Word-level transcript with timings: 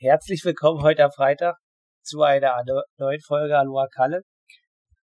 herzlich 0.00 0.44
willkommen 0.44 0.80
heute 0.82 1.04
am 1.04 1.10
Freitag 1.10 1.56
zu 2.04 2.22
einer 2.22 2.62
neuen 2.98 3.20
Folge 3.20 3.58
Aloha 3.58 3.88
Kalle. 3.92 4.22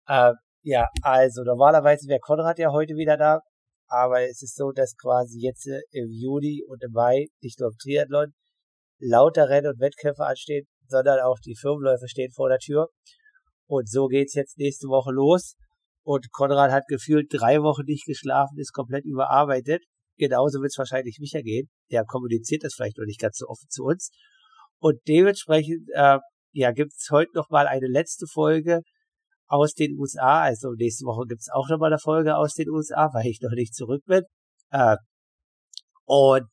Äh, 0.07 0.33
ja, 0.63 0.87
also 1.03 1.43
normalerweise 1.43 2.07
wäre 2.07 2.19
Konrad 2.19 2.57
ja 2.57 2.71
heute 2.71 2.95
wieder 2.95 3.15
da, 3.15 3.41
aber 3.87 4.23
es 4.23 4.41
ist 4.41 4.55
so, 4.55 4.71
dass 4.71 4.95
quasi 4.99 5.37
jetzt 5.41 5.67
äh, 5.67 5.81
im 5.91 6.09
Juni 6.09 6.63
und 6.67 6.83
im 6.83 6.91
Mai 6.91 7.27
nicht 7.39 7.59
nur 7.59 7.69
im 7.69 7.77
Triathlon 7.77 8.33
lauter 8.97 9.47
Rennen 9.47 9.67
und 9.67 9.79
Wettkämpfe 9.79 10.25
anstehen, 10.25 10.65
sondern 10.87 11.19
auch 11.19 11.37
die 11.45 11.55
Firmenläufe 11.55 12.07
stehen 12.07 12.31
vor 12.31 12.49
der 12.49 12.57
Tür. 12.57 12.87
Und 13.67 13.87
so 13.87 14.07
geht's 14.07 14.33
jetzt 14.33 14.57
nächste 14.57 14.87
Woche 14.87 15.11
los. 15.11 15.53
Und 16.03 16.31
Konrad 16.31 16.71
hat 16.71 16.87
gefühlt 16.87 17.27
drei 17.31 17.61
Wochen 17.61 17.85
nicht 17.85 18.05
geschlafen, 18.07 18.57
ist 18.57 18.73
komplett 18.73 19.05
überarbeitet. 19.05 19.83
Genauso 20.17 20.61
wird 20.61 20.71
es 20.71 20.77
wahrscheinlich 20.79 21.19
Micha 21.19 21.41
gehen. 21.41 21.69
Der 21.91 22.05
kommuniziert 22.05 22.63
das 22.63 22.73
vielleicht 22.73 22.97
noch 22.97 23.05
nicht 23.05 23.21
ganz 23.21 23.37
so 23.37 23.45
offen 23.45 23.69
zu 23.69 23.83
uns. 23.83 24.09
Und 24.79 24.99
dementsprechend 25.07 25.87
äh, 25.93 26.19
ja, 26.53 26.71
gibt 26.71 26.93
es 26.97 27.09
heute 27.11 27.31
noch 27.35 27.49
mal 27.49 27.67
eine 27.67 27.87
letzte 27.87 28.25
Folge 28.27 28.81
aus 29.47 29.73
den 29.73 29.97
USA. 29.97 30.41
Also 30.41 30.71
nächste 30.73 31.05
Woche 31.05 31.27
gibt 31.27 31.41
es 31.41 31.49
auch 31.51 31.67
noch 31.69 31.79
mal 31.79 31.87
eine 31.87 31.99
Folge 31.99 32.35
aus 32.35 32.53
den 32.53 32.69
USA, 32.69 33.09
weil 33.13 33.27
ich 33.27 33.41
noch 33.41 33.51
nicht 33.51 33.73
zurück 33.75 34.03
bin. 34.05 34.23
Äh, 34.71 34.97
und 36.05 36.47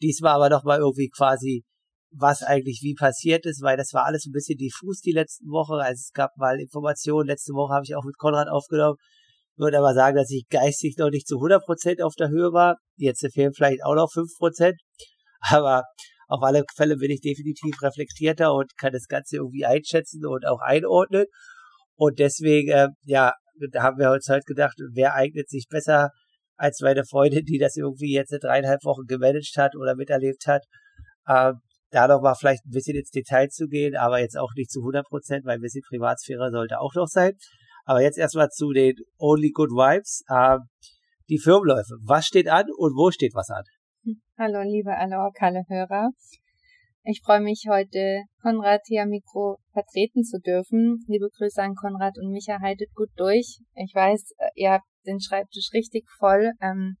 diesmal 0.00 0.34
aber 0.34 0.48
noch 0.50 0.64
mal 0.64 0.78
irgendwie 0.78 1.08
quasi, 1.08 1.64
was 2.10 2.42
eigentlich 2.42 2.80
wie 2.82 2.94
passiert 2.94 3.44
ist, 3.44 3.62
weil 3.62 3.76
das 3.76 3.92
war 3.92 4.04
alles 4.04 4.26
ein 4.26 4.32
bisschen 4.32 4.56
diffus 4.56 5.00
die 5.00 5.12
letzten 5.12 5.48
Woche. 5.50 5.74
Also 5.74 6.00
es 6.00 6.12
gab 6.12 6.30
mal 6.36 6.60
Informationen. 6.60 7.26
Letzte 7.26 7.52
Woche 7.52 7.74
habe 7.74 7.84
ich 7.84 7.94
auch 7.96 8.04
mit 8.04 8.16
Konrad 8.16 8.48
aufgenommen. 8.48 8.96
Würde 9.56 9.78
aber 9.78 9.94
sagen, 9.94 10.16
dass 10.16 10.30
ich 10.30 10.46
geistig 10.48 10.96
noch 10.98 11.10
nicht 11.10 11.28
zu 11.28 11.36
100% 11.36 12.02
auf 12.02 12.14
der 12.14 12.28
Höhe 12.28 12.52
war. 12.52 12.76
Jetzt 12.96 13.26
fehlen 13.32 13.52
vielleicht 13.52 13.84
auch 13.84 13.94
noch 13.94 14.10
5%. 14.10 14.74
Aber 15.50 15.84
auf 16.34 16.42
alle 16.42 16.64
Fälle 16.74 16.96
bin 16.96 17.10
ich 17.10 17.20
definitiv 17.20 17.80
reflektierter 17.80 18.52
und 18.52 18.76
kann 18.76 18.92
das 18.92 19.06
Ganze 19.06 19.36
irgendwie 19.36 19.64
einschätzen 19.64 20.26
und 20.26 20.46
auch 20.46 20.60
einordnen. 20.60 21.26
Und 21.96 22.18
deswegen, 22.18 22.70
äh, 22.70 22.88
ja, 23.04 23.32
da 23.70 23.82
haben 23.82 23.98
wir 23.98 24.10
uns 24.10 24.28
halt 24.28 24.44
gedacht, 24.46 24.74
wer 24.92 25.14
eignet 25.14 25.48
sich 25.48 25.66
besser 25.70 26.10
als 26.56 26.80
meine 26.80 27.04
Freundin, 27.04 27.44
die 27.44 27.58
das 27.58 27.76
irgendwie 27.76 28.12
jetzt 28.12 28.32
in 28.32 28.40
dreieinhalb 28.40 28.84
Wochen 28.84 29.06
gemanagt 29.06 29.54
hat 29.56 29.76
oder 29.76 29.94
miterlebt 29.94 30.46
hat. 30.46 30.62
Ähm, 31.28 31.60
da 31.90 32.08
noch 32.08 32.20
mal 32.20 32.34
vielleicht 32.34 32.66
ein 32.66 32.72
bisschen 32.72 32.96
ins 32.96 33.10
Detail 33.10 33.48
zu 33.48 33.68
gehen, 33.68 33.96
aber 33.96 34.18
jetzt 34.18 34.36
auch 34.36 34.52
nicht 34.56 34.72
zu 34.72 34.80
100 34.80 35.06
Prozent, 35.06 35.44
weil 35.44 35.58
ein 35.58 35.60
bisschen 35.60 35.82
Privatsphäre 35.88 36.50
sollte 36.50 36.80
auch 36.80 36.94
noch 36.94 37.06
sein. 37.06 37.34
Aber 37.84 38.02
jetzt 38.02 38.18
erstmal 38.18 38.48
zu 38.48 38.72
den 38.72 38.94
Only 39.18 39.50
Good 39.50 39.70
Vibes. 39.70 40.24
Ähm, 40.28 40.62
die 41.28 41.38
Firmenläufe. 41.38 41.94
Was 42.04 42.26
steht 42.26 42.48
an 42.48 42.66
und 42.76 42.96
wo 42.96 43.10
steht 43.10 43.34
was 43.34 43.50
an? 43.50 43.62
Hallo, 44.36 44.60
liebe 44.60 44.94
Aloha-Kalle-Hörer. 44.94 46.10
Ich 47.04 47.22
freue 47.24 47.40
mich 47.40 47.64
heute, 47.70 48.24
Konrad 48.42 48.82
hier 48.84 49.04
am 49.04 49.08
Mikro 49.08 49.56
vertreten 49.72 50.24
zu 50.24 50.40
dürfen. 50.40 51.02
Liebe 51.06 51.30
Grüße 51.30 51.62
an 51.62 51.74
Konrad 51.74 52.18
und 52.18 52.30
Micha, 52.30 52.60
haltet 52.60 52.92
gut 52.94 53.08
durch. 53.16 53.60
Ich 53.74 53.94
weiß, 53.94 54.32
äh, 54.36 54.48
ihr 54.56 54.72
habt 54.72 54.84
den 55.06 55.20
Schreibtisch 55.20 55.70
richtig 55.72 56.04
voll, 56.18 56.52
ähm, 56.60 56.96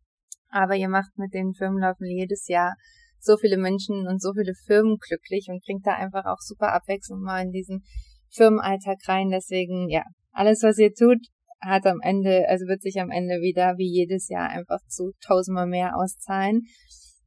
aber 0.48 0.76
ihr 0.76 0.88
macht 0.88 1.10
mit 1.16 1.34
den 1.34 1.52
Firmenläufen 1.52 2.06
jedes 2.06 2.48
Jahr 2.48 2.74
so 3.18 3.36
viele 3.36 3.58
Menschen 3.58 4.08
und 4.08 4.22
so 4.22 4.32
viele 4.32 4.54
Firmen 4.64 4.96
glücklich 4.96 5.48
und 5.50 5.62
bringt 5.62 5.86
da 5.86 5.96
einfach 5.96 6.24
auch 6.24 6.40
super 6.40 6.72
Abwechslung 6.72 7.20
mal 7.20 7.42
in 7.42 7.50
diesen 7.50 7.84
Firmenalltag 8.30 8.96
rein. 9.08 9.28
Deswegen, 9.28 9.90
ja, 9.90 10.04
alles, 10.32 10.62
was 10.62 10.78
ihr 10.78 10.94
tut, 10.94 11.20
hat 11.64 11.86
am 11.86 12.00
Ende, 12.02 12.46
also 12.48 12.66
wird 12.66 12.82
sich 12.82 13.00
am 13.00 13.10
Ende 13.10 13.36
wieder 13.40 13.76
wie 13.78 13.88
jedes 13.88 14.28
Jahr 14.28 14.48
einfach 14.48 14.80
zu 14.88 15.12
tausendmal 15.24 15.66
mehr 15.66 15.96
auszahlen. 15.96 16.62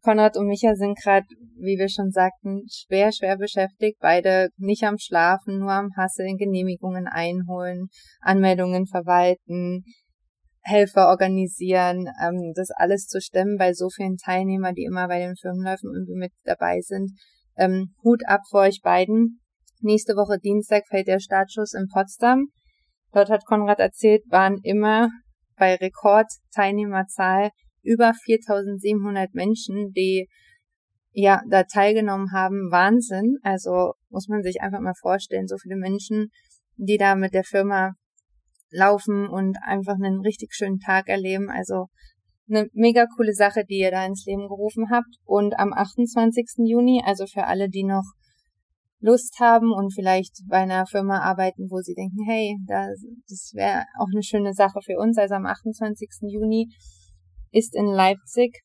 Konrad 0.01 0.37
und 0.37 0.47
Micha 0.47 0.75
sind 0.75 0.97
gerade, 0.97 1.25
wie 1.59 1.77
wir 1.77 1.89
schon 1.89 2.11
sagten, 2.11 2.61
schwer, 2.71 3.11
schwer 3.11 3.37
beschäftigt. 3.37 3.97
Beide 3.99 4.49
nicht 4.57 4.83
am 4.83 4.97
Schlafen, 4.97 5.59
nur 5.59 5.71
am 5.71 5.89
Hasseln, 5.97 6.37
Genehmigungen 6.37 7.07
einholen, 7.07 7.87
Anmeldungen 8.21 8.85
verwalten, 8.85 9.83
Helfer 10.61 11.07
organisieren, 11.07 12.07
ähm, 12.21 12.53
das 12.55 12.69
alles 12.71 13.07
zu 13.07 13.21
stemmen 13.21 13.57
bei 13.57 13.73
so 13.73 13.89
vielen 13.89 14.17
Teilnehmern, 14.17 14.75
die 14.75 14.83
immer 14.83 15.07
bei 15.07 15.19
den 15.19 15.35
Firmenläufen 15.35 15.91
irgendwie 15.93 16.17
mit 16.17 16.31
dabei 16.43 16.79
sind. 16.81 17.11
Ähm, 17.57 17.93
Hut 18.03 18.21
ab 18.27 18.41
vor 18.49 18.61
euch 18.61 18.81
beiden. 18.81 19.39
Nächste 19.79 20.13
Woche 20.13 20.39
Dienstag 20.39 20.83
fällt 20.87 21.07
der 21.07 21.19
Startschuss 21.19 21.73
in 21.73 21.87
Potsdam. 21.87 22.47
Dort 23.11 23.29
hat 23.29 23.45
Konrad 23.45 23.79
erzählt, 23.79 24.23
waren 24.29 24.59
immer 24.63 25.09
bei 25.57 25.75
Rekordteilnehmerzahl 25.75 27.51
über 27.83 28.13
4700 28.13 29.33
Menschen, 29.33 29.91
die 29.93 30.27
ja 31.13 31.41
da 31.49 31.63
teilgenommen 31.63 32.31
haben. 32.31 32.69
Wahnsinn. 32.71 33.37
Also 33.41 33.93
muss 34.09 34.27
man 34.27 34.43
sich 34.43 34.61
einfach 34.61 34.79
mal 34.79 34.93
vorstellen, 34.99 35.47
so 35.47 35.57
viele 35.57 35.75
Menschen, 35.75 36.29
die 36.75 36.97
da 36.97 37.15
mit 37.15 37.33
der 37.33 37.43
Firma 37.43 37.93
laufen 38.69 39.27
und 39.27 39.57
einfach 39.63 39.95
einen 39.95 40.21
richtig 40.21 40.53
schönen 40.53 40.79
Tag 40.79 41.07
erleben. 41.07 41.49
Also 41.49 41.87
eine 42.49 42.67
mega 42.73 43.05
coole 43.15 43.33
Sache, 43.33 43.63
die 43.67 43.79
ihr 43.79 43.91
da 43.91 44.05
ins 44.05 44.25
Leben 44.25 44.47
gerufen 44.47 44.89
habt. 44.91 45.15
Und 45.23 45.57
am 45.57 45.73
28. 45.73 46.65
Juni, 46.65 47.01
also 47.05 47.25
für 47.25 47.45
alle, 47.45 47.69
die 47.69 47.83
noch 47.83 48.05
Lust 48.99 49.39
haben 49.39 49.71
und 49.71 49.93
vielleicht 49.93 50.33
bei 50.47 50.57
einer 50.57 50.85
Firma 50.87 51.19
arbeiten, 51.19 51.69
wo 51.69 51.79
sie 51.81 51.93
denken, 51.93 52.17
hey, 52.27 52.57
das, 52.65 52.99
das 53.27 53.51
wäre 53.53 53.83
auch 53.99 54.07
eine 54.11 54.23
schöne 54.23 54.53
Sache 54.53 54.79
für 54.83 54.97
uns. 54.97 55.17
Also 55.17 55.35
am 55.35 55.45
28. 55.45 56.09
Juni 56.29 56.67
ist 57.51 57.75
in 57.75 57.85
Leipzig 57.85 58.63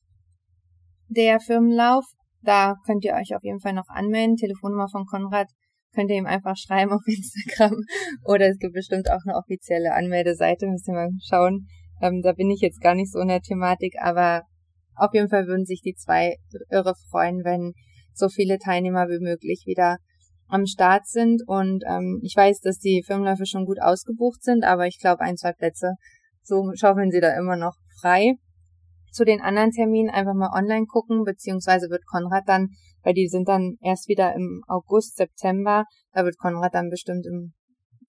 der 1.09 1.39
Firmenlauf. 1.41 2.05
Da 2.43 2.75
könnt 2.87 3.05
ihr 3.05 3.15
euch 3.15 3.35
auf 3.37 3.43
jeden 3.43 3.61
Fall 3.61 3.75
noch 3.75 3.89
anmelden. 3.89 4.37
Telefonnummer 4.37 4.89
von 4.89 5.05
Konrad 5.05 5.49
könnt 5.95 6.11
ihr 6.11 6.17
ihm 6.17 6.27
einfach 6.27 6.57
schreiben 6.57 6.93
auf 6.93 7.03
Instagram. 7.07 7.77
Oder 8.25 8.49
es 8.49 8.59
gibt 8.59 8.73
bestimmt 8.73 9.11
auch 9.11 9.21
eine 9.27 9.37
offizielle 9.37 9.93
Anmeldeseite. 9.93 10.67
Müsst 10.67 10.89
ihr 10.89 10.95
mal 10.95 11.11
schauen. 11.23 11.67
Ähm, 12.01 12.23
da 12.23 12.33
bin 12.33 12.51
ich 12.51 12.61
jetzt 12.61 12.81
gar 12.81 12.95
nicht 12.95 13.13
so 13.13 13.21
in 13.21 13.29
der 13.29 13.43
Thematik, 13.43 13.95
aber 14.01 14.43
auf 14.97 15.13
jeden 15.15 15.29
Fall 15.29 15.47
würden 15.47 15.67
sich 15.67 15.83
die 15.83 15.95
zwei 15.95 16.37
irre 16.71 16.95
freuen, 17.11 17.45
wenn 17.45 17.73
so 18.13 18.29
viele 18.29 18.59
Teilnehmer 18.59 19.09
wie 19.09 19.23
möglich 19.23 19.65
wieder 19.67 19.99
am 20.53 20.67
Start 20.67 21.07
sind. 21.07 21.43
Und 21.47 21.83
ähm, 21.89 22.21
ich 22.23 22.37
weiß, 22.37 22.61
dass 22.61 22.79
die 22.79 23.03
Firmenläufe 23.05 23.47
schon 23.47 23.65
gut 23.65 23.81
ausgebucht 23.81 24.43
sind, 24.43 24.65
aber 24.65 24.87
ich 24.87 24.99
glaube, 24.99 25.23
ein, 25.23 25.37
zwei 25.37 25.53
Plätze, 25.53 25.95
so 26.43 26.71
schaufeln 26.75 27.11
sie 27.11 27.21
da 27.21 27.37
immer 27.37 27.57
noch 27.57 27.75
frei. 28.01 28.35
Zu 29.11 29.25
den 29.25 29.41
anderen 29.41 29.71
Terminen 29.71 30.11
einfach 30.11 30.35
mal 30.35 30.57
online 30.57 30.87
gucken, 30.87 31.25
beziehungsweise 31.25 31.91
wird 31.91 32.07
Konrad 32.07 32.45
dann, 32.47 32.69
weil 33.03 33.15
die 33.15 33.29
sind 33.29 33.49
dann 33.49 33.77
erst 33.83 34.09
wieder 34.09 34.35
im 34.35 34.63
August, 34.69 35.17
September, 35.17 35.85
da 36.13 36.25
wird 36.25 36.39
Konrad 36.39 36.75
dann 36.75 36.89
bestimmt 36.89 37.27
im 37.27 37.53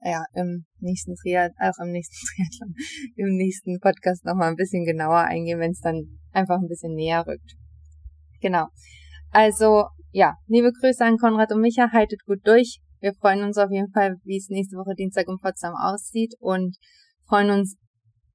ja, 0.06 0.26
im 0.34 0.66
nächsten 0.80 1.16
Triathlon, 1.16 1.56
auch 1.60 1.82
im 1.82 1.92
nächsten 1.92 2.16
Triathlon, 2.36 2.76
im 3.16 3.38
nächsten 3.38 3.80
Podcast 3.80 4.26
nochmal 4.26 4.50
ein 4.50 4.58
bisschen 4.58 4.84
genauer 4.84 5.20
eingehen, 5.20 5.60
wenn 5.60 5.72
es 5.72 5.80
dann 5.80 6.20
einfach 6.34 6.60
ein 6.60 6.68
bisschen 6.68 6.94
näher 6.94 7.26
rückt. 7.26 7.56
Genau. 8.42 8.68
Also, 9.34 9.86
ja, 10.12 10.36
liebe 10.48 10.72
Grüße 10.72 11.04
an 11.04 11.18
Konrad 11.18 11.52
und 11.52 11.62
Micha, 11.62 11.92
haltet 11.92 12.24
gut 12.26 12.46
durch. 12.46 12.80
Wir 13.00 13.14
freuen 13.16 13.44
uns 13.44 13.58
auf 13.58 13.72
jeden 13.72 13.92
Fall, 13.92 14.18
wie 14.24 14.38
es 14.38 14.48
nächste 14.50 14.78
Woche 14.78 14.94
Dienstag 14.96 15.28
in 15.28 15.40
Potsdam 15.42 15.74
aussieht 15.76 16.36
und 16.40 16.78
freuen 17.28 17.50
uns 17.50 17.76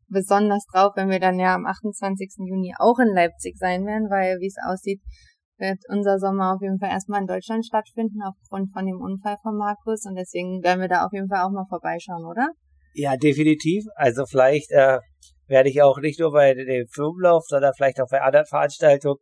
besonders 0.09 0.65
drauf, 0.73 0.93
wenn 0.97 1.09
wir 1.09 1.21
dann 1.21 1.39
ja 1.39 1.55
am 1.55 1.67
28. 1.67 2.31
Juni 2.49 2.75
auch 2.79 2.99
in 2.99 3.15
Leipzig 3.15 3.57
sein 3.59 3.87
werden, 3.87 4.11
weil 4.11 4.41
wie 4.41 4.49
es 4.49 4.57
aussieht, 4.67 5.01
wird 5.59 5.79
unser 5.89 6.19
Sommer 6.19 6.55
auf 6.55 6.63
jeden 6.63 6.81
Fall 6.81 6.91
erstmal 6.91 7.21
in 7.21 7.29
Deutschland 7.29 7.65
stattfinden 7.65 8.19
aufgrund 8.23 8.73
von 8.73 8.85
dem 8.85 9.01
Unfall 9.01 9.37
von 9.43 9.57
Markus 9.57 10.05
und 10.05 10.17
deswegen 10.17 10.63
werden 10.65 10.81
wir 10.81 10.89
da 10.89 11.07
auf 11.07 11.13
jeden 11.13 11.29
Fall 11.29 11.45
auch 11.45 11.51
mal 11.51 11.67
vorbeischauen, 11.69 12.25
oder? 12.25 12.49
Ja, 12.95 13.17
definitiv. 13.17 13.85
Also 13.95 14.25
vielleicht 14.27 14.73
äh, 14.73 14.99
werde 15.47 15.69
ich 15.69 15.81
auch 15.81 15.99
nicht 15.99 16.19
nur 16.19 16.33
bei 16.33 16.55
dem 16.55 16.87
Firmenlauf, 16.93 17.45
sondern 17.47 17.73
vielleicht 17.77 18.01
auch 18.01 18.09
bei 18.11 18.21
anderen 18.21 18.47
Veranstaltungen 18.47 19.19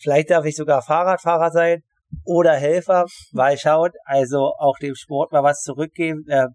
Vielleicht 0.00 0.30
darf 0.30 0.44
ich 0.44 0.56
sogar 0.56 0.82
Fahrradfahrer 0.82 1.50
sein 1.50 1.82
oder 2.24 2.52
Helfer. 2.54 3.06
Mal 3.32 3.56
schauen. 3.58 3.90
Also 4.04 4.52
auch 4.58 4.78
dem 4.78 4.94
Sport 4.94 5.32
mal 5.32 5.42
was 5.42 5.60
zurückgeben. 5.62 6.24
Äh, 6.28 6.46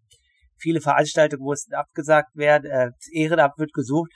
viele 0.57 0.81
Veranstaltungen 0.81 1.43
mussten 1.43 1.73
abgesagt 1.73 2.35
werden. 2.35 2.69
Äh, 2.69 2.91
das 2.91 3.07
Ehrenamt 3.11 3.57
wird 3.57 3.73
gesucht. 3.73 4.11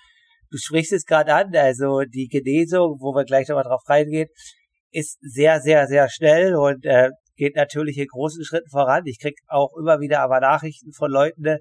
Du 0.50 0.57
sprichst 0.57 0.94
es 0.94 1.06
gerade 1.06 1.33
an. 1.33 1.56
Also 1.56 2.01
die 2.01 2.27
Genesung, 2.27 2.97
wo 3.00 3.13
wir 3.15 3.25
gleich 3.25 3.47
nochmal 3.47 3.63
drauf 3.63 3.83
reingehen, 3.88 4.30
ist 4.92 5.18
sehr, 5.21 5.59
sehr, 5.59 5.88
sehr 5.88 6.07
schnell 6.09 6.56
und 6.56 6.86
äh, 6.86 7.09
geht 7.36 7.56
natürlich 7.56 7.97
in 7.97 8.07
großen 8.07 8.44
Schritten 8.45 8.69
voran. 8.69 9.03
Ich 9.06 9.19
krieg 9.19 9.36
auch 9.47 9.71
immer 9.80 10.00
wieder 10.00 10.19
aber 10.19 10.39
Nachrichten 10.39 10.94
von 10.94 11.09
Leuten, 11.09 11.57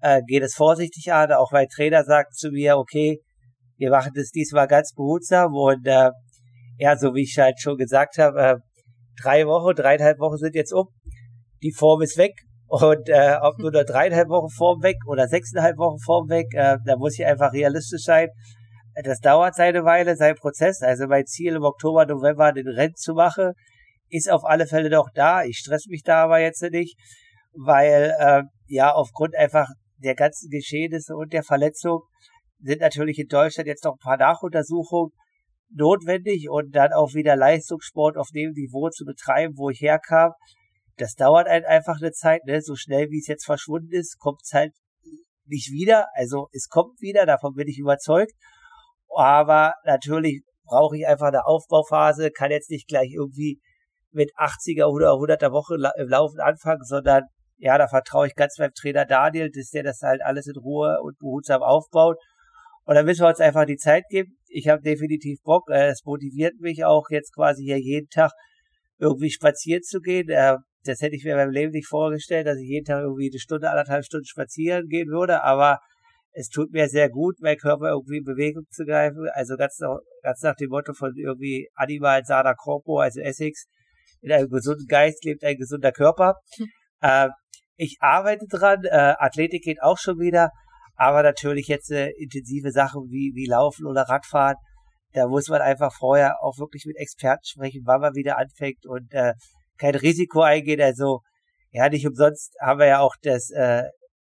äh, 0.00 0.20
geht 0.26 0.42
es 0.42 0.54
vorsichtig 0.54 1.12
an. 1.12 1.32
Auch 1.32 1.50
mein 1.50 1.68
Trainer 1.68 2.04
sagt 2.04 2.36
zu 2.36 2.50
mir, 2.50 2.76
okay, 2.76 3.20
wir 3.76 3.90
machen 3.90 4.12
das 4.14 4.30
diesmal 4.30 4.68
ganz 4.68 4.92
behutsam 4.94 5.54
und 5.54 5.86
äh, 5.86 6.10
ja, 6.78 6.96
so 6.96 7.14
wie 7.14 7.22
ich 7.22 7.38
halt 7.38 7.60
schon 7.60 7.76
gesagt 7.76 8.18
habe, 8.18 8.40
äh, 8.40 8.56
drei 9.22 9.46
Wochen, 9.46 9.74
dreieinhalb 9.74 10.18
Wochen 10.18 10.36
sind 10.36 10.54
jetzt 10.54 10.72
um. 10.72 10.88
Die 11.62 11.72
Form 11.72 12.02
ist 12.02 12.16
weg. 12.16 12.34
Und 12.66 13.08
äh, 13.08 13.36
ob 13.42 13.58
nur 13.58 13.70
noch 13.70 13.84
dreieinhalb 13.84 14.28
Wochen 14.28 14.48
Form 14.48 14.82
weg 14.82 14.96
oder 15.06 15.28
sechseinhalb 15.28 15.76
Wochen 15.76 15.98
Form 15.98 16.28
weg, 16.30 16.46
äh, 16.52 16.78
da 16.86 16.96
muss 16.96 17.18
ich 17.18 17.26
einfach 17.26 17.52
realistisch 17.52 18.04
sein. 18.04 18.28
Das 19.04 19.20
dauert 19.20 19.54
seine 19.54 19.84
Weile, 19.84 20.16
sein 20.16 20.34
Prozess. 20.36 20.82
Also 20.82 21.06
mein 21.06 21.26
Ziel 21.26 21.54
im 21.54 21.62
Oktober, 21.62 22.06
November 22.06 22.52
den 22.52 22.68
Rennen 22.68 22.94
zu 22.94 23.14
machen, 23.14 23.52
ist 24.08 24.30
auf 24.30 24.44
alle 24.44 24.66
Fälle 24.66 24.90
doch 24.90 25.08
da. 25.14 25.44
Ich 25.44 25.58
stress 25.58 25.86
mich 25.86 26.02
da 26.02 26.24
aber 26.24 26.40
jetzt 26.40 26.62
nicht, 26.62 26.96
weil 27.52 28.14
äh, 28.18 28.42
ja 28.66 28.92
aufgrund 28.92 29.36
einfach 29.36 29.68
der 29.98 30.14
ganzen 30.14 30.50
Geschehnisse 30.50 31.14
und 31.14 31.32
der 31.32 31.42
Verletzung 31.42 32.02
sind 32.60 32.80
natürlich 32.80 33.18
in 33.18 33.28
Deutschland 33.28 33.66
jetzt 33.66 33.84
noch 33.84 33.94
ein 33.94 34.02
paar 34.02 34.16
Nachuntersuchungen 34.16 35.12
notwendig 35.74 36.48
und 36.50 36.74
dann 36.74 36.92
auch 36.92 37.14
wieder 37.14 37.36
Leistungssport 37.36 38.16
auf 38.16 38.28
dem 38.34 38.52
Niveau 38.52 38.90
zu 38.90 39.04
betreiben, 39.04 39.54
wo 39.56 39.70
ich 39.70 39.80
herkam. 39.80 40.32
Das 40.96 41.14
dauert 41.14 41.48
halt 41.48 41.64
einfach 41.64 41.96
eine 42.00 42.12
Zeit, 42.12 42.44
ne? 42.44 42.60
So 42.60 42.76
schnell 42.76 43.08
wie 43.10 43.18
es 43.18 43.26
jetzt 43.26 43.46
verschwunden 43.46 43.92
ist, 43.92 44.18
kommt 44.18 44.40
es 44.42 44.52
halt 44.52 44.72
nicht 45.46 45.70
wieder. 45.70 46.06
Also 46.14 46.48
es 46.52 46.68
kommt 46.68 47.00
wieder, 47.00 47.26
davon 47.26 47.54
bin 47.54 47.68
ich 47.68 47.78
überzeugt. 47.78 48.32
Aber 49.14 49.74
natürlich 49.84 50.42
brauche 50.64 50.96
ich 50.96 51.06
einfach 51.06 51.28
eine 51.28 51.46
Aufbauphase, 51.46 52.30
kann 52.30 52.50
jetzt 52.50 52.70
nicht 52.70 52.88
gleich 52.88 53.12
irgendwie 53.12 53.60
mit 54.10 54.30
80er 54.36 54.86
oder 54.86 55.12
100er 55.12 55.52
Woche 55.52 55.74
im 56.00 56.08
Laufen 56.08 56.40
anfangen, 56.40 56.84
sondern 56.84 57.24
ja, 57.56 57.78
da 57.78 57.86
vertraue 57.86 58.26
ich 58.26 58.34
ganz 58.34 58.58
meinem 58.58 58.74
Trainer 58.74 59.04
Daniel, 59.04 59.50
dass 59.50 59.70
der 59.70 59.84
das 59.84 60.00
halt 60.02 60.20
alles 60.22 60.46
in 60.46 60.56
Ruhe 60.56 60.98
und 61.02 61.18
behutsam 61.18 61.62
aufbaut. 61.62 62.16
Und 62.84 62.96
dann 62.96 63.04
müssen 63.04 63.22
wir 63.22 63.28
uns 63.28 63.40
einfach 63.40 63.64
die 63.64 63.76
Zeit 63.76 64.04
geben. 64.08 64.36
Ich 64.48 64.68
habe 64.68 64.82
definitiv 64.82 65.40
Bock. 65.42 65.68
Äh, 65.70 65.88
es 65.88 66.04
motiviert 66.04 66.54
mich 66.60 66.84
auch 66.84 67.08
jetzt 67.10 67.34
quasi 67.34 67.62
hier 67.62 67.78
jeden 67.78 68.08
Tag 68.08 68.32
irgendwie 68.98 69.30
spazieren 69.30 69.82
zu 69.82 70.00
gehen. 70.00 70.28
Äh, 70.28 70.56
das 70.84 71.00
hätte 71.00 71.14
ich 71.14 71.24
mir 71.24 71.36
beim 71.36 71.50
Leben 71.50 71.72
nicht 71.72 71.86
vorgestellt, 71.86 72.46
dass 72.46 72.58
ich 72.58 72.68
jeden 72.68 72.84
Tag 72.84 73.02
irgendwie 73.02 73.30
eine 73.30 73.38
Stunde, 73.38 73.70
anderthalb 73.70 74.04
Stunden 74.04 74.26
spazieren 74.26 74.88
gehen 74.88 75.08
würde. 75.08 75.42
Aber 75.42 75.78
es 76.32 76.48
tut 76.48 76.72
mir 76.72 76.88
sehr 76.88 77.08
gut, 77.08 77.40
meinen 77.40 77.58
Körper 77.58 77.90
irgendwie 77.90 78.18
in 78.18 78.24
Bewegung 78.24 78.64
zu 78.70 78.84
greifen. 78.84 79.28
Also 79.32 79.56
ganz, 79.56 79.78
ganz 80.22 80.42
nach 80.42 80.56
dem 80.56 80.70
Motto 80.70 80.92
von 80.92 81.12
irgendwie 81.16 81.68
Animal 81.74 82.24
Sana 82.24 82.54
Corpo, 82.54 82.98
also 82.98 83.20
Essex. 83.20 83.66
In 84.22 84.32
einem 84.32 84.48
gesunden 84.48 84.86
Geist 84.86 85.24
lebt 85.24 85.44
ein 85.44 85.56
gesunder 85.56 85.92
Körper. 85.92 86.36
Hm. 86.56 86.66
Äh, 87.00 87.28
ich 87.76 87.96
arbeite 88.00 88.46
dran. 88.48 88.84
Äh, 88.84 89.14
Athletik 89.18 89.62
geht 89.62 89.82
auch 89.82 89.98
schon 89.98 90.18
wieder. 90.18 90.50
Aber 90.94 91.22
natürlich 91.22 91.68
jetzt 91.68 91.90
äh, 91.90 92.10
intensive 92.18 92.70
Sachen 92.70 93.08
wie, 93.10 93.32
wie 93.34 93.46
Laufen 93.46 93.86
oder 93.86 94.02
Radfahren, 94.02 94.56
da 95.12 95.26
muss 95.26 95.48
man 95.48 95.60
einfach 95.60 95.92
vorher 95.94 96.42
auch 96.42 96.58
wirklich 96.58 96.84
mit 96.86 96.96
Experten 96.96 97.44
sprechen, 97.44 97.82
wann 97.84 98.00
man 98.00 98.14
wieder 98.14 98.38
anfängt 98.38 98.86
und 98.86 99.12
äh, 99.12 99.34
kein 99.78 99.94
Risiko 99.94 100.40
eingehen. 100.42 100.80
Also 100.80 101.20
ja, 101.70 101.88
nicht 101.88 102.06
umsonst 102.06 102.54
haben 102.60 102.80
wir 102.80 102.86
ja 102.86 103.00
auch 103.00 103.14
das 103.22 103.50
äh, 103.50 103.84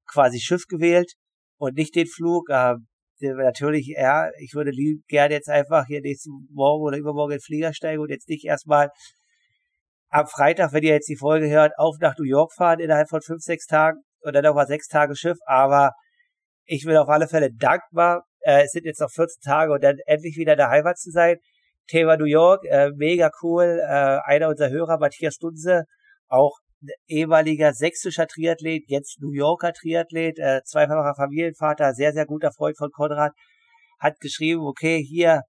quasi 0.07 0.41
Schiff 0.41 0.67
gewählt 0.69 1.13
und 1.59 1.77
nicht 1.77 1.95
den 1.95 2.07
Flug. 2.07 2.49
Äh, 2.51 2.75
natürlich, 3.21 3.87
ja, 3.87 4.29
ich 4.39 4.55
würde 4.55 4.71
lieb 4.71 5.07
gerne 5.09 5.35
jetzt 5.35 5.49
einfach 5.49 5.87
hier 5.87 6.01
nächsten 6.01 6.31
Morgen 6.53 6.83
oder 6.83 6.99
übermorgen 6.99 7.33
in 7.33 7.39
den 7.39 7.43
Flieger 7.43 7.73
steigen 7.73 8.01
und 8.01 8.11
jetzt 8.11 8.29
nicht 8.29 8.45
erstmal 8.45 8.91
am 10.09 10.27
Freitag, 10.27 10.73
wenn 10.73 10.83
ihr 10.83 10.93
jetzt 10.93 11.09
die 11.09 11.17
Folge 11.17 11.49
hört, 11.49 11.73
auf 11.79 11.97
nach 12.01 12.17
New 12.19 12.25
York 12.25 12.53
fahren 12.55 12.81
innerhalb 12.81 13.09
von 13.09 13.23
fünf, 13.23 13.43
sechs 13.43 13.67
Tagen 13.67 14.01
und 14.21 14.35
dann 14.35 14.45
nochmal 14.45 14.67
sechs 14.67 14.87
Tage 14.89 15.17
Schiff. 15.17 15.39
Aber 15.47 15.93
ich 16.67 16.85
bin 16.85 16.97
auf 16.97 17.09
alle 17.09 17.29
Fälle 17.29 17.51
dankbar. 17.53 18.25
Äh, 18.41 18.65
es 18.65 18.73
sind 18.73 18.85
jetzt 18.85 19.01
noch 19.01 19.11
14 19.11 19.41
Tage 19.43 19.73
und 19.73 19.83
dann 19.83 19.99
endlich 20.07 20.37
wieder 20.37 20.57
der 20.57 20.69
Heimat 20.69 20.99
zu 20.99 21.11
sein. 21.11 21.37
Thema 21.89 22.17
New 22.17 22.25
York, 22.25 22.65
äh, 22.65 22.91
mega 22.95 23.31
cool. 23.43 23.81
Äh, 23.83 24.19
einer 24.25 24.49
unserer 24.49 24.71
Hörer, 24.71 24.99
Matthias 24.99 25.35
Stunze, 25.35 25.85
auch 26.29 26.59
ehemaliger 27.07 27.73
sächsischer 27.73 28.27
Triathlet, 28.27 28.85
jetzt 28.89 29.21
New 29.21 29.33
Yorker 29.33 29.73
Triathlet, 29.73 30.39
äh, 30.39 30.63
zweifacher 30.65 31.15
Familienvater, 31.15 31.95
sehr, 31.95 32.13
sehr 32.13 32.27
guter 32.27 32.53
Freund 32.53 32.77
von 32.77 32.91
Konrad, 32.91 33.33
hat 33.99 34.21
geschrieben, 34.21 34.61
okay, 34.63 35.03
hier, 35.03 35.43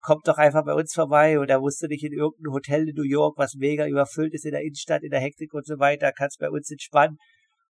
kommt 0.00 0.28
doch 0.28 0.38
einfach 0.38 0.64
bei 0.64 0.74
uns 0.74 0.92
vorbei 0.94 1.38
und 1.38 1.50
da 1.50 1.58
musst 1.58 1.82
du 1.82 1.88
nicht 1.88 2.04
in 2.04 2.12
irgendein 2.12 2.52
Hotel 2.52 2.88
in 2.88 2.94
New 2.94 3.08
York, 3.08 3.36
was 3.38 3.54
mega 3.54 3.86
überfüllt 3.86 4.34
ist 4.34 4.44
in 4.44 4.52
der 4.52 4.60
Innenstadt, 4.60 5.02
in 5.02 5.10
der 5.10 5.20
Hektik 5.20 5.52
und 5.52 5.66
so 5.66 5.80
weiter, 5.80 6.12
kannst 6.12 6.38
bei 6.38 6.48
uns 6.48 6.70
entspannen 6.70 7.16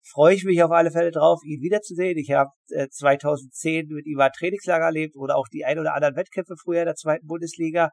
freue 0.06 0.34
ich 0.34 0.44
mich 0.44 0.62
auf 0.62 0.70
alle 0.70 0.90
Fälle 0.90 1.10
drauf, 1.10 1.40
ihn 1.44 1.60
wiederzusehen. 1.60 2.18
Ich 2.18 2.30
habe 2.32 2.50
äh, 2.70 2.88
2010 2.88 3.86
mit 3.88 4.06
ihm 4.06 4.20
ein 4.20 4.30
Trainingslager 4.36 4.84
erlebt 4.84 5.16
oder 5.16 5.36
auch 5.36 5.48
die 5.52 5.64
ein 5.64 5.78
oder 5.78 5.94
anderen 5.94 6.16
Wettkämpfe 6.16 6.54
früher 6.62 6.80
in 6.80 6.86
der 6.86 6.94
zweiten 6.94 7.26
Bundesliga 7.26 7.90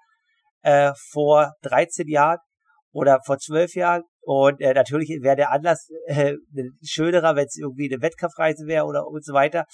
äh, 0.61 0.91
vor 1.11 1.53
13 1.63 2.07
Jahren 2.07 2.39
oder 2.91 3.19
vor 3.25 3.37
12 3.37 3.75
Jahren. 3.75 4.03
Und 4.21 4.61
äh, 4.61 4.73
natürlich 4.73 5.09
wäre 5.21 5.35
der 5.35 5.51
Anlass 5.51 5.89
äh, 6.05 6.35
schönerer, 6.83 7.35
wenn 7.35 7.45
es 7.45 7.57
irgendwie 7.57 7.91
eine 7.91 8.01
Wettkampfreise 8.01 8.67
wäre 8.67 8.85
oder 8.85 9.07
und 9.07 9.25
so 9.25 9.33
weiter. 9.33 9.65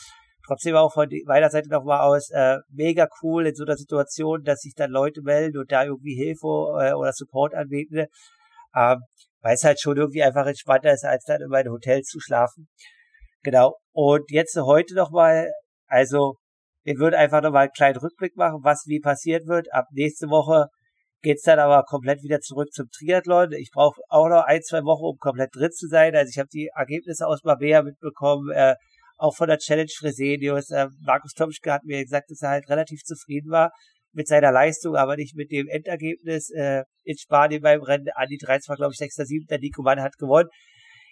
Trotzdem 0.46 0.76
auch 0.76 0.94
von 0.94 1.10
meiner 1.26 1.50
Seite 1.50 1.68
nochmal 1.70 2.00
aus 2.00 2.30
äh, 2.30 2.58
mega 2.70 3.10
cool 3.22 3.48
in 3.48 3.56
so 3.56 3.66
einer 3.66 3.76
Situation, 3.76 4.44
dass 4.44 4.62
sich 4.62 4.74
dann 4.76 4.92
Leute 4.92 5.22
melden 5.22 5.58
und 5.58 5.72
da 5.72 5.84
irgendwie 5.84 6.16
Hilfe 6.16 6.48
äh, 6.80 6.94
oder 6.94 7.12
Support 7.12 7.54
anbieten. 7.54 8.06
Ähm, 8.74 9.00
weil 9.48 9.54
es 9.54 9.64
halt 9.64 9.80
schon 9.80 9.96
irgendwie 9.96 10.22
einfach 10.22 10.46
entspannter 10.46 10.92
ist, 10.92 11.06
als 11.06 11.24
dann 11.24 11.40
in 11.40 11.48
meinem 11.48 11.72
Hotel 11.72 12.02
zu 12.02 12.20
schlafen. 12.20 12.68
Genau. 13.44 13.78
Und 13.94 14.30
jetzt 14.30 14.58
heute 14.58 14.94
nochmal, 14.94 15.50
also 15.88 16.36
wir 16.84 16.98
würden 16.98 17.16
einfach 17.16 17.42
nochmal 17.42 17.64
einen 17.64 17.72
kleinen 17.72 17.98
Rückblick 17.98 18.36
machen, 18.36 18.60
was 18.64 18.84
wie 18.88 19.00
passiert 19.00 19.48
wird. 19.48 19.74
Ab 19.74 19.86
nächste 19.92 20.28
Woche 20.28 20.68
geht's 21.22 21.44
dann 21.44 21.60
aber 21.60 21.84
komplett 21.84 22.24
wieder 22.24 22.42
zurück 22.42 22.74
zum 22.74 22.88
Triathlon. 22.90 23.54
Ich 23.54 23.70
brauche 23.74 24.02
auch 24.10 24.28
noch 24.28 24.44
ein, 24.44 24.62
zwei 24.64 24.82
Wochen, 24.84 25.06
um 25.06 25.18
komplett 25.18 25.56
drin 25.56 25.72
zu 25.72 25.88
sein. 25.88 26.14
Also 26.14 26.30
ich 26.30 26.40
habe 26.40 26.50
die 26.52 26.70
Ergebnisse 26.76 27.26
aus 27.26 27.42
Mabea 27.46 27.84
mitbekommen, 27.84 28.52
äh, 28.52 28.76
auch 29.16 29.34
von 29.34 29.48
der 29.48 29.60
Challenge 29.60 29.92
Fresenius. 29.98 30.72
Äh, 30.72 30.88
Markus 31.06 31.32
Tomschke 31.32 31.72
hat 31.72 31.86
mir 31.86 32.04
gesagt, 32.04 32.30
dass 32.30 32.42
er 32.42 32.50
halt 32.50 32.70
relativ 32.70 33.02
zufrieden 33.04 33.50
war 33.50 33.72
mit 34.18 34.28
seiner 34.28 34.52
Leistung, 34.52 34.96
aber 34.96 35.16
nicht 35.16 35.36
mit 35.36 35.52
dem 35.52 35.68
Endergebnis 35.68 36.50
äh, 36.50 36.84
in 37.04 37.18
Spanien 37.18 37.62
beim 37.62 37.82
Rennen. 37.84 38.08
Andi 38.16 38.38
13 38.38 38.68
war, 38.70 38.76
glaube 38.76 38.94
ich, 38.94 38.98
6. 38.98 39.16
7. 39.16 39.46
Nico 39.62 39.84
Mann 39.84 40.02
hat 40.02 40.18
gewonnen. 40.18 40.50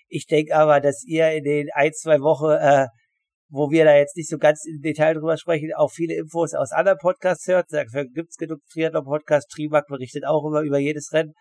Ich 0.07 0.25
denke 0.25 0.55
aber, 0.55 0.81
dass 0.81 1.03
ihr 1.05 1.31
in 1.31 1.43
den 1.43 1.69
ein, 1.73 1.93
zwei 1.93 2.19
Wochen, 2.19 2.51
äh, 2.59 2.87
wo 3.49 3.69
wir 3.69 3.85
da 3.85 3.95
jetzt 3.95 4.17
nicht 4.17 4.27
so 4.27 4.39
ganz 4.39 4.65
im 4.65 4.81
Detail 4.81 5.13
drüber 5.13 5.37
sprechen, 5.37 5.71
auch 5.75 5.91
viele 5.91 6.15
Infos 6.15 6.55
aus 6.55 6.71
anderen 6.71 6.97
Podcasts 6.97 7.47
hört. 7.47 7.67
Dafür 7.69 8.05
gibt's 8.05 8.37
genug 8.37 8.59
Triathlon-Podcast. 8.73 9.51
Trimark 9.51 9.85
berichtet 9.87 10.25
auch 10.25 10.43
immer 10.43 10.61
über 10.61 10.79
jedes 10.79 11.13
Rennen. 11.13 11.33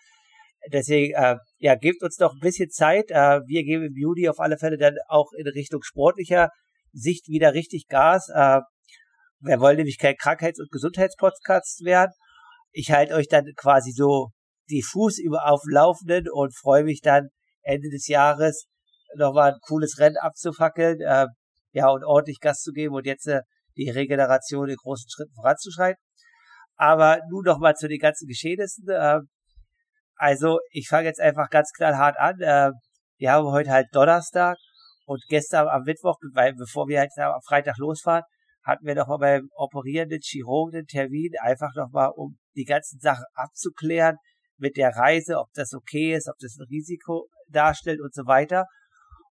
Deswegen, 0.71 1.15
äh, 1.15 1.37
ja, 1.59 1.77
gebt 1.77 2.03
uns 2.03 2.17
doch 2.17 2.35
ein 2.35 2.41
bisschen 2.41 2.69
Zeit. 2.69 3.11
Äh, 3.11 3.41
wir 3.47 3.65
geben 3.65 3.85
im 3.85 3.97
Juni 3.97 4.29
auf 4.29 4.39
alle 4.39 4.59
Fälle 4.59 4.77
dann 4.77 4.97
auch 5.09 5.33
in 5.33 5.47
Richtung 5.49 5.83
sportlicher 5.83 6.51
Sicht 6.93 7.29
wieder 7.29 7.55
richtig 7.55 7.87
Gas. 7.89 8.29
Äh, 8.35 8.61
wir 9.45 9.61
wollen 9.61 9.77
nämlich 9.77 9.99
kein 9.99 10.17
Krankheits- 10.17 10.61
und 10.61 10.71
Gesundheitspodcast 10.71 11.85
werden. 11.85 12.13
Ich 12.73 12.91
halte 12.91 13.15
euch 13.15 13.29
dann 13.29 13.45
quasi 13.57 13.93
so 13.93 14.31
diffus 14.71 15.19
über 15.19 15.47
auf 15.51 15.61
Laufenden 15.71 16.27
und 16.31 16.57
freue 16.57 16.85
mich 16.85 17.01
dann 17.03 17.29
Ende 17.63 17.91
des 17.91 18.09
Jahres 18.09 18.67
nochmal 19.17 19.53
ein 19.53 19.59
cooles 19.61 19.99
Rennen 19.99 20.17
abzufackeln, 20.17 21.01
äh, 21.01 21.27
ja, 21.73 21.89
und 21.89 22.05
ordentlich 22.05 22.41
Gas 22.41 22.61
zu 22.61 22.73
geben 22.73 22.95
und 22.95 23.07
jetzt 23.07 23.27
äh, 23.27 23.43
die 23.77 23.91
Regeneration 23.91 24.69
in 24.69 24.77
großen 24.77 25.09
Schritten 25.11 25.35
voranzuschreiten. 25.35 26.03
Aber 26.77 27.21
nun 27.31 27.45
nochmal 27.45 27.75
zu 27.75 27.89
den 27.89 27.99
ganzen 27.99 28.27
Geschehnissen. 28.27 28.89
Äh, 28.89 29.21
also, 30.17 30.59
ich 30.71 30.89
fange 30.89 31.07
jetzt 31.07 31.21
einfach 31.21 31.51
ganz 31.51 31.71
knallhart 31.77 32.17
an. 32.19 32.41
Äh, 32.41 32.71
wir 33.19 33.33
haben 33.33 33.47
heute 33.49 33.71
halt 33.71 33.89
Donnerstag 33.93 34.57
und 35.07 35.23
gestern 35.29 35.69
am 35.69 35.83
Mittwoch, 35.83 36.17
weil 36.33 36.55
bevor 36.55 36.89
wir 36.89 37.01
halt 37.01 37.11
am 37.19 37.41
Freitag 37.47 37.77
losfahren, 37.79 38.25
hatten 38.65 38.87
wir 38.87 38.95
nochmal 38.95 39.19
beim 39.19 39.51
operierenden 39.55 40.21
Chirurgen 40.23 40.79
einen 40.79 40.87
Termin, 40.87 41.33
einfach 41.41 41.75
nochmal, 41.75 42.11
um 42.17 42.39
die 42.57 42.65
ganzen 42.65 42.99
Sachen 42.99 43.25
abzuklären 43.35 44.17
mit 44.57 44.77
der 44.77 44.91
Reise, 44.97 45.39
ob 45.39 45.49
das 45.55 45.75
okay 45.75 46.15
ist, 46.15 46.29
ob 46.29 46.37
das 46.39 46.57
ein 46.59 46.67
Risiko 46.69 47.29
darstellt 47.49 48.01
und 48.01 48.15
so 48.15 48.27
weiter. 48.27 48.65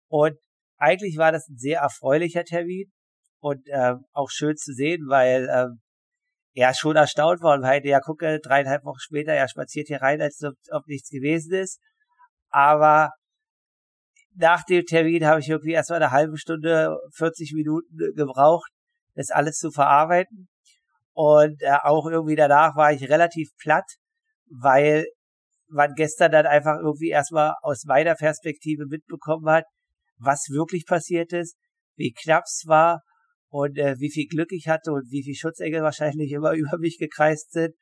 Und 0.08 0.38
eigentlich 0.78 1.18
war 1.18 1.32
das 1.32 1.48
ein 1.48 1.58
sehr 1.58 1.80
erfreulicher 1.80 2.44
Termin 2.44 2.92
und 3.40 3.62
ähm, 3.72 4.04
auch 4.12 4.30
schön 4.30 4.58
zu 4.58 4.74
sehen, 4.74 5.06
weil 5.08 5.48
ähm, 5.50 5.82
er 6.54 6.74
schon 6.74 6.98
erstaunt 6.98 7.42
war 7.42 7.56
und 7.56 7.62
meinte, 7.62 7.88
ja 7.88 8.02
gucke, 8.02 8.40
dreieinhalb 8.42 8.84
Wochen 8.84 9.00
später, 9.00 9.34
er 9.34 9.48
spaziert 9.48 9.88
hier 9.88 10.02
rein, 10.02 10.22
als 10.22 10.42
ob, 10.44 10.56
ob 10.72 10.86
nichts 10.88 11.10
gewesen 11.10 11.54
ist. 11.54 11.80
Aber 12.50 13.12
nach 14.36 14.64
dem 14.64 14.84
Termin 14.86 15.26
habe 15.26 15.40
ich 15.40 15.50
irgendwie 15.50 15.72
erst 15.72 15.90
mal 15.90 15.98
eine 15.98 16.12
halbe 16.12 16.38
Stunde, 16.38 16.98
40 17.16 17.54
Minuten 17.54 17.96
gebraucht, 18.16 18.72
das 19.16 19.30
alles 19.30 19.58
zu 19.58 19.72
verarbeiten. 19.72 20.48
Und 21.14 21.62
äh, 21.62 21.78
auch 21.84 22.08
irgendwie 22.08 22.36
danach 22.36 22.76
war 22.76 22.94
ich 22.94 23.10
relativ 23.10 23.50
platt, 23.58 23.86
weil 24.50 25.06
man 25.68 25.94
gestern 25.96 26.32
dann 26.32 26.46
einfach 26.46 26.78
irgendwie 26.82 27.10
erstmal 27.10 27.54
aus 27.62 27.86
meiner 27.86 28.16
Perspektive 28.16 28.86
mitbekommen 28.86 29.50
hat, 29.50 29.66
was 30.18 30.48
wirklich 30.50 30.86
passiert 30.86 31.34
ist, 31.34 31.58
wie 31.96 32.14
knapp 32.14 32.44
es 32.46 32.64
war 32.68 33.02
und 33.50 33.78
äh, 33.78 33.96
wie 34.00 34.12
viel 34.12 34.28
Glück 34.28 34.52
ich 34.52 34.68
hatte 34.68 34.92
und 34.92 35.12
wie 35.12 35.24
viel 35.24 35.36
Schutzengel 35.36 35.82
wahrscheinlich 35.82 36.32
immer 36.32 36.52
über 36.54 36.78
mich 36.78 36.98
gekreist 36.98 37.52
sind. 37.52 37.76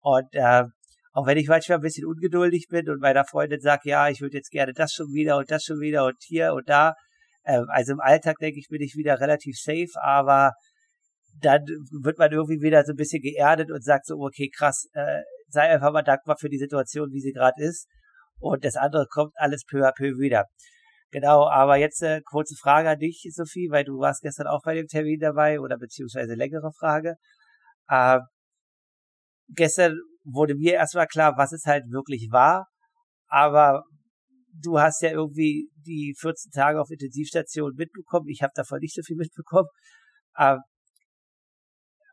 Und 0.00 0.28
äh, 0.32 0.64
auch 1.12 1.26
wenn 1.26 1.38
ich 1.38 1.48
manchmal 1.48 1.78
ein 1.78 1.82
bisschen 1.82 2.06
ungeduldig 2.06 2.66
bin 2.68 2.88
und 2.88 3.00
meiner 3.00 3.24
Freundin 3.24 3.60
sagt, 3.60 3.84
ja, 3.84 4.08
ich 4.08 4.20
würde 4.20 4.36
jetzt 4.36 4.50
gerne 4.50 4.72
das 4.72 4.92
schon 4.92 5.12
wieder 5.12 5.36
und 5.36 5.50
das 5.50 5.64
schon 5.64 5.80
wieder 5.80 6.04
und 6.04 6.16
hier 6.20 6.54
und 6.54 6.68
da. 6.68 6.94
Äh, 7.48 7.64
also 7.68 7.92
im 7.94 8.00
Alltag 8.00 8.36
denke 8.38 8.58
ich, 8.60 8.68
bin 8.68 8.82
ich 8.82 8.94
wieder 8.94 9.20
relativ 9.20 9.56
safe, 9.58 9.90
aber 10.02 10.52
dann 11.40 11.64
wird 12.02 12.18
man 12.18 12.32
irgendwie 12.32 12.60
wieder 12.60 12.84
so 12.84 12.92
ein 12.92 12.96
bisschen 12.96 13.22
geerdet 13.22 13.70
und 13.70 13.82
sagt 13.84 14.06
so, 14.06 14.16
okay, 14.18 14.50
krass, 14.54 14.88
äh, 14.92 15.22
sei 15.48 15.62
einfach 15.62 15.92
mal 15.92 16.02
dankbar 16.02 16.36
für 16.38 16.48
die 16.48 16.58
Situation, 16.58 17.10
wie 17.12 17.20
sie 17.20 17.32
gerade 17.32 17.62
ist. 17.62 17.88
und 18.40 18.64
das 18.64 18.76
andere 18.76 19.06
kommt 19.10 19.32
alles 19.36 19.64
peu 19.64 19.84
à 19.84 19.92
peu 19.92 20.18
wieder. 20.18 20.44
Genau, 21.10 21.48
aber 21.48 21.76
jetzt 21.76 22.02
äh, 22.02 22.20
kurze 22.24 22.54
Frage 22.54 22.90
an 22.90 22.98
dich, 22.98 23.26
Sophie, 23.32 23.68
weil 23.70 23.84
du 23.84 23.98
warst 23.98 24.22
gestern 24.22 24.46
auch 24.46 24.62
bei 24.62 24.74
dem 24.74 24.86
Termin 24.86 25.18
dabei 25.18 25.58
oder 25.60 25.78
beziehungsweise 25.78 26.34
längere 26.34 26.70
Frage. 26.78 27.16
Äh, 27.88 28.20
gestern 29.48 29.98
wurde 30.24 30.54
mir 30.54 30.74
erstmal 30.74 31.06
klar, 31.06 31.34
was 31.36 31.52
es 31.52 31.64
halt 31.66 31.84
wirklich 31.90 32.28
war, 32.30 32.68
aber 33.28 33.84
du 34.52 34.78
hast 34.78 35.02
ja 35.02 35.10
irgendwie 35.10 35.70
die 35.86 36.14
14 36.18 36.50
Tage 36.52 36.80
auf 36.80 36.90
Intensivstation 36.90 37.74
mitbekommen. 37.76 38.28
Ich 38.28 38.42
habe 38.42 38.52
davon 38.54 38.80
nicht 38.80 38.94
so 38.94 39.02
viel 39.02 39.16
mitbekommen. 39.16 39.68
Äh, 40.36 40.56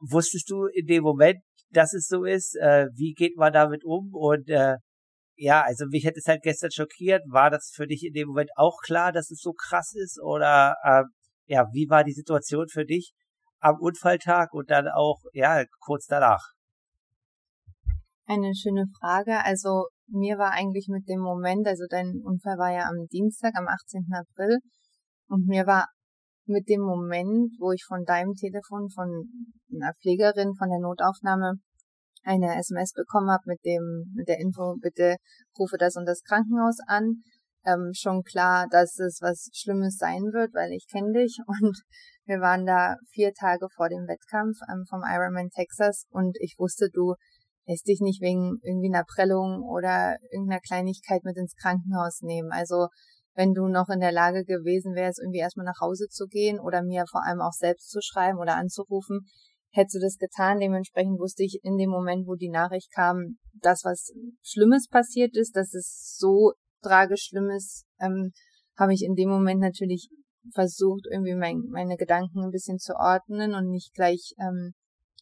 wusstest 0.02 0.50
du 0.50 0.66
in 0.66 0.86
dem 0.86 1.04
Moment, 1.04 1.40
dass 1.70 1.94
es 1.94 2.08
so 2.08 2.24
ist? 2.24 2.56
Äh, 2.56 2.88
wie 2.96 3.14
geht 3.14 3.38
man 3.38 3.54
damit 3.54 3.84
um? 3.84 4.14
Und 4.14 4.50
äh, 4.50 4.78
ja, 5.36 5.64
also 5.64 5.86
mich 5.88 6.06
hätte 6.06 6.20
es 6.20 6.28
halt 6.28 6.44
gestern 6.44 6.72
schockiert. 6.72 7.24
War 7.30 7.50
das 7.50 7.72
für 7.74 7.88
dich 7.88 8.04
in 8.04 8.14
dem 8.14 8.30
Moment 8.30 8.50
auch 8.56 8.78
klar, 8.84 9.12
dass 9.12 9.32
es 9.32 9.42
so 9.42 9.54
krass 9.54 9.94
ist? 9.96 10.22
Oder 10.22 10.76
äh, 10.84 11.04
ja, 11.48 11.66
wie 11.74 11.90
war 11.90 12.04
die 12.04 12.14
Situation 12.14 12.68
für 12.70 12.86
dich 12.86 13.14
am 13.60 13.76
Unfalltag 13.80 14.54
und 14.54 14.70
dann 14.70 14.88
auch 14.88 15.22
ja 15.34 15.64
kurz 15.80 16.06
danach? 16.06 16.42
Eine 18.28 18.54
schöne 18.56 18.86
Frage. 19.00 19.44
Also 19.44 19.88
mir 20.08 20.38
war 20.38 20.52
eigentlich 20.52 20.88
mit 20.90 21.08
dem 21.08 21.20
Moment, 21.20 21.68
also 21.68 21.86
dein 21.90 22.22
Unfall 22.24 22.58
war 22.58 22.72
ja 22.72 22.88
am 22.88 23.08
Dienstag, 23.08 23.54
am 23.56 23.68
18. 23.68 24.06
April, 24.14 24.60
und 25.28 25.48
mir 25.48 25.66
war 25.66 25.88
mit 26.46 26.70
dem 26.70 26.82
Moment, 26.82 27.54
wo 27.60 27.72
ich 27.72 27.84
von 27.88 28.04
deinem 28.06 28.34
Telefon, 28.34 28.90
von 28.90 29.30
einer 29.74 29.94
Pflegerin 30.02 30.54
von 30.56 30.70
der 30.70 30.80
Notaufnahme 30.80 31.54
eine 32.24 32.58
SMS 32.58 32.94
bekommen 32.94 33.30
habe 33.30 33.44
mit 33.46 33.64
dem, 33.66 34.12
mit 34.14 34.28
der 34.28 34.40
Info, 34.40 34.76
bitte 34.82 35.18
rufe 35.58 35.78
das 35.78 35.96
und 35.96 36.06
das 36.06 36.22
Krankenhaus 36.22 36.78
an, 36.88 37.24
ähm, 37.66 37.92
schon 37.94 38.24
klar, 38.24 38.68
dass 38.70 39.00
es 39.00 39.20
was 39.22 39.50
Schlimmes 39.54 39.98
sein 39.98 40.22
wird, 40.34 40.54
weil 40.54 40.72
ich 40.72 40.88
kenne 40.88 41.14
dich 41.14 41.38
und 41.48 41.82
wir 42.26 42.40
waren 42.40 42.66
da 42.66 42.96
vier 43.12 43.34
Tage 43.34 43.68
vor 43.76 43.90
dem 43.90 44.08
Wettkampf 44.08 44.58
ähm, 44.72 44.86
vom 44.90 45.02
Ironman 45.04 45.50
Texas 45.50 46.06
und 46.10 46.38
ich 46.40 46.56
wusste, 46.58 46.90
du 46.92 47.16
lässt 47.68 47.88
dich 47.88 48.00
nicht 48.02 48.22
wegen 48.22 48.60
irgendwie 48.64 48.94
einer 48.94 49.04
Prellung 49.04 49.64
oder 49.64 50.18
irgendeiner 50.32 50.62
Kleinigkeit 50.62 51.24
mit 51.24 51.38
ins 51.38 51.56
Krankenhaus 51.56 52.22
nehmen. 52.22 52.52
Also 52.52 52.88
wenn 53.34 53.54
du 53.54 53.68
noch 53.68 53.90
in 53.90 54.00
der 54.00 54.12
Lage 54.12 54.46
gewesen 54.46 54.96
wärst, 54.96 55.20
irgendwie 55.20 55.40
erstmal 55.40 55.66
nach 55.66 55.82
Hause 55.82 56.08
zu 56.10 56.28
gehen 56.28 56.60
oder 56.60 56.84
mir 56.84 57.06
vor 57.10 57.24
allem 57.26 57.42
auch 57.42 57.52
selbst 57.52 57.90
zu 57.90 58.00
schreiben 58.02 58.40
oder 58.40 58.56
anzurufen, 58.56 59.26
hättest 59.72 59.96
du 59.96 60.00
das 60.00 60.18
getan. 60.18 60.60
Dementsprechend 60.60 61.20
wusste 61.20 61.44
ich 61.44 61.60
in 61.64 61.78
dem 61.78 61.90
Moment, 61.90 62.28
wo 62.28 62.36
die 62.36 62.50
Nachricht 62.50 62.92
kam, 62.94 63.38
dass 63.54 63.84
was 63.84 64.14
Schlimmes 64.42 64.88
passiert 64.88 65.36
ist, 65.36 65.56
dass 65.56 65.74
es 65.74 66.16
so 66.18 66.54
tragisch 66.82 67.28
schlimm 67.30 67.50
ist, 67.50 67.86
ähm, 68.00 68.32
habe 68.78 68.94
ich 68.94 69.04
in 69.04 69.16
dem 69.16 69.30
Moment 69.30 69.60
natürlich 69.60 70.10
versucht, 70.54 71.06
irgendwie 71.12 71.36
mein, 71.36 71.64
meine 71.70 71.98
Gedanken 71.98 72.44
ein 72.44 72.52
bisschen 72.52 72.78
zu 72.78 72.94
ordnen 72.96 73.54
und 73.54 73.70
nicht 73.70 73.94
gleich 73.94 74.34
ähm, 74.40 74.74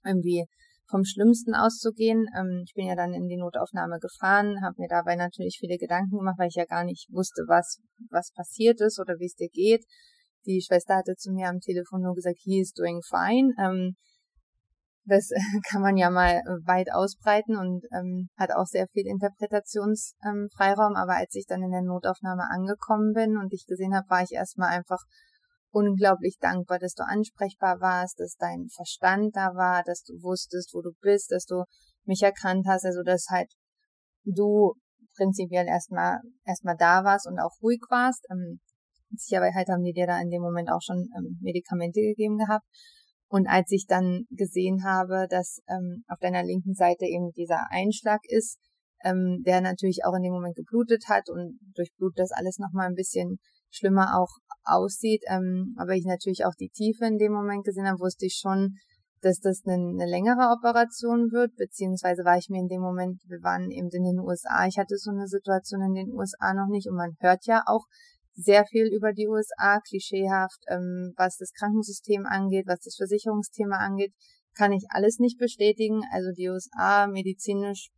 irgendwie 0.03 0.45
vom 0.89 1.03
Schlimmsten 1.03 1.55
auszugehen. 1.55 2.27
Ähm, 2.37 2.63
ich 2.65 2.73
bin 2.73 2.87
ja 2.87 2.95
dann 2.95 3.13
in 3.13 3.27
die 3.27 3.37
Notaufnahme 3.37 3.99
gefahren, 3.99 4.63
habe 4.63 4.75
mir 4.77 4.87
dabei 4.87 5.15
natürlich 5.15 5.57
viele 5.59 5.77
Gedanken 5.77 6.17
gemacht, 6.17 6.37
weil 6.37 6.49
ich 6.49 6.55
ja 6.55 6.65
gar 6.65 6.83
nicht 6.83 7.07
wusste, 7.11 7.43
was, 7.47 7.79
was 8.09 8.31
passiert 8.31 8.81
ist 8.81 8.99
oder 8.99 9.19
wie 9.19 9.25
es 9.25 9.35
dir 9.35 9.49
geht. 9.49 9.85
Die 10.45 10.61
Schwester 10.61 10.95
hatte 10.95 11.15
zu 11.15 11.31
mir 11.31 11.47
am 11.47 11.59
Telefon 11.59 12.01
nur 12.01 12.15
gesagt, 12.15 12.39
he 12.43 12.59
is 12.59 12.73
doing 12.73 13.01
fine. 13.01 13.53
Ähm, 13.59 13.95
das 15.05 15.29
kann 15.69 15.81
man 15.81 15.97
ja 15.97 16.09
mal 16.09 16.41
weit 16.65 16.91
ausbreiten 16.93 17.57
und 17.57 17.83
ähm, 17.91 18.29
hat 18.37 18.51
auch 18.51 18.65
sehr 18.65 18.87
viel 18.87 19.07
Interpretationsfreiraum. 19.07 20.95
aber 20.95 21.15
als 21.15 21.35
ich 21.35 21.45
dann 21.47 21.63
in 21.63 21.71
der 21.71 21.81
Notaufnahme 21.81 22.43
angekommen 22.49 23.13
bin 23.13 23.37
und 23.37 23.51
dich 23.51 23.65
gesehen 23.67 23.95
habe, 23.95 24.09
war 24.09 24.23
ich 24.23 24.31
erstmal 24.31 24.69
einfach 24.69 24.99
unglaublich 25.73 26.37
dankbar, 26.39 26.79
dass 26.79 26.93
du 26.93 27.03
ansprechbar 27.03 27.81
warst, 27.81 28.19
dass 28.19 28.35
dein 28.37 28.67
Verstand 28.69 29.35
da 29.35 29.55
war, 29.55 29.83
dass 29.83 30.03
du 30.03 30.13
wusstest, 30.21 30.73
wo 30.73 30.81
du 30.81 30.91
bist, 31.01 31.31
dass 31.31 31.45
du 31.45 31.63
mich 32.05 32.21
erkannt 32.21 32.65
hast, 32.67 32.85
also 32.85 33.01
dass 33.03 33.25
halt 33.29 33.51
du 34.23 34.73
prinzipiell 35.15 35.67
erstmal 35.67 36.19
erstmal 36.45 36.77
da 36.77 37.03
warst 37.03 37.27
und 37.27 37.39
auch 37.39 37.59
ruhig 37.61 37.81
warst. 37.89 38.25
Ähm, 38.31 38.59
Sicherheit 39.15 39.67
haben 39.67 39.83
die 39.83 39.93
dir 39.93 40.07
da 40.07 40.19
in 40.21 40.29
dem 40.29 40.41
Moment 40.41 40.69
auch 40.69 40.81
schon 40.81 41.09
ähm, 41.17 41.37
Medikamente 41.41 42.01
gegeben 42.01 42.37
gehabt. 42.37 42.65
Und 43.27 43.47
als 43.47 43.71
ich 43.71 43.85
dann 43.87 44.25
gesehen 44.29 44.83
habe, 44.83 45.27
dass 45.29 45.59
ähm, 45.67 46.03
auf 46.07 46.19
deiner 46.19 46.43
linken 46.43 46.75
Seite 46.75 47.05
eben 47.05 47.31
dieser 47.31 47.67
Einschlag 47.71 48.21
ist, 48.25 48.59
ähm, 49.03 49.41
der 49.43 49.61
natürlich 49.61 50.05
auch 50.05 50.13
in 50.15 50.23
dem 50.23 50.33
Moment 50.33 50.55
geblutet 50.55 51.05
hat 51.09 51.29
und 51.29 51.59
durch 51.75 51.91
Blut 51.97 52.13
das 52.15 52.31
alles 52.31 52.59
nochmal 52.59 52.87
ein 52.87 52.95
bisschen 52.95 53.39
schlimmer 53.73 54.19
auch 54.19 54.29
aussieht. 54.63 55.23
Ähm, 55.27 55.75
aber 55.77 55.93
ich 55.93 56.05
natürlich 56.05 56.45
auch 56.45 56.55
die 56.55 56.69
Tiefe 56.69 57.05
in 57.05 57.17
dem 57.17 57.33
Moment 57.33 57.65
gesehen 57.65 57.87
habe, 57.87 57.99
wusste 57.99 58.25
ich 58.25 58.39
schon, 58.39 58.75
dass 59.21 59.39
das 59.39 59.61
eine, 59.65 59.75
eine 59.75 60.05
längere 60.05 60.51
Operation 60.51 61.31
wird, 61.31 61.55
beziehungsweise 61.55 62.25
war 62.25 62.37
ich 62.37 62.49
mir 62.49 62.59
in 62.59 62.67
dem 62.67 62.81
Moment, 62.81 63.21
wir 63.27 63.41
waren 63.41 63.71
eben 63.71 63.89
in 63.89 64.03
den 64.03 64.19
USA, 64.19 64.67
ich 64.67 64.77
hatte 64.77 64.97
so 64.97 65.11
eine 65.11 65.27
Situation 65.27 65.81
in 65.81 65.93
den 65.93 66.11
USA 66.11 66.53
noch 66.53 66.67
nicht 66.67 66.87
und 66.89 66.95
man 66.95 67.15
hört 67.19 67.45
ja 67.45 67.63
auch 67.65 67.85
sehr 68.35 68.65
viel 68.65 68.87
über 68.87 69.13
die 69.13 69.27
USA, 69.27 69.79
klischeehaft, 69.79 70.59
ähm, 70.67 71.13
was 71.15 71.37
das 71.37 71.51
Krankensystem 71.53 72.25
angeht, 72.25 72.65
was 72.67 72.79
das 72.81 72.95
Versicherungsthema 72.97 73.77
angeht, 73.77 74.13
kann 74.55 74.71
ich 74.71 74.83
alles 74.89 75.19
nicht 75.19 75.37
bestätigen. 75.37 76.01
Also 76.11 76.31
die 76.35 76.49
USA 76.49 77.07
medizinisch 77.07 77.89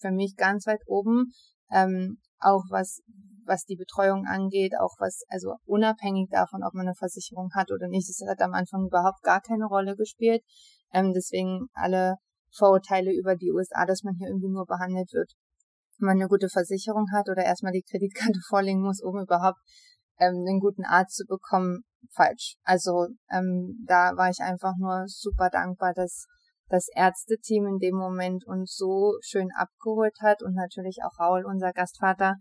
für 0.00 0.10
mich 0.10 0.36
ganz 0.36 0.66
weit 0.66 0.82
oben, 0.86 1.32
ähm, 1.70 2.18
auch 2.40 2.64
was 2.70 3.00
was 3.46 3.64
die 3.64 3.76
Betreuung 3.76 4.26
angeht, 4.26 4.74
auch 4.78 4.94
was, 4.98 5.22
also 5.28 5.56
unabhängig 5.64 6.28
davon, 6.30 6.62
ob 6.64 6.74
man 6.74 6.86
eine 6.86 6.94
Versicherung 6.94 7.50
hat 7.54 7.70
oder 7.70 7.88
nicht, 7.88 8.08
das 8.08 8.20
hat 8.28 8.40
am 8.40 8.54
Anfang 8.54 8.86
überhaupt 8.86 9.22
gar 9.22 9.40
keine 9.40 9.66
Rolle 9.66 9.96
gespielt. 9.96 10.42
Ähm, 10.92 11.12
deswegen 11.12 11.68
alle 11.74 12.16
Vorurteile 12.56 13.12
über 13.12 13.36
die 13.36 13.52
USA, 13.52 13.84
dass 13.84 14.02
man 14.02 14.14
hier 14.14 14.28
irgendwie 14.28 14.50
nur 14.50 14.66
behandelt 14.66 15.12
wird, 15.12 15.32
wenn 15.98 16.06
man 16.06 16.16
eine 16.16 16.28
gute 16.28 16.48
Versicherung 16.48 17.06
hat 17.12 17.28
oder 17.28 17.44
erstmal 17.44 17.72
die 17.72 17.84
Kreditkarte 17.88 18.38
vorlegen 18.48 18.80
muss, 18.80 19.02
um 19.02 19.18
überhaupt 19.18 19.58
ähm, 20.18 20.44
einen 20.46 20.60
guten 20.60 20.84
Arzt 20.84 21.16
zu 21.16 21.24
bekommen, 21.26 21.84
falsch. 22.12 22.56
Also 22.62 23.08
ähm, 23.30 23.84
da 23.86 24.16
war 24.16 24.30
ich 24.30 24.40
einfach 24.40 24.74
nur 24.78 25.04
super 25.06 25.50
dankbar, 25.50 25.92
dass 25.94 26.26
das 26.68 26.88
Ärzteteam 26.94 27.66
in 27.66 27.78
dem 27.78 27.96
Moment 27.96 28.46
uns 28.46 28.74
so 28.76 29.14
schön 29.22 29.48
abgeholt 29.56 30.16
hat 30.20 30.42
und 30.42 30.54
natürlich 30.54 30.98
auch 31.04 31.18
Raul, 31.20 31.44
unser 31.44 31.72
Gastvater, 31.72 32.36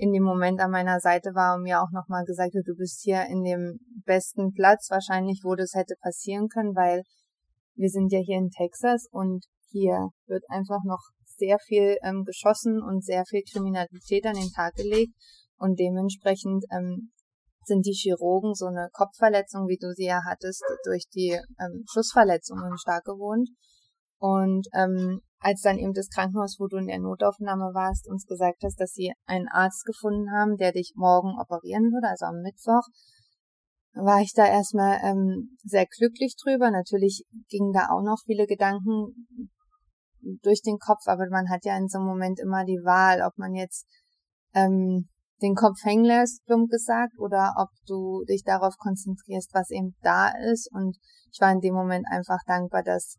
in 0.00 0.12
dem 0.12 0.22
Moment 0.22 0.60
an 0.60 0.70
meiner 0.70 0.98
Seite 0.98 1.34
war 1.34 1.56
und 1.56 1.62
mir 1.62 1.82
auch 1.82 1.90
nochmal 1.92 2.24
gesagt 2.24 2.54
hat, 2.54 2.66
du 2.66 2.74
bist 2.74 3.02
hier 3.02 3.26
in 3.26 3.44
dem 3.44 3.78
besten 4.06 4.52
Platz 4.54 4.88
wahrscheinlich, 4.90 5.42
wo 5.44 5.54
das 5.54 5.74
hätte 5.74 5.94
passieren 6.00 6.48
können, 6.48 6.74
weil 6.74 7.02
wir 7.74 7.90
sind 7.90 8.10
ja 8.10 8.18
hier 8.18 8.38
in 8.38 8.48
Texas 8.48 9.06
und 9.10 9.44
hier 9.68 10.08
wird 10.26 10.44
einfach 10.48 10.80
noch 10.84 11.02
sehr 11.36 11.58
viel 11.58 11.98
ähm, 12.02 12.24
geschossen 12.24 12.82
und 12.82 13.04
sehr 13.04 13.24
viel 13.26 13.42
Kriminalität 13.42 14.24
an 14.24 14.36
den 14.36 14.50
Tag 14.50 14.74
gelegt 14.74 15.12
und 15.58 15.78
dementsprechend 15.78 16.64
ähm, 16.72 17.12
sind 17.64 17.84
die 17.84 17.92
Chirurgen 17.92 18.54
so 18.54 18.66
eine 18.66 18.88
Kopfverletzung, 18.92 19.68
wie 19.68 19.78
du 19.78 19.92
sie 19.92 20.06
ja 20.06 20.22
hattest, 20.26 20.64
durch 20.84 21.04
die 21.14 21.38
ähm, 21.60 21.84
Schussverletzungen 21.92 22.78
stark 22.78 23.04
gewohnt. 23.04 23.50
Und 24.20 24.68
ähm, 24.74 25.22
als 25.40 25.62
dann 25.62 25.78
eben 25.78 25.94
das 25.94 26.10
Krankenhaus, 26.10 26.56
wo 26.60 26.66
du 26.66 26.76
in 26.76 26.86
der 26.86 26.98
Notaufnahme 26.98 27.72
warst, 27.72 28.06
uns 28.06 28.26
gesagt 28.26 28.62
hast, 28.62 28.78
dass 28.78 28.92
sie 28.92 29.12
einen 29.24 29.48
Arzt 29.48 29.84
gefunden 29.86 30.30
haben, 30.30 30.56
der 30.56 30.72
dich 30.72 30.92
morgen 30.94 31.40
operieren 31.40 31.84
würde, 31.90 32.08
also 32.08 32.26
am 32.26 32.42
Mittwoch, 32.42 32.86
war 33.94 34.20
ich 34.20 34.32
da 34.34 34.46
erstmal 34.46 35.00
ähm, 35.02 35.56
sehr 35.64 35.86
glücklich 35.86 36.36
drüber. 36.36 36.70
Natürlich 36.70 37.24
gingen 37.48 37.72
da 37.72 37.88
auch 37.88 38.02
noch 38.02 38.18
viele 38.26 38.46
Gedanken 38.46 39.26
durch 40.42 40.60
den 40.60 40.78
Kopf, 40.78 41.06
aber 41.06 41.26
man 41.30 41.48
hat 41.48 41.64
ja 41.64 41.76
in 41.76 41.88
so 41.88 41.98
einem 41.98 42.08
Moment 42.08 42.38
immer 42.38 42.64
die 42.64 42.82
Wahl, 42.84 43.22
ob 43.22 43.36
man 43.38 43.54
jetzt 43.54 43.86
ähm, 44.54 45.08
den 45.40 45.54
Kopf 45.54 45.82
hängen 45.82 46.04
lässt, 46.04 46.44
plump 46.44 46.68
gesagt, 46.70 47.18
oder 47.18 47.54
ob 47.56 47.70
du 47.86 48.24
dich 48.28 48.42
darauf 48.44 48.76
konzentrierst, 48.76 49.50
was 49.54 49.70
eben 49.70 49.96
da 50.02 50.28
ist. 50.52 50.70
Und 50.70 50.98
ich 51.32 51.40
war 51.40 51.50
in 51.50 51.60
dem 51.60 51.74
Moment 51.74 52.04
einfach 52.10 52.40
dankbar, 52.46 52.82
dass 52.82 53.16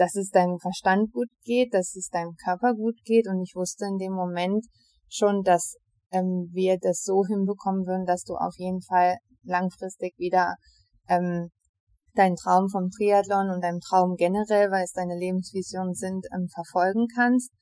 dass 0.00 0.14
es 0.16 0.30
deinem 0.30 0.58
Verstand 0.58 1.12
gut 1.12 1.28
geht, 1.44 1.74
dass 1.74 1.94
es 1.94 2.08
deinem 2.08 2.34
Körper 2.42 2.74
gut 2.74 2.96
geht 3.04 3.28
und 3.28 3.42
ich 3.42 3.54
wusste 3.54 3.84
in 3.84 3.98
dem 3.98 4.12
Moment 4.12 4.64
schon, 5.08 5.42
dass 5.42 5.76
ähm, 6.10 6.48
wir 6.52 6.78
das 6.80 7.02
so 7.02 7.24
hinbekommen 7.26 7.86
würden, 7.86 8.06
dass 8.06 8.24
du 8.24 8.34
auf 8.34 8.54
jeden 8.56 8.80
Fall 8.80 9.18
langfristig 9.42 10.14
wieder 10.16 10.56
ähm, 11.06 11.50
deinen 12.14 12.36
Traum 12.36 12.70
vom 12.70 12.88
Triathlon 12.90 13.50
und 13.50 13.62
deinem 13.62 13.80
Traum 13.80 14.16
generell, 14.16 14.70
weil 14.70 14.84
es 14.84 14.92
deine 14.92 15.16
Lebensvisionen 15.18 15.94
sind, 15.94 16.26
ähm, 16.34 16.48
verfolgen 16.48 17.06
kannst, 17.14 17.52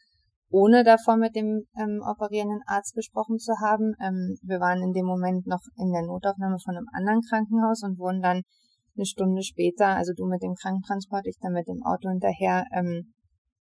ohne 0.49 0.85
davor 0.85 1.16
mit 1.16 1.35
dem 1.35 1.64
ähm, 1.76 2.00
operierenden 2.07 2.62
Arzt 2.66 2.95
gesprochen 2.95 3.38
zu 3.38 3.52
haben. 3.61 3.95
Ähm, 4.00 4.38
wir 4.42 4.61
waren 4.61 4.80
in 4.83 4.92
dem 4.92 5.07
Moment 5.07 5.47
noch 5.47 5.62
in 5.76 5.90
der 5.92 6.02
Notaufnahme 6.02 6.59
von 6.64 6.76
einem 6.76 6.87
anderen 6.92 7.21
Krankenhaus 7.28 7.83
und 7.83 7.99
wurden 7.99 8.23
dann 8.23 8.42
eine 8.99 9.07
Stunde 9.07 9.43
später, 9.43 9.97
also 9.97 10.12
du 10.14 10.26
mit 10.26 10.43
dem 10.43 10.55
Krankentransport, 10.55 11.26
ich 11.26 11.38
dann 11.40 11.52
mit 11.52 11.69
dem 11.69 11.83
Auto 11.85 12.09
hinterher, 12.11 12.64
ähm, 12.73 13.14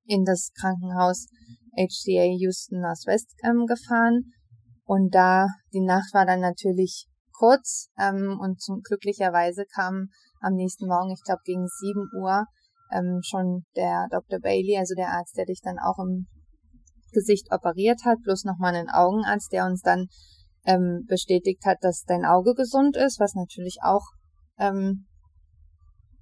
in 0.06 0.24
das 0.24 0.52
Krankenhaus 0.60 1.28
HCA 1.76 2.26
Houston 2.40 2.82
Northwest 2.82 3.34
ähm, 3.44 3.66
gefahren. 3.66 4.32
Und 4.86 5.16
da, 5.16 5.48
die 5.74 5.82
Nacht 5.82 6.14
war 6.14 6.26
dann 6.26 6.42
natürlich 6.42 7.08
kurz 7.32 7.90
ähm, 7.98 8.38
und 8.40 8.62
zum 8.62 8.82
glücklicherweise 8.82 9.66
kam 9.74 10.10
am 10.40 10.54
nächsten 10.54 10.88
Morgen, 10.88 11.12
ich 11.12 11.24
glaube 11.24 11.42
gegen 11.46 11.68
7 11.68 12.10
Uhr, 12.22 12.46
ähm, 12.92 13.22
schon 13.24 13.66
der 13.76 14.08
Dr. 14.12 14.40
Bailey, 14.40 14.78
also 14.78 14.94
der 14.96 15.10
Arzt, 15.10 15.38
der 15.38 15.46
dich 15.46 15.62
dann 15.64 15.80
auch 15.80 15.98
im 16.00 16.28
Gesicht 17.12 17.48
operiert 17.52 18.02
hat, 18.06 18.18
plus 18.24 18.44
nochmal 18.44 18.76
einen 18.76 18.90
Augenarzt, 18.90 19.52
der 19.52 19.66
uns 19.66 19.82
dann 19.82 20.08
ähm, 20.66 21.06
bestätigt 21.08 21.66
hat, 21.66 21.78
dass 21.82 22.04
dein 22.04 22.26
Auge 22.26 22.54
gesund 22.54 22.98
ist, 22.98 23.20
was 23.20 23.36
natürlich 23.36 23.78
auch 23.84 24.04
ähm, 24.58 25.08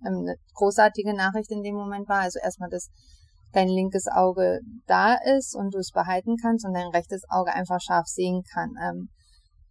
eine 0.04 0.36
großartige 0.56 1.14
Nachricht 1.14 1.52
in 1.52 1.64
dem 1.64 1.76
Moment 1.76 2.08
war. 2.08 2.22
Also 2.22 2.40
erstmal, 2.40 2.70
dass 2.70 2.90
dein 3.52 3.68
linkes 3.68 4.08
Auge 4.08 4.60
da 4.88 5.16
ist 5.16 5.56
und 5.56 5.74
du 5.74 5.80
es 5.80 5.92
behalten 5.92 6.38
kannst 6.42 6.66
und 6.66 6.74
dein 6.74 6.88
rechtes 6.88 7.24
Auge 7.30 7.54
einfach 7.54 7.80
scharf 7.82 8.08
sehen 8.08 8.44
kann. 8.54 8.72
Ähm, 8.82 9.10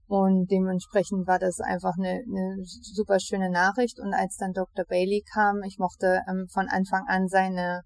und 0.07 0.51
dementsprechend 0.51 1.27
war 1.29 1.39
das 1.39 1.61
einfach 1.61 1.95
eine, 1.97 2.23
eine 2.27 2.57
super 2.65 3.21
schöne 3.21 3.49
Nachricht. 3.49 4.01
Und 4.01 4.13
als 4.13 4.37
dann 4.37 4.53
Dr. 4.53 4.85
Bailey 4.85 5.23
kam, 5.33 5.63
ich 5.63 5.79
mochte 5.79 6.21
ähm, 6.29 6.49
von 6.53 6.69
Anfang 6.69 7.07
an 7.07 7.29
seine, 7.29 7.83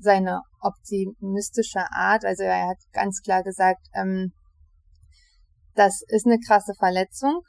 seine 0.00 0.40
optimistische 0.60 1.84
Art. 1.92 2.24
Also 2.24 2.44
er 2.44 2.68
hat 2.68 2.78
ganz 2.92 3.20
klar 3.20 3.42
gesagt, 3.42 3.86
ähm, 3.94 4.32
das 5.74 6.02
ist 6.08 6.26
eine 6.26 6.38
krasse 6.38 6.72
Verletzung 6.78 7.42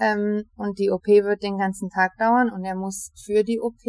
ähm, 0.00 0.44
und 0.56 0.78
die 0.78 0.90
OP 0.90 1.06
wird 1.06 1.42
den 1.42 1.58
ganzen 1.58 1.90
Tag 1.90 2.16
dauern 2.18 2.50
und 2.50 2.64
er 2.64 2.74
muss 2.74 3.12
für 3.24 3.44
die 3.44 3.60
OP 3.60 3.84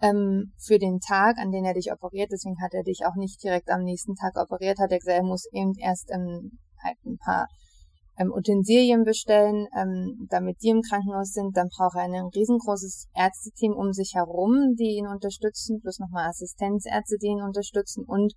ähm, 0.00 0.52
für 0.58 0.78
den 0.78 1.00
Tag, 1.00 1.36
an 1.38 1.50
den 1.50 1.64
er 1.64 1.74
dich 1.74 1.92
operiert, 1.92 2.30
deswegen 2.32 2.60
hat 2.62 2.72
er 2.72 2.82
dich 2.82 3.04
auch 3.04 3.16
nicht 3.16 3.42
direkt 3.42 3.70
am 3.70 3.82
nächsten 3.82 4.14
Tag 4.14 4.36
operiert, 4.36 4.78
hat 4.78 4.90
er 4.90 4.98
gesagt, 4.98 5.18
er 5.18 5.24
muss 5.24 5.46
eben 5.52 5.74
erst 5.78 6.10
ähm, 6.10 6.58
halt 6.82 6.96
ein 7.04 7.18
paar 7.18 7.48
ähm, 8.18 8.32
Utensilien 8.32 9.04
bestellen, 9.04 9.66
ähm, 9.76 10.26
damit 10.30 10.62
die 10.62 10.68
im 10.68 10.82
Krankenhaus 10.82 11.32
sind. 11.32 11.56
Dann 11.56 11.68
braucht 11.68 11.96
er 11.96 12.02
ein 12.02 12.14
riesengroßes 12.14 13.08
Ärzteteam 13.14 13.72
um 13.72 13.92
sich 13.92 14.12
herum, 14.14 14.74
die 14.78 14.96
ihn 14.98 15.06
unterstützen, 15.06 15.80
plus 15.80 15.98
nochmal 15.98 16.28
Assistenzärzte, 16.28 17.16
die 17.20 17.28
ihn 17.28 17.42
unterstützen 17.42 18.04
und 18.06 18.34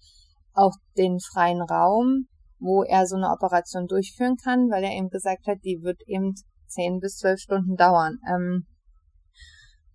auch 0.54 0.74
den 0.98 1.20
freien 1.20 1.62
Raum, 1.62 2.28
wo 2.60 2.84
er 2.84 3.08
so 3.08 3.16
eine 3.16 3.30
Operation 3.30 3.88
durchführen 3.88 4.38
kann, 4.38 4.70
weil 4.70 4.84
er 4.84 4.94
eben 4.94 5.10
gesagt 5.10 5.48
hat, 5.48 5.58
die 5.64 5.82
wird 5.82 6.02
eben 6.08 6.34
zehn 6.74 7.00
bis 7.00 7.18
zwölf 7.18 7.40
Stunden 7.40 7.76
dauern. 7.76 8.20
Ähm, 8.30 8.66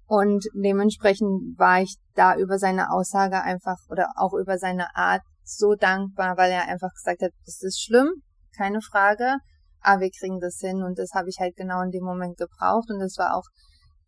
und 0.06 0.46
dementsprechend 0.54 1.58
war 1.58 1.82
ich 1.82 1.96
da 2.14 2.36
über 2.36 2.58
seine 2.58 2.90
Aussage 2.90 3.42
einfach 3.42 3.76
oder 3.90 4.08
auch 4.16 4.32
über 4.32 4.56
seine 4.58 4.96
Art 4.96 5.22
so 5.44 5.74
dankbar, 5.74 6.36
weil 6.38 6.50
er 6.50 6.66
einfach 6.68 6.92
gesagt 6.94 7.22
hat, 7.22 7.32
das 7.44 7.62
ist 7.62 7.82
schlimm, 7.82 8.08
keine 8.56 8.80
Frage, 8.80 9.36
ah, 9.80 10.00
wir 10.00 10.10
kriegen 10.10 10.40
das 10.40 10.58
hin 10.60 10.82
und 10.82 10.98
das 10.98 11.12
habe 11.14 11.28
ich 11.28 11.36
halt 11.38 11.56
genau 11.56 11.82
in 11.82 11.90
dem 11.90 12.04
Moment 12.04 12.38
gebraucht 12.38 12.90
und 12.90 13.00
das 13.00 13.16
war 13.18 13.36
auch 13.36 13.44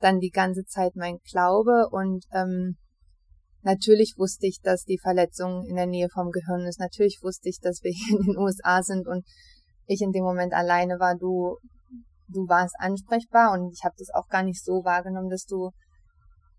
dann 0.01 0.21
die 0.21 0.31
ganze 0.31 0.65
Zeit 0.65 0.97
mein 0.97 1.19
Glaube 1.31 1.89
und 1.91 2.25
ähm, 2.33 2.77
natürlich 3.63 4.15
wusste 4.17 4.47
ich, 4.47 4.61
dass 4.63 4.85
die 4.85 4.99
Verletzung 4.99 5.67
in 5.67 5.77
der 5.77 5.87
Nähe 5.87 6.09
vom 6.09 6.31
Gehirn 6.31 6.67
ist. 6.67 6.81
Natürlich 6.81 7.19
wusste 7.23 7.49
ich, 7.49 7.59
dass 7.61 7.83
wir 7.83 7.93
hier 7.95 8.19
in 8.19 8.27
den 8.27 8.39
USA 8.39 8.83
sind 8.83 9.07
und 9.07 9.25
ich 9.87 10.01
in 10.01 10.13
dem 10.13 10.25
Moment 10.25 10.55
alleine 10.55 10.99
war. 10.99 11.15
Du, 11.17 11.59
du 12.33 12.49
warst 12.49 12.75
ansprechbar 12.79 13.53
und 13.53 13.73
ich 13.73 13.85
habe 13.85 13.95
das 13.99 14.11
auch 14.15 14.29
gar 14.29 14.43
nicht 14.43 14.65
so 14.65 14.85
wahrgenommen, 14.85 15.31
dass 15.31 15.45
du 15.45 15.71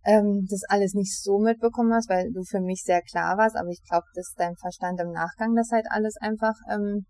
ähm, 0.03 0.47
das 0.49 0.61
alles 0.67 0.93
nicht 0.93 1.21
so 1.21 1.39
mitbekommen 1.39 1.93
hast, 1.93 2.09
weil 2.09 2.31
du 2.31 2.43
für 2.43 2.59
mich 2.59 2.83
sehr 2.83 3.01
klar 3.01 3.37
warst. 3.37 3.55
Aber 3.55 3.69
ich 3.69 3.83
glaube, 3.83 4.05
dass 4.15 4.33
dein 4.35 4.55
Verstand 4.55 4.99
im 4.99 5.11
Nachgang 5.11 5.55
das 5.55 5.69
halt 5.71 5.85
alles 5.89 6.15
einfach 6.19 6.55
ähm, 6.69 7.05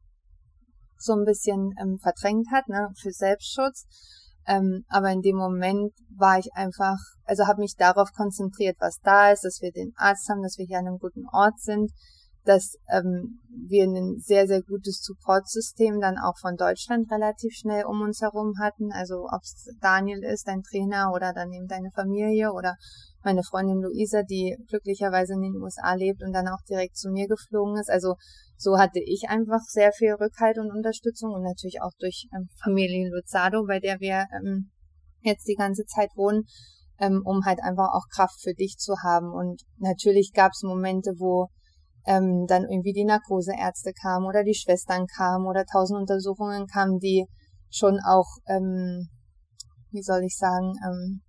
so 0.97 1.13
ein 1.13 1.25
bisschen 1.25 1.73
ähm, 1.81 1.97
verdrängt 2.01 2.47
hat, 2.51 2.67
ne, 2.67 2.89
für 3.01 3.11
Selbstschutz. 3.11 3.85
Ähm, 4.47 4.83
aber 4.89 5.11
in 5.11 5.21
dem 5.21 5.37
Moment 5.37 5.93
war 6.17 6.39
ich 6.39 6.49
einfach, 6.53 6.97
also 7.25 7.47
habe 7.47 7.61
mich 7.61 7.75
darauf 7.77 8.11
konzentriert, 8.11 8.75
was 8.79 8.97
da 9.03 9.31
ist, 9.31 9.43
dass 9.45 9.61
wir 9.61 9.71
den 9.71 9.93
Arzt 9.95 10.27
haben, 10.29 10.41
dass 10.41 10.57
wir 10.57 10.65
hier 10.65 10.79
an 10.79 10.87
einem 10.87 10.97
guten 10.97 11.25
Ort 11.31 11.59
sind, 11.59 11.91
dass 12.43 12.77
ähm, 12.91 13.39
wir 13.49 13.83
ein 13.83 14.19
sehr, 14.19 14.47
sehr 14.47 14.61
gutes 14.61 15.01
Supportsystem 15.03 15.99
dann 15.99 16.17
auch 16.17 16.37
von 16.39 16.55
Deutschland 16.55 17.11
relativ 17.11 17.53
schnell 17.53 17.85
um 17.85 18.01
uns 18.01 18.21
herum 18.21 18.53
hatten. 18.59 18.91
Also 18.91 19.27
ob 19.31 19.41
es 19.43 19.69
Daniel 19.79 20.23
ist, 20.23 20.47
dein 20.47 20.63
Trainer 20.63 21.11
oder 21.13 21.33
dann 21.33 21.51
eben 21.51 21.67
deine 21.67 21.91
Familie 21.91 22.51
oder 22.51 22.75
meine 23.23 23.43
Freundin 23.43 23.81
Luisa, 23.81 24.23
die 24.23 24.57
glücklicherweise 24.67 25.33
in 25.33 25.41
den 25.41 25.55
USA 25.57 25.93
lebt 25.93 26.23
und 26.23 26.33
dann 26.33 26.47
auch 26.47 26.61
direkt 26.67 26.97
zu 26.97 27.09
mir 27.09 27.27
geflogen 27.27 27.77
ist. 27.77 27.89
Also 27.89 28.15
so 28.57 28.79
hatte 28.79 28.99
ich 28.99 29.29
einfach 29.29 29.61
sehr 29.67 29.91
viel 29.91 30.13
Rückhalt 30.13 30.57
und 30.57 30.71
Unterstützung 30.71 31.33
und 31.33 31.43
natürlich 31.43 31.81
auch 31.81 31.91
durch 31.99 32.27
ähm, 32.33 32.49
Familie 32.63 33.09
Luzado, 33.09 33.65
bei 33.67 33.79
der 33.79 33.99
wir 33.99 34.25
ähm, 34.35 34.71
jetzt 35.21 35.47
die 35.47 35.55
ganze 35.55 35.85
Zeit 35.85 36.09
wohnen, 36.15 36.43
ähm, 36.99 37.21
um 37.23 37.45
halt 37.45 37.59
einfach 37.61 37.89
auch 37.93 38.07
Kraft 38.13 38.41
für 38.41 38.53
dich 38.53 38.77
zu 38.77 38.95
haben. 39.03 39.31
Und 39.31 39.61
natürlich 39.77 40.31
gab 40.33 40.51
es 40.53 40.63
Momente, 40.63 41.11
wo 41.17 41.49
ähm, 42.05 42.45
dann 42.47 42.63
irgendwie 42.63 42.93
die 42.93 43.05
Narkoseärzte 43.05 43.93
kamen 43.93 44.25
oder 44.25 44.43
die 44.43 44.55
Schwestern 44.55 45.07
kamen 45.07 45.45
oder 45.45 45.65
tausend 45.65 45.99
Untersuchungen 45.99 46.67
kamen, 46.67 46.99
die 46.99 47.27
schon 47.69 47.99
auch, 48.05 48.27
ähm, 48.47 49.07
wie 49.91 50.01
soll 50.01 50.23
ich 50.23 50.37
sagen, 50.37 50.73
ähm, 50.85 51.21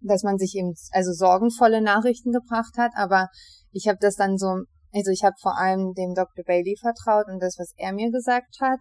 dass 0.00 0.22
man 0.22 0.38
sich 0.38 0.54
eben 0.56 0.74
also 0.92 1.12
sorgenvolle 1.12 1.80
Nachrichten 1.80 2.32
gebracht 2.32 2.76
hat, 2.76 2.92
aber 2.94 3.28
ich 3.72 3.88
habe 3.88 3.98
das 4.00 4.14
dann 4.14 4.38
so 4.38 4.64
also 4.96 5.10
ich 5.10 5.24
habe 5.24 5.36
vor 5.40 5.58
allem 5.58 5.92
dem 5.92 6.14
Dr. 6.14 6.42
Bailey 6.44 6.74
vertraut 6.80 7.26
und 7.28 7.40
das, 7.40 7.58
was 7.58 7.74
er 7.76 7.92
mir 7.92 8.10
gesagt 8.10 8.56
hat. 8.60 8.80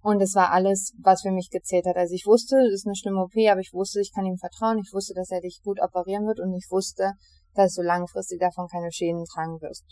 Und 0.00 0.22
es 0.22 0.34
war 0.34 0.50
alles, 0.50 0.94
was 1.02 1.22
für 1.22 1.30
mich 1.30 1.50
gezählt 1.50 1.84
hat. 1.84 1.96
Also 1.96 2.14
ich 2.14 2.24
wusste, 2.26 2.56
das 2.56 2.72
ist 2.72 2.86
eine 2.86 2.96
schlimme 2.96 3.22
OP, 3.22 3.34
aber 3.50 3.60
ich 3.60 3.72
wusste, 3.74 4.00
ich 4.00 4.12
kann 4.14 4.24
ihm 4.24 4.38
vertrauen. 4.38 4.78
Ich 4.78 4.92
wusste, 4.94 5.14
dass 5.14 5.30
er 5.30 5.40
dich 5.40 5.60
gut 5.62 5.78
operieren 5.82 6.26
wird 6.26 6.40
und 6.40 6.54
ich 6.54 6.68
wusste, 6.70 7.12
dass 7.56 7.74
du 7.74 7.82
langfristig 7.82 8.40
davon 8.40 8.68
keine 8.68 8.92
Schäden 8.92 9.24
tragen 9.24 9.60
wirst. 9.60 9.84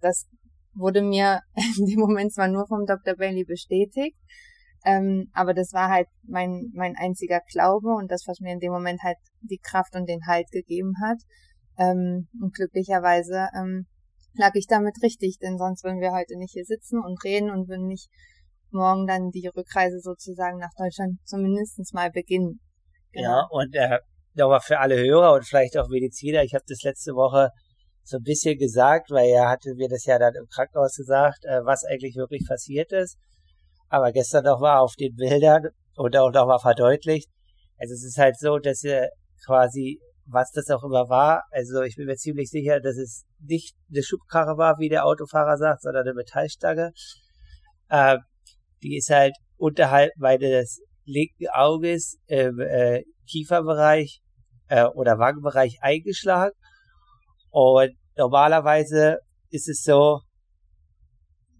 Das 0.00 0.26
wurde 0.74 1.02
mir 1.02 1.40
in 1.78 1.86
dem 1.86 2.00
Moment 2.00 2.32
zwar 2.32 2.48
nur 2.48 2.66
vom 2.66 2.86
Dr. 2.86 3.14
Bailey 3.16 3.44
bestätigt, 3.44 4.16
ähm, 4.84 5.30
aber 5.32 5.54
das 5.54 5.72
war 5.72 5.90
halt 5.90 6.06
mein, 6.22 6.70
mein 6.74 6.94
einziger 6.96 7.40
Glaube 7.50 7.88
und 7.88 8.10
das, 8.10 8.24
was 8.26 8.40
mir 8.40 8.52
in 8.52 8.60
dem 8.60 8.72
Moment 8.72 9.02
halt 9.02 9.16
die 9.40 9.58
Kraft 9.58 9.96
und 9.96 10.08
den 10.08 10.26
Halt 10.26 10.50
gegeben 10.50 10.94
hat. 11.02 11.18
Ähm, 11.78 12.28
und 12.40 12.54
glücklicherweise 12.54 13.48
ähm, 13.58 13.86
lag 14.34 14.52
ich 14.54 14.66
damit 14.66 15.02
richtig, 15.02 15.38
denn 15.38 15.58
sonst 15.58 15.82
würden 15.82 16.00
wir 16.00 16.12
heute 16.12 16.38
nicht 16.38 16.52
hier 16.52 16.64
sitzen 16.64 17.00
und 17.02 17.22
reden 17.24 17.50
und 17.50 17.68
würden 17.68 17.86
nicht 17.86 18.08
morgen 18.70 19.06
dann 19.06 19.30
die 19.30 19.48
Rückreise 19.48 20.00
sozusagen 20.00 20.58
nach 20.58 20.72
Deutschland 20.78 21.18
zumindest 21.24 21.92
mal 21.92 22.10
beginnen. 22.10 22.60
Genau. 23.12 23.28
Ja, 23.28 23.46
und 23.50 23.74
äh, 23.74 23.98
nochmal 24.36 24.60
für 24.60 24.78
alle 24.78 24.96
Hörer 24.96 25.34
und 25.34 25.46
vielleicht 25.46 25.76
auch 25.76 25.88
Mediziner, 25.88 26.42
ich 26.42 26.54
habe 26.54 26.64
das 26.66 26.82
letzte 26.82 27.12
Woche 27.12 27.50
so 28.02 28.18
ein 28.18 28.22
bisschen 28.22 28.58
gesagt, 28.58 29.10
weil 29.10 29.28
er 29.28 29.48
hatte 29.48 29.74
mir 29.74 29.88
das 29.88 30.04
ja 30.04 30.18
dann 30.18 30.34
im 30.34 30.46
Krankenhaus 30.46 30.96
gesagt, 30.96 31.44
äh, 31.44 31.64
was 31.64 31.84
eigentlich 31.84 32.16
wirklich 32.16 32.46
passiert 32.46 32.92
ist. 32.92 33.18
Aber 33.88 34.12
gestern 34.12 34.44
noch 34.44 34.60
war 34.60 34.80
auf 34.80 34.94
den 34.94 35.14
Bildern 35.14 35.68
und 35.96 36.16
auch 36.16 36.32
nochmal 36.32 36.58
verdeutlicht. 36.58 37.28
Also 37.78 37.94
es 37.94 38.04
ist 38.04 38.18
halt 38.18 38.38
so, 38.38 38.58
dass 38.58 38.84
er 38.84 39.10
quasi 39.44 40.00
was 40.26 40.50
das 40.52 40.70
auch 40.70 40.82
immer 40.82 41.08
war. 41.08 41.44
Also 41.50 41.82
ich 41.82 41.96
bin 41.96 42.06
mir 42.06 42.16
ziemlich 42.16 42.50
sicher, 42.50 42.80
dass 42.80 42.96
es 42.96 43.24
nicht 43.40 43.76
eine 43.90 44.02
Schubkarre 44.02 44.56
war, 44.56 44.78
wie 44.78 44.88
der 44.88 45.06
Autofahrer 45.06 45.56
sagt, 45.56 45.82
sondern 45.82 46.06
eine 46.06 46.14
Metallstange. 46.14 46.92
Äh, 47.88 48.18
die 48.82 48.96
ist 48.96 49.10
halt 49.10 49.34
unterhalb 49.56 50.12
meines 50.16 50.80
linken 51.04 51.46
Auges 51.52 52.18
im 52.26 52.60
äh, 52.60 53.04
Kieferbereich 53.30 54.20
äh, 54.68 54.84
oder 54.84 55.18
Wangenbereich 55.18 55.78
eingeschlagen. 55.80 56.54
Und 57.50 57.92
normalerweise 58.16 59.18
ist 59.50 59.68
es 59.68 59.82
so, 59.82 60.20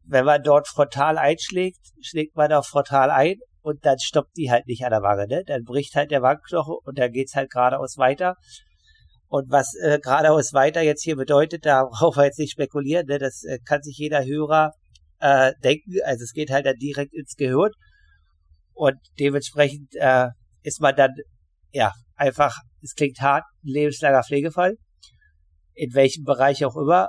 wenn 0.09 0.25
man 0.25 0.43
dort 0.43 0.69
frontal 0.69 1.19
einschlägt, 1.19 1.81
schlägt 2.01 2.37
man 2.37 2.53
auch 2.53 2.65
frontal 2.65 3.11
ein 3.11 3.37
und 3.63 3.85
dann 3.85 3.99
stoppt 3.99 4.37
die 4.37 4.51
halt 4.51 4.67
nicht 4.67 4.85
an 4.85 4.91
der 4.91 5.03
Wange, 5.03 5.27
ne? 5.27 5.43
Dann 5.45 5.65
bricht 5.65 5.97
halt 5.97 6.11
der 6.11 6.23
Wangenknochen 6.23 6.77
und 6.85 6.99
dann 6.99 7.11
geht's 7.11 7.35
halt 7.35 7.51
geradeaus 7.51 7.97
weiter. 7.99 8.37
Und 9.29 9.51
was 9.51 9.75
äh, 9.83 9.99
geradeaus 9.99 10.53
weiter 10.53 10.83
jetzt 10.83 11.03
hier 11.03 11.17
bedeutet, 11.17 11.67
da 11.67 11.85
brauchen 11.91 12.21
wir 12.21 12.27
jetzt 12.27 12.39
nicht 12.39 12.53
spekulieren, 12.53 13.07
ne? 13.07 13.19
Das 13.19 13.43
äh, 13.43 13.59
kann 13.65 13.83
sich 13.83 13.97
jeder 13.99 14.25
Hörer 14.25 14.71
äh, 15.19 15.53
denken. 15.65 15.95
Also 16.05 16.23
es 16.23 16.33
geht 16.33 16.51
halt 16.51 16.67
dann 16.67 16.77
direkt 16.77 17.13
ins 17.13 17.35
Gehirn. 17.35 17.73
Und 18.73 18.99
dementsprechend 19.19 19.95
äh, 19.95 20.29
ist 20.63 20.81
man 20.81 20.95
dann, 20.95 21.11
ja, 21.73 21.93
einfach, 22.15 22.61
es 22.87 22.95
klingt 22.95 23.21
hart, 23.21 23.45
lebenslanger 23.63 24.23
Pflegefall. 24.23 24.77
In 25.75 25.95
welchem 25.95 26.25
Bereich 26.25 26.65
auch 26.65 26.77
immer. 26.77 27.09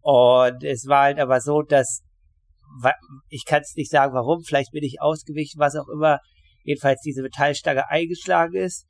Und 0.00 0.62
es 0.62 0.86
war 0.86 1.04
halt 1.04 1.18
aber 1.18 1.40
so, 1.40 1.62
dass 1.62 2.02
ich 3.28 3.44
kann 3.44 3.62
es 3.62 3.74
nicht 3.76 3.90
sagen, 3.90 4.14
warum. 4.14 4.42
Vielleicht 4.42 4.72
bin 4.72 4.84
ich 4.84 5.00
ausgewichen, 5.00 5.58
was 5.58 5.74
auch 5.74 5.88
immer. 5.88 6.20
Jedenfalls 6.64 7.00
diese 7.00 7.22
Metallstange 7.22 7.88
eingeschlagen 7.90 8.54
ist. 8.54 8.86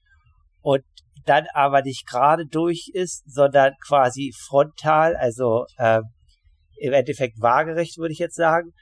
und 0.60 0.82
dann 1.24 1.46
aber 1.52 1.82
nicht 1.82 2.06
gerade 2.06 2.46
durch 2.46 2.90
ist, 2.92 3.22
sondern 3.30 3.74
quasi 3.86 4.32
frontal, 4.46 5.16
also 5.16 5.66
äh, 5.76 6.00
im 6.78 6.92
Endeffekt 6.92 7.40
waagerecht, 7.40 7.98
würde 7.98 8.12
ich 8.12 8.18
jetzt 8.18 8.36
sagen, 8.36 8.72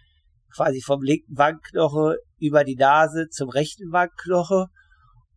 quasi 0.55 0.81
vom 0.81 1.03
linken 1.03 1.37
Wangenknochen 1.37 2.16
über 2.38 2.64
die 2.64 2.77
Nase 2.77 3.29
zum 3.31 3.49
rechten 3.49 3.90
Wangenknochen 3.90 4.66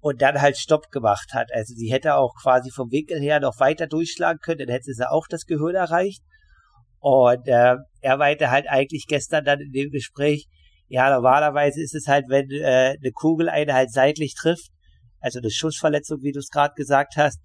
und 0.02 0.22
dann 0.22 0.42
halt 0.42 0.58
Stopp 0.58 0.90
gemacht 0.92 1.34
hat. 1.34 1.48
Also 1.54 1.74
sie 1.76 1.92
hätte 1.92 2.16
auch 2.16 2.34
quasi 2.42 2.72
vom 2.72 2.92
Winkel 2.92 3.20
her 3.20 3.40
noch 3.40 3.60
weiter 3.60 3.88
durchschlagen 3.88 4.40
können, 4.40 4.60
dann 4.60 4.70
hätte 4.70 4.94
sie 4.94 5.10
auch 5.10 5.28
das 5.30 5.46
Gehirn 5.46 5.76
erreicht. 5.76 6.22
Und 7.00 7.48
äh, 7.48 7.76
er 8.02 8.18
meinte 8.18 8.52
halt 8.52 8.68
eigentlich 8.70 9.06
gestern 9.08 9.46
dann 9.46 9.60
in 9.60 9.72
dem 9.72 9.90
Gespräch, 9.90 10.48
ja, 10.88 11.10
normalerweise 11.14 11.82
ist 11.82 11.94
es 11.94 12.08
halt, 12.08 12.26
wenn 12.30 12.50
äh, 12.50 12.96
eine 13.00 13.12
Kugel 13.14 13.48
eine 13.48 13.74
halt 13.74 13.92
seitlich 13.92 14.34
trifft, 14.36 14.72
also 15.20 15.40
eine 15.40 15.52
Schussverletzung, 15.52 16.20
wie 16.22 16.32
du 16.32 16.40
es 16.40 16.50
gerade 16.50 16.74
gesagt 16.76 17.16
hast, 17.16 17.40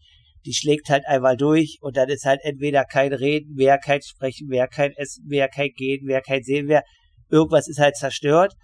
die 0.46 0.54
schlägt 0.54 0.90
halt 0.90 1.06
einmal 1.06 1.36
durch 1.36 1.78
und 1.80 1.96
dann 1.96 2.08
ist 2.08 2.24
halt 2.24 2.40
entweder 2.42 2.84
kein 2.84 3.12
Reden 3.12 3.54
mehr, 3.54 3.78
kein 3.78 4.02
Sprechen 4.02 4.48
mehr, 4.48 4.68
kein 4.68 4.92
Essen 4.92 5.26
mehr, 5.26 5.48
kein 5.48 5.70
Gehen 5.74 6.04
mehr, 6.04 6.20
kein 6.20 6.42
Sehen 6.42 6.66
mehr. 6.66 6.82
Irgendwas 7.30 7.68
ist 7.68 7.78
halt 7.78 7.96
zerstört. 7.96 8.54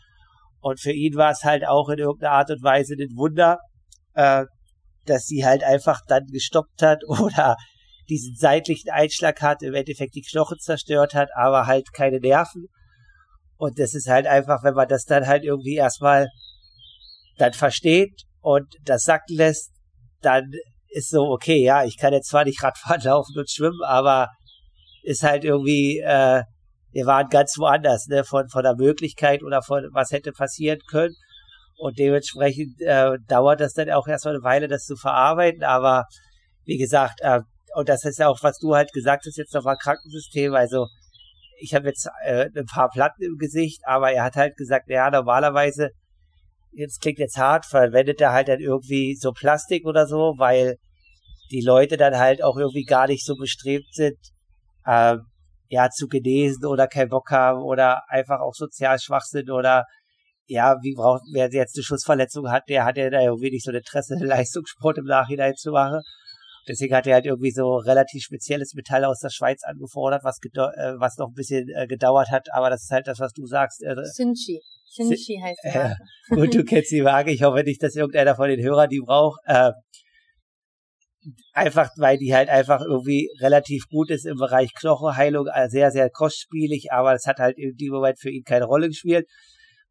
Und 0.61 0.81
für 0.81 0.93
ihn 0.93 1.15
war 1.15 1.31
es 1.31 1.43
halt 1.43 1.67
auch 1.67 1.89
in 1.89 1.99
irgendeiner 1.99 2.33
Art 2.33 2.51
und 2.51 2.63
Weise 2.63 2.95
ein 2.95 3.17
Wunder, 3.17 3.59
äh, 4.15 4.45
dass 5.07 5.25
sie 5.25 5.45
halt 5.45 5.65
einfach 5.65 6.01
dann 6.07 6.27
gestoppt 6.27 6.83
hat 6.83 7.03
oder 7.09 7.57
diesen 8.09 8.35
seitlichen 8.37 8.91
Einschlag 8.91 9.41
hat, 9.41 9.63
im 9.63 9.75
Endeffekt 9.75 10.15
die 10.15 10.23
Knochen 10.23 10.59
zerstört 10.59 11.15
hat, 11.15 11.29
aber 11.35 11.67
halt 11.67 11.93
keine 11.93 12.19
Nerven. 12.19 12.67
Und 13.57 13.79
das 13.79 13.95
ist 13.95 14.09
halt 14.09 14.27
einfach, 14.27 14.65
wenn 14.65 14.75
man 14.75 14.89
das 14.89 15.05
dann 15.05 15.27
halt 15.27 15.45
irgendwie 15.45 15.77
erstmal 15.77 16.29
dann 17.39 17.53
versteht 17.53 18.23
und 18.41 18.67
das 18.85 19.03
sacken 19.03 19.37
lässt, 19.37 19.71
dann 20.23 20.51
ist 20.89 21.11
so, 21.11 21.23
okay, 21.31 21.63
ja, 21.63 21.85
ich 21.85 21.97
kann 21.99 22.13
jetzt 22.13 22.31
zwar 22.31 22.45
nicht 22.45 22.63
Radfahren 22.63 23.01
laufen 23.05 23.39
und 23.39 23.51
schwimmen, 23.51 23.83
aber 23.87 24.29
ist 25.03 25.23
halt 25.23 25.45
irgendwie, 25.45 26.01
äh, 26.01 26.43
wir 26.93 27.07
waren 27.07 27.29
ganz 27.29 27.57
woanders, 27.59 28.07
ne, 28.09 28.25
von, 28.25 28.49
von 28.49 28.63
der 28.63 28.75
Möglichkeit 28.75 29.43
oder 29.43 29.63
von 29.63 29.89
was 29.93 30.11
hätte 30.11 30.33
passieren 30.33 30.81
können. 30.91 31.15
Und 31.81 31.99
dementsprechend 31.99 32.79
äh, 32.83 33.17
dauert 33.27 33.61
das 33.61 33.73
dann 33.73 33.89
auch 33.89 34.07
erstmal 34.07 34.35
eine 34.35 34.45
Weile, 34.45 34.69
das 34.69 34.85
zu 34.85 34.97
verarbeiten. 34.97 35.65
Aber 35.65 36.05
wie 36.67 36.77
gesagt, 36.77 37.21
äh, 37.23 37.41
und 37.75 37.89
das 37.89 38.05
ist 38.05 38.19
ja 38.19 38.29
auch, 38.29 38.39
was 38.43 38.59
du 38.59 38.75
halt 38.75 38.93
gesagt 38.93 39.25
hast, 39.27 39.39
jetzt 39.39 39.55
nochmal 39.55 39.79
Krankensystem. 39.79 40.55
Also 40.55 40.89
ich 41.59 41.75
habe 41.75 41.89
jetzt 41.89 42.07
äh, 42.23 42.51
ein 42.55 42.67
paar 42.67 42.91
Platten 42.91 43.23
im 43.23 43.39
Gesicht, 43.39 43.81
aber 43.87 44.13
er 44.13 44.25
hat 44.25 44.37
halt 44.37 44.59
gesagt, 44.59 44.91
ja, 44.91 45.11
normalerweise 45.11 45.89
jetzt 46.73 47.01
klingt 47.01 47.19
jetzt 47.19 47.39
hart, 47.39 47.65
verwendet 47.65 48.21
er 48.21 48.33
halt 48.33 48.49
dann 48.49 48.61
irgendwie 48.61 49.17
so 49.17 49.33
Plastik 49.33 49.87
oder 49.87 50.07
so, 50.07 50.35
weil 50.37 50.77
die 51.51 51.63
Leute 51.63 51.97
dann 51.97 52.19
halt 52.19 52.45
auch 52.45 52.59
irgendwie 52.59 52.85
gar 52.85 53.07
nicht 53.07 53.25
so 53.25 53.37
bestrebt 53.37 53.95
sind, 53.95 54.19
äh, 54.85 55.17
ja, 55.69 55.89
zu 55.89 56.09
genesen 56.09 56.67
oder 56.67 56.89
keinen 56.89 57.09
Bock 57.09 57.31
haben 57.31 57.63
oder 57.63 58.03
einfach 58.09 58.41
auch 58.41 58.55
sozial 58.55 58.99
schwach 58.99 59.25
sind 59.25 59.51
oder 59.51 59.87
ja, 60.51 60.77
wie 60.83 60.95
braucht, 60.95 61.23
wer 61.33 61.49
jetzt 61.51 61.77
eine 61.77 61.85
Schussverletzung 61.85 62.51
hat, 62.51 62.69
der 62.69 62.85
hat 62.85 62.97
ja 62.97 63.09
da 63.09 63.21
irgendwie 63.21 63.51
nicht 63.51 63.65
so 63.65 63.71
ein 63.71 63.77
Interesse, 63.77 64.15
Leistungssport 64.21 64.99
im 64.99 65.05
Nachhinein 65.05 65.55
zu 65.55 65.71
machen. 65.71 66.01
Deswegen 66.69 66.95
hat 66.95 67.07
er 67.07 67.15
halt 67.15 67.27
irgendwie 67.27 67.53
so 67.53 67.77
relativ 67.77 68.23
spezielles 68.23 68.75
Metall 68.75 69.05
aus 69.05 69.21
der 69.21 69.31
Schweiz 69.31 69.63
angefordert, 69.65 70.23
was, 70.25 70.39
äh, 70.43 70.95
was 70.99 71.17
noch 71.17 71.29
ein 71.29 71.35
bisschen 71.35 71.69
äh, 71.69 71.87
gedauert 71.87 72.31
hat, 72.31 72.53
aber 72.53 72.69
das 72.69 72.83
ist 72.83 72.91
halt 72.91 73.07
das, 73.07 73.19
was 73.19 73.33
du 73.33 73.47
sagst. 73.47 73.83
Äh, 73.83 73.95
Sinchi. 74.05 74.61
Sinchi 74.87 75.41
heißt 75.41 75.65
Marke. 75.65 75.97
Äh, 76.31 76.35
gut, 76.35 76.55
du 76.55 76.65
kennst 76.65 76.91
die 76.91 77.03
Marke. 77.03 77.31
Ich 77.31 77.43
hoffe 77.43 77.63
nicht, 77.63 77.83
dass 77.83 77.95
irgendeiner 77.95 78.35
von 78.35 78.49
den 78.49 78.61
Hörern 78.61 78.89
die 78.89 79.01
braucht. 79.01 79.41
Äh, 79.47 79.71
einfach, 81.53 81.91
weil 81.97 82.19
die 82.19 82.35
halt 82.35 82.49
einfach 82.49 82.81
irgendwie 82.81 83.31
relativ 83.41 83.85
gut 83.89 84.11
ist 84.11 84.27
im 84.27 84.37
Bereich 84.37 84.73
Knochenheilung, 84.75 85.47
äh, 85.47 85.69
sehr, 85.69 85.91
sehr 85.93 86.11
kostspielig, 86.11 86.93
aber 86.93 87.15
es 87.15 87.27
hat 87.27 87.39
halt 87.39 87.57
in 87.57 87.77
dem 87.77 87.93
Moment 87.93 88.19
für 88.19 88.31
ihn 88.31 88.43
keine 88.45 88.65
Rolle 88.65 88.89
gespielt. 88.89 89.27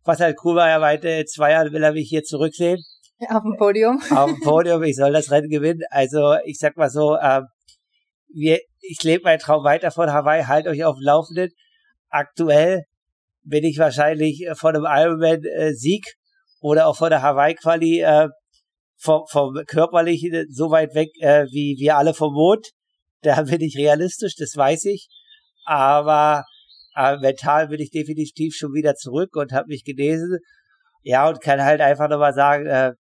Was 0.10 0.22
halt 0.22 0.38
cool 0.44 0.56
war, 0.56 0.68
er 0.68 0.80
meinte, 0.80 1.08
in 1.08 1.28
zwei 1.28 1.52
Jahren 1.52 1.72
will 1.72 1.84
er 1.84 1.94
mich 1.94 2.10
hier 2.10 2.24
zurücksehen. 2.24 2.84
Auf 3.30 3.44
dem 3.44 3.56
Podium. 3.58 4.02
Auf 4.10 4.32
dem 4.32 4.40
Podium, 4.40 4.82
ich 4.82 4.96
soll 4.96 5.14
das 5.14 5.30
Rennen 5.30 5.50
gewinnen. 5.50 5.84
Also 5.92 6.34
ich 6.46 6.58
sag 6.58 6.78
mal 6.78 6.90
so, 6.90 7.16
ähm, 7.16 7.46
wir, 8.34 8.60
ich 8.82 9.04
lebe 9.04 9.26
meinen 9.26 9.38
Traum 9.38 9.64
weiter 9.64 9.92
von 9.92 10.12
Hawaii, 10.12 10.46
halt 10.46 10.66
euch 10.66 10.84
auf 10.84 10.96
dem 10.96 11.06
Laufenden. 11.06 11.52
Aktuell 12.10 12.86
bin 13.44 13.64
ich 13.64 13.78
wahrscheinlich 13.78 14.48
äh, 14.48 14.56
von 14.56 14.76
einem 14.76 14.88
Ironman-Sieg 14.88 16.04
äh, 16.08 16.12
oder 16.60 16.88
auch 16.88 16.98
von 16.98 17.12
der 17.12 17.22
Hawaii-Quali 17.22 18.02
äh, 18.02 18.30
vom, 18.98 19.28
vom 19.30 19.62
Körperlichen 19.68 20.48
so 20.50 20.72
weit 20.72 20.96
weg 20.96 21.10
äh, 21.20 21.46
wie 21.52 21.76
wir 21.78 21.98
alle 21.98 22.16
vom 22.16 22.34
Mond. 22.34 22.72
Da 23.22 23.44
bin 23.44 23.62
ich 23.62 23.78
realistisch, 23.78 24.34
das 24.36 24.58
weiß 24.58 24.86
ich. 24.86 25.08
Aber 25.66 26.46
äh, 26.96 27.18
mental 27.18 27.68
bin 27.68 27.80
ich 27.80 27.92
definitiv 27.92 28.56
schon 28.56 28.74
wieder 28.74 28.96
zurück 28.96 29.36
und 29.36 29.52
habe 29.52 29.68
mich 29.68 29.84
gelesen. 29.84 30.40
Ja, 31.04 31.28
und 31.30 31.42
kann 31.42 31.64
halt 31.64 31.82
einfach 31.82 32.10
nochmal 32.10 32.34
sagen, 32.34 32.66
äh, 32.66 32.94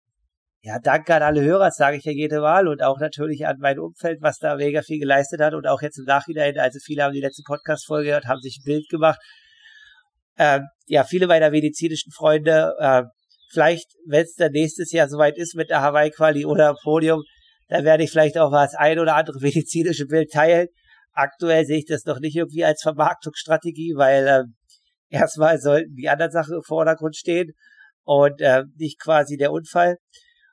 ja, 0.61 0.77
danke 0.79 1.15
an 1.15 1.23
alle 1.23 1.41
Hörer, 1.41 1.71
sage 1.71 1.97
ich 1.97 2.03
ja 2.03 2.11
jede 2.11 2.41
Mal 2.41 2.67
und 2.67 2.83
auch 2.83 2.99
natürlich 2.99 3.47
an 3.47 3.57
mein 3.59 3.79
Umfeld, 3.79 4.21
was 4.21 4.39
da 4.39 4.55
mega 4.55 4.81
viel 4.81 4.99
geleistet 4.99 5.39
hat 5.39 5.53
und 5.53 5.67
auch 5.67 5.81
jetzt 5.81 5.97
im 5.99 6.05
Nachhinein, 6.05 6.57
also 6.57 6.79
viele 6.83 7.03
haben 7.03 7.13
die 7.13 7.21
letzte 7.21 7.43
Podcast-Folge 7.45 8.07
gehört, 8.07 8.25
haben 8.25 8.41
sich 8.41 8.59
ein 8.59 8.65
Bild 8.65 8.89
gemacht. 8.89 9.19
Ähm, 10.37 10.63
ja, 10.85 11.03
viele 11.05 11.27
meiner 11.27 11.49
medizinischen 11.49 12.11
Freunde, 12.11 12.73
äh, 12.79 13.03
vielleicht, 13.51 13.87
wenn 14.05 14.23
es 14.23 14.35
dann 14.35 14.51
nächstes 14.51 14.91
Jahr 14.91 15.07
soweit 15.07 15.37
ist 15.37 15.55
mit 15.55 15.69
der 15.69 15.81
Hawaii-Quali 15.81 16.45
oder 16.45 16.75
Podium, 16.83 17.23
dann 17.69 17.85
werde 17.85 18.03
ich 18.03 18.11
vielleicht 18.11 18.37
auch 18.37 18.51
was 18.51 18.75
ein 18.75 18.99
oder 18.99 19.15
andere 19.15 19.39
medizinische 19.41 20.07
Bild 20.07 20.31
teilen. 20.31 20.67
Aktuell 21.19 21.65
sehe 21.65 21.79
ich 21.79 21.85
das 21.85 22.05
noch 22.05 22.19
nicht 22.19 22.35
irgendwie 22.35 22.63
als 22.63 22.81
Vermarktungsstrategie, 22.81 23.93
weil 23.95 24.27
äh, 24.27 24.43
erstmal 25.09 25.59
sollten 25.59 25.95
die 25.95 26.07
anderen 26.07 26.31
Sachen 26.31 26.55
im 26.55 26.63
Vordergrund 26.63 27.15
stehen 27.15 27.51
und 28.03 28.39
äh, 28.41 28.63
nicht 28.77 29.01
quasi 29.01 29.35
der 29.35 29.51
Unfall. 29.51 29.97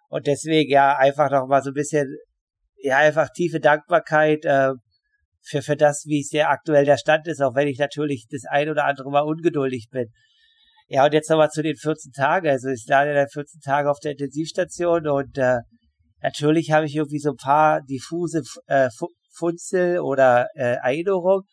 Und 0.09 0.27
deswegen 0.27 0.71
ja 0.71 0.97
einfach 0.97 1.31
noch 1.31 1.47
mal 1.47 1.63
so 1.63 1.71
ein 1.71 1.75
bisschen, 1.75 2.17
ja, 2.83 2.99
einfach 2.99 3.29
tiefe 3.31 3.61
Dankbarkeit 3.61 4.45
äh, 4.45 4.73
für, 5.43 5.63
für 5.63 5.77
das, 5.77 6.05
wie 6.07 6.21
es 6.21 6.31
der 6.31 6.51
aktuell 6.51 6.85
der 6.85 6.97
Stand 6.97 7.29
ist, 7.29 7.41
auch 7.41 7.55
wenn 7.55 7.69
ich 7.69 7.79
natürlich 7.79 8.27
das 8.31 8.43
ein 8.49 8.69
oder 8.69 8.85
andere 8.85 9.11
Mal 9.11 9.21
ungeduldig 9.21 9.89
bin. 9.91 10.13
Ja, 10.89 11.05
und 11.05 11.15
jetzt 11.15 11.31
nochmal 11.31 11.51
zu 11.51 11.63
den 11.63 11.77
14 11.77 12.13
Tagen. 12.13 12.49
Also 12.49 12.69
ich 12.69 12.87
lade 12.89 13.15
dann 13.15 13.29
14 13.29 13.61
Tage 13.61 13.91
auf 13.91 13.99
der 14.01 14.13
Intensivstation 14.13 15.09
und 15.09 15.39
äh, 15.39 15.61
natürlich 16.23 16.71
habe 16.71 16.87
ich 16.87 16.97
irgendwie 16.97 17.19
so 17.19 17.31
ein 17.31 17.37
paar 17.37 17.83
diffuse 17.83 18.43
äh, 18.67 18.89
Funzel 19.37 20.01
oder 20.01 20.49
äh, 20.55 20.77
Erinnerungen. 20.83 21.45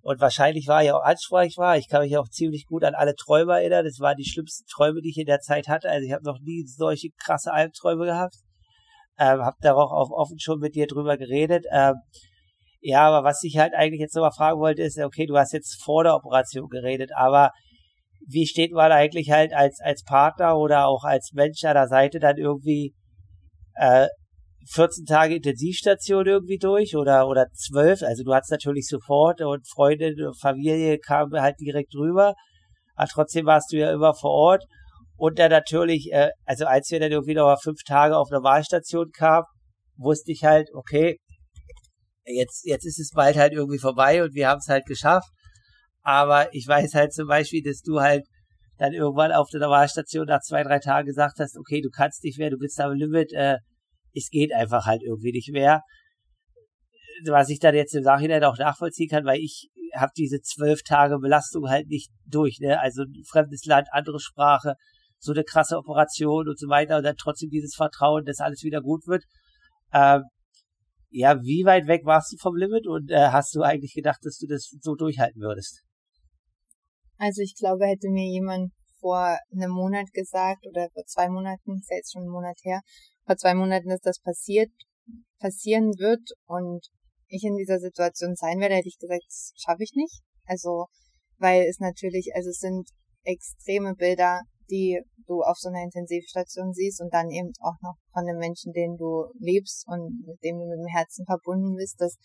Und 0.00 0.20
wahrscheinlich 0.20 0.68
war 0.68 0.82
ich 0.82 0.92
auch 0.92 1.02
ansprechbar. 1.02 1.76
Ich 1.76 1.88
kann 1.88 2.02
mich 2.02 2.16
auch 2.16 2.28
ziemlich 2.28 2.66
gut 2.66 2.84
an 2.84 2.94
alle 2.94 3.14
Träume 3.14 3.54
erinnern. 3.54 3.84
Das 3.84 4.00
waren 4.00 4.16
die 4.16 4.28
schlimmsten 4.28 4.66
Träume, 4.66 5.00
die 5.02 5.10
ich 5.10 5.18
in 5.18 5.26
der 5.26 5.40
Zeit 5.40 5.68
hatte. 5.68 5.90
Also 5.90 6.06
ich 6.06 6.12
habe 6.12 6.24
noch 6.24 6.38
nie 6.40 6.64
solche 6.66 7.08
krasse 7.18 7.52
Albträume 7.52 8.06
gehabt. 8.06 8.36
Ähm, 9.18 9.40
hab 9.40 9.56
da 9.60 9.74
auch 9.74 10.10
offen 10.10 10.38
schon 10.38 10.60
mit 10.60 10.76
dir 10.76 10.86
drüber 10.86 11.16
geredet. 11.16 11.66
Ähm, 11.72 11.94
ja, 12.80 13.08
aber 13.08 13.24
was 13.26 13.42
ich 13.42 13.58
halt 13.58 13.74
eigentlich 13.74 14.00
jetzt 14.00 14.14
nochmal 14.14 14.32
fragen 14.32 14.60
wollte, 14.60 14.82
ist, 14.82 14.98
okay, 14.98 15.26
du 15.26 15.36
hast 15.36 15.52
jetzt 15.52 15.82
vor 15.82 16.04
der 16.04 16.14
Operation 16.14 16.68
geredet, 16.68 17.10
aber 17.14 17.50
wie 18.26 18.46
steht 18.46 18.72
man 18.72 18.92
eigentlich 18.92 19.30
halt 19.30 19.52
als, 19.52 19.80
als 19.80 20.04
Partner 20.04 20.56
oder 20.56 20.86
auch 20.86 21.04
als 21.04 21.32
Mensch 21.32 21.64
an 21.64 21.74
der 21.74 21.88
Seite 21.88 22.20
dann 22.20 22.36
irgendwie 22.36 22.94
äh, 23.74 24.06
14 24.70 25.04
Tage 25.06 25.36
Intensivstation 25.36 26.26
irgendwie 26.26 26.58
durch 26.58 26.94
oder 26.96 27.26
oder 27.26 27.46
12. 27.52 28.02
Also 28.02 28.22
du 28.24 28.34
hattest 28.34 28.50
natürlich 28.50 28.86
sofort 28.86 29.40
und 29.40 29.66
Freunde, 29.68 30.14
Familie 30.40 30.98
kam 30.98 31.32
halt 31.32 31.56
direkt 31.60 31.94
rüber. 31.94 32.34
Aber 32.94 33.08
trotzdem 33.08 33.46
warst 33.46 33.72
du 33.72 33.78
ja 33.78 33.92
immer 33.92 34.14
vor 34.14 34.30
Ort. 34.30 34.64
Und 35.16 35.38
dann 35.38 35.50
natürlich, 35.50 36.12
äh, 36.12 36.30
also 36.44 36.66
als 36.66 36.90
wir 36.90 37.00
dann 37.00 37.10
irgendwie 37.10 37.34
noch 37.34 37.46
mal 37.46 37.56
fünf 37.56 37.82
Tage 37.86 38.16
auf 38.16 38.30
Normalstation 38.30 39.10
kamen, 39.10 39.46
wusste 39.96 40.32
ich 40.32 40.44
halt, 40.44 40.68
okay, 40.74 41.18
jetzt, 42.24 42.64
jetzt 42.64 42.84
ist 42.84 43.00
es 43.00 43.10
bald 43.14 43.36
halt 43.36 43.52
irgendwie 43.52 43.78
vorbei 43.78 44.22
und 44.22 44.34
wir 44.34 44.48
haben 44.48 44.58
es 44.58 44.68
halt 44.68 44.86
geschafft. 44.86 45.28
Aber 46.02 46.54
ich 46.54 46.66
weiß 46.68 46.94
halt 46.94 47.12
zum 47.12 47.26
Beispiel, 47.26 47.62
dass 47.62 47.80
du 47.80 48.00
halt 48.00 48.24
dann 48.76 48.92
irgendwann 48.92 49.32
auf 49.32 49.48
der 49.50 49.60
Normalstation 49.60 50.26
nach 50.26 50.40
zwei, 50.40 50.62
drei 50.62 50.78
Tagen 50.78 51.06
gesagt 51.06 51.38
hast, 51.40 51.56
okay, 51.58 51.80
du 51.80 51.90
kannst 51.90 52.22
nicht 52.22 52.38
mehr, 52.38 52.50
du 52.50 52.58
bist 52.58 52.80
am 52.80 52.92
Limit, 52.92 53.32
äh, 53.32 53.56
es 54.14 54.28
geht 54.30 54.52
einfach 54.52 54.86
halt 54.86 55.02
irgendwie 55.02 55.32
nicht 55.32 55.50
mehr. 55.52 55.82
Was 57.26 57.48
ich 57.48 57.58
dann 57.58 57.74
jetzt 57.74 57.94
im 57.94 58.04
Nachhinein 58.04 58.44
auch 58.44 58.58
nachvollziehen 58.58 59.08
kann, 59.08 59.24
weil 59.24 59.40
ich 59.40 59.68
habe 59.94 60.12
diese 60.16 60.40
zwölf 60.40 60.82
Tage 60.82 61.18
Belastung 61.18 61.68
halt 61.68 61.88
nicht 61.88 62.10
durch, 62.26 62.58
ne? 62.60 62.80
Also 62.80 63.02
ein 63.02 63.24
fremdes 63.26 63.64
Land, 63.64 63.88
andere 63.90 64.20
Sprache, 64.20 64.74
so 65.18 65.32
eine 65.32 65.44
krasse 65.44 65.76
Operation 65.76 66.48
und 66.48 66.58
so 66.58 66.68
weiter 66.68 66.98
und 66.98 67.04
dann 67.04 67.16
trotzdem 67.16 67.50
dieses 67.50 67.74
Vertrauen, 67.74 68.24
dass 68.24 68.40
alles 68.40 68.62
wieder 68.62 68.80
gut 68.80 69.06
wird. 69.06 69.24
Ähm, 69.92 70.22
ja, 71.10 71.40
wie 71.42 71.64
weit 71.64 71.86
weg 71.86 72.02
warst 72.04 72.32
du 72.32 72.36
vom 72.36 72.54
Limit 72.54 72.86
und 72.86 73.10
äh, 73.10 73.28
hast 73.30 73.54
du 73.54 73.62
eigentlich 73.62 73.94
gedacht, 73.94 74.20
dass 74.22 74.36
du 74.38 74.46
das 74.46 74.70
so 74.80 74.94
durchhalten 74.94 75.40
würdest? 75.40 75.82
Also 77.16 77.42
ich 77.42 77.54
glaube, 77.58 77.86
hätte 77.86 78.10
mir 78.10 78.28
jemand 78.30 78.72
vor 79.00 79.36
einem 79.52 79.70
Monat 79.70 80.06
gesagt 80.12 80.66
oder 80.68 80.88
vor 80.92 81.04
zwei 81.06 81.28
Monaten, 81.28 81.76
ist 81.78 81.90
ja 81.90 81.96
jetzt 81.96 82.12
schon 82.12 82.24
ein 82.24 82.30
Monat 82.30 82.58
her, 82.62 82.80
vor 83.28 83.36
zwei 83.36 83.54
Monaten, 83.54 83.90
dass 83.90 84.00
das 84.00 84.20
passiert, 84.20 84.72
passieren 85.38 85.92
wird 85.98 86.32
und 86.46 86.88
ich 87.28 87.44
in 87.44 87.56
dieser 87.56 87.78
Situation 87.78 88.34
sein 88.34 88.58
werde, 88.58 88.76
hätte 88.76 88.88
ich 88.88 88.98
gesagt, 88.98 89.22
das 89.26 89.52
schaffe 89.54 89.82
ich 89.82 89.92
nicht. 89.94 90.22
Also, 90.46 90.86
weil 91.36 91.66
es 91.68 91.78
natürlich, 91.78 92.30
also 92.34 92.48
es 92.48 92.58
sind 92.58 92.88
extreme 93.24 93.94
Bilder, 93.94 94.40
die 94.70 94.98
du 95.26 95.42
auf 95.42 95.58
so 95.58 95.68
einer 95.68 95.82
Intensivstation 95.82 96.72
siehst 96.72 97.02
und 97.02 97.12
dann 97.12 97.28
eben 97.28 97.52
auch 97.60 97.76
noch 97.82 97.96
von 98.14 98.24
den 98.24 98.38
Menschen, 98.38 98.72
denen 98.72 98.96
du 98.96 99.26
lebst 99.38 99.84
und 99.86 100.24
mit 100.26 100.42
dem 100.42 100.58
du 100.58 100.64
mit 100.64 100.78
dem 100.78 100.90
Herzen 100.90 101.26
verbunden 101.26 101.76
bist, 101.76 102.00
das 102.00 102.16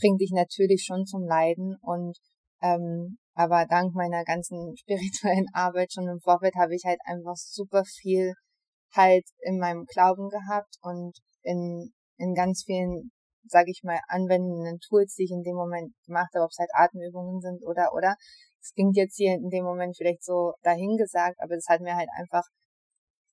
bringt 0.00 0.20
dich 0.20 0.32
natürlich 0.32 0.82
schon 0.84 1.06
zum 1.06 1.22
Leiden 1.22 1.76
und 1.80 2.18
ähm, 2.60 3.18
aber 3.34 3.66
dank 3.66 3.94
meiner 3.94 4.24
ganzen 4.24 4.76
spirituellen 4.82 5.46
Arbeit 5.52 5.92
schon 5.92 6.08
im 6.08 6.18
Vorfeld 6.18 6.56
habe 6.56 6.74
ich 6.74 6.82
halt 6.84 6.98
einfach 7.06 7.36
super 7.36 7.84
viel 7.84 8.34
halt 8.94 9.24
in 9.40 9.58
meinem 9.58 9.84
Glauben 9.86 10.28
gehabt 10.28 10.76
und 10.82 11.16
in, 11.42 11.92
in 12.16 12.34
ganz 12.34 12.64
vielen, 12.64 13.12
sage 13.44 13.70
ich 13.70 13.82
mal, 13.82 14.00
anwendenden 14.08 14.78
Tools, 14.80 15.14
die 15.14 15.24
ich 15.24 15.30
in 15.30 15.42
dem 15.42 15.56
Moment 15.56 15.92
gemacht 16.06 16.30
habe, 16.34 16.44
ob 16.44 16.50
es 16.50 16.58
halt 16.58 16.70
Atemübungen 16.74 17.40
sind 17.40 17.64
oder 17.64 17.92
oder. 17.94 18.16
Es 18.60 18.72
klingt 18.74 18.96
jetzt 18.96 19.16
hier 19.16 19.34
in 19.34 19.48
dem 19.48 19.64
Moment 19.64 19.96
vielleicht 19.96 20.22
so 20.22 20.52
dahingesagt, 20.62 21.36
aber 21.40 21.54
das 21.54 21.66
hat 21.68 21.80
mir 21.80 21.96
halt 21.96 22.10
einfach 22.18 22.44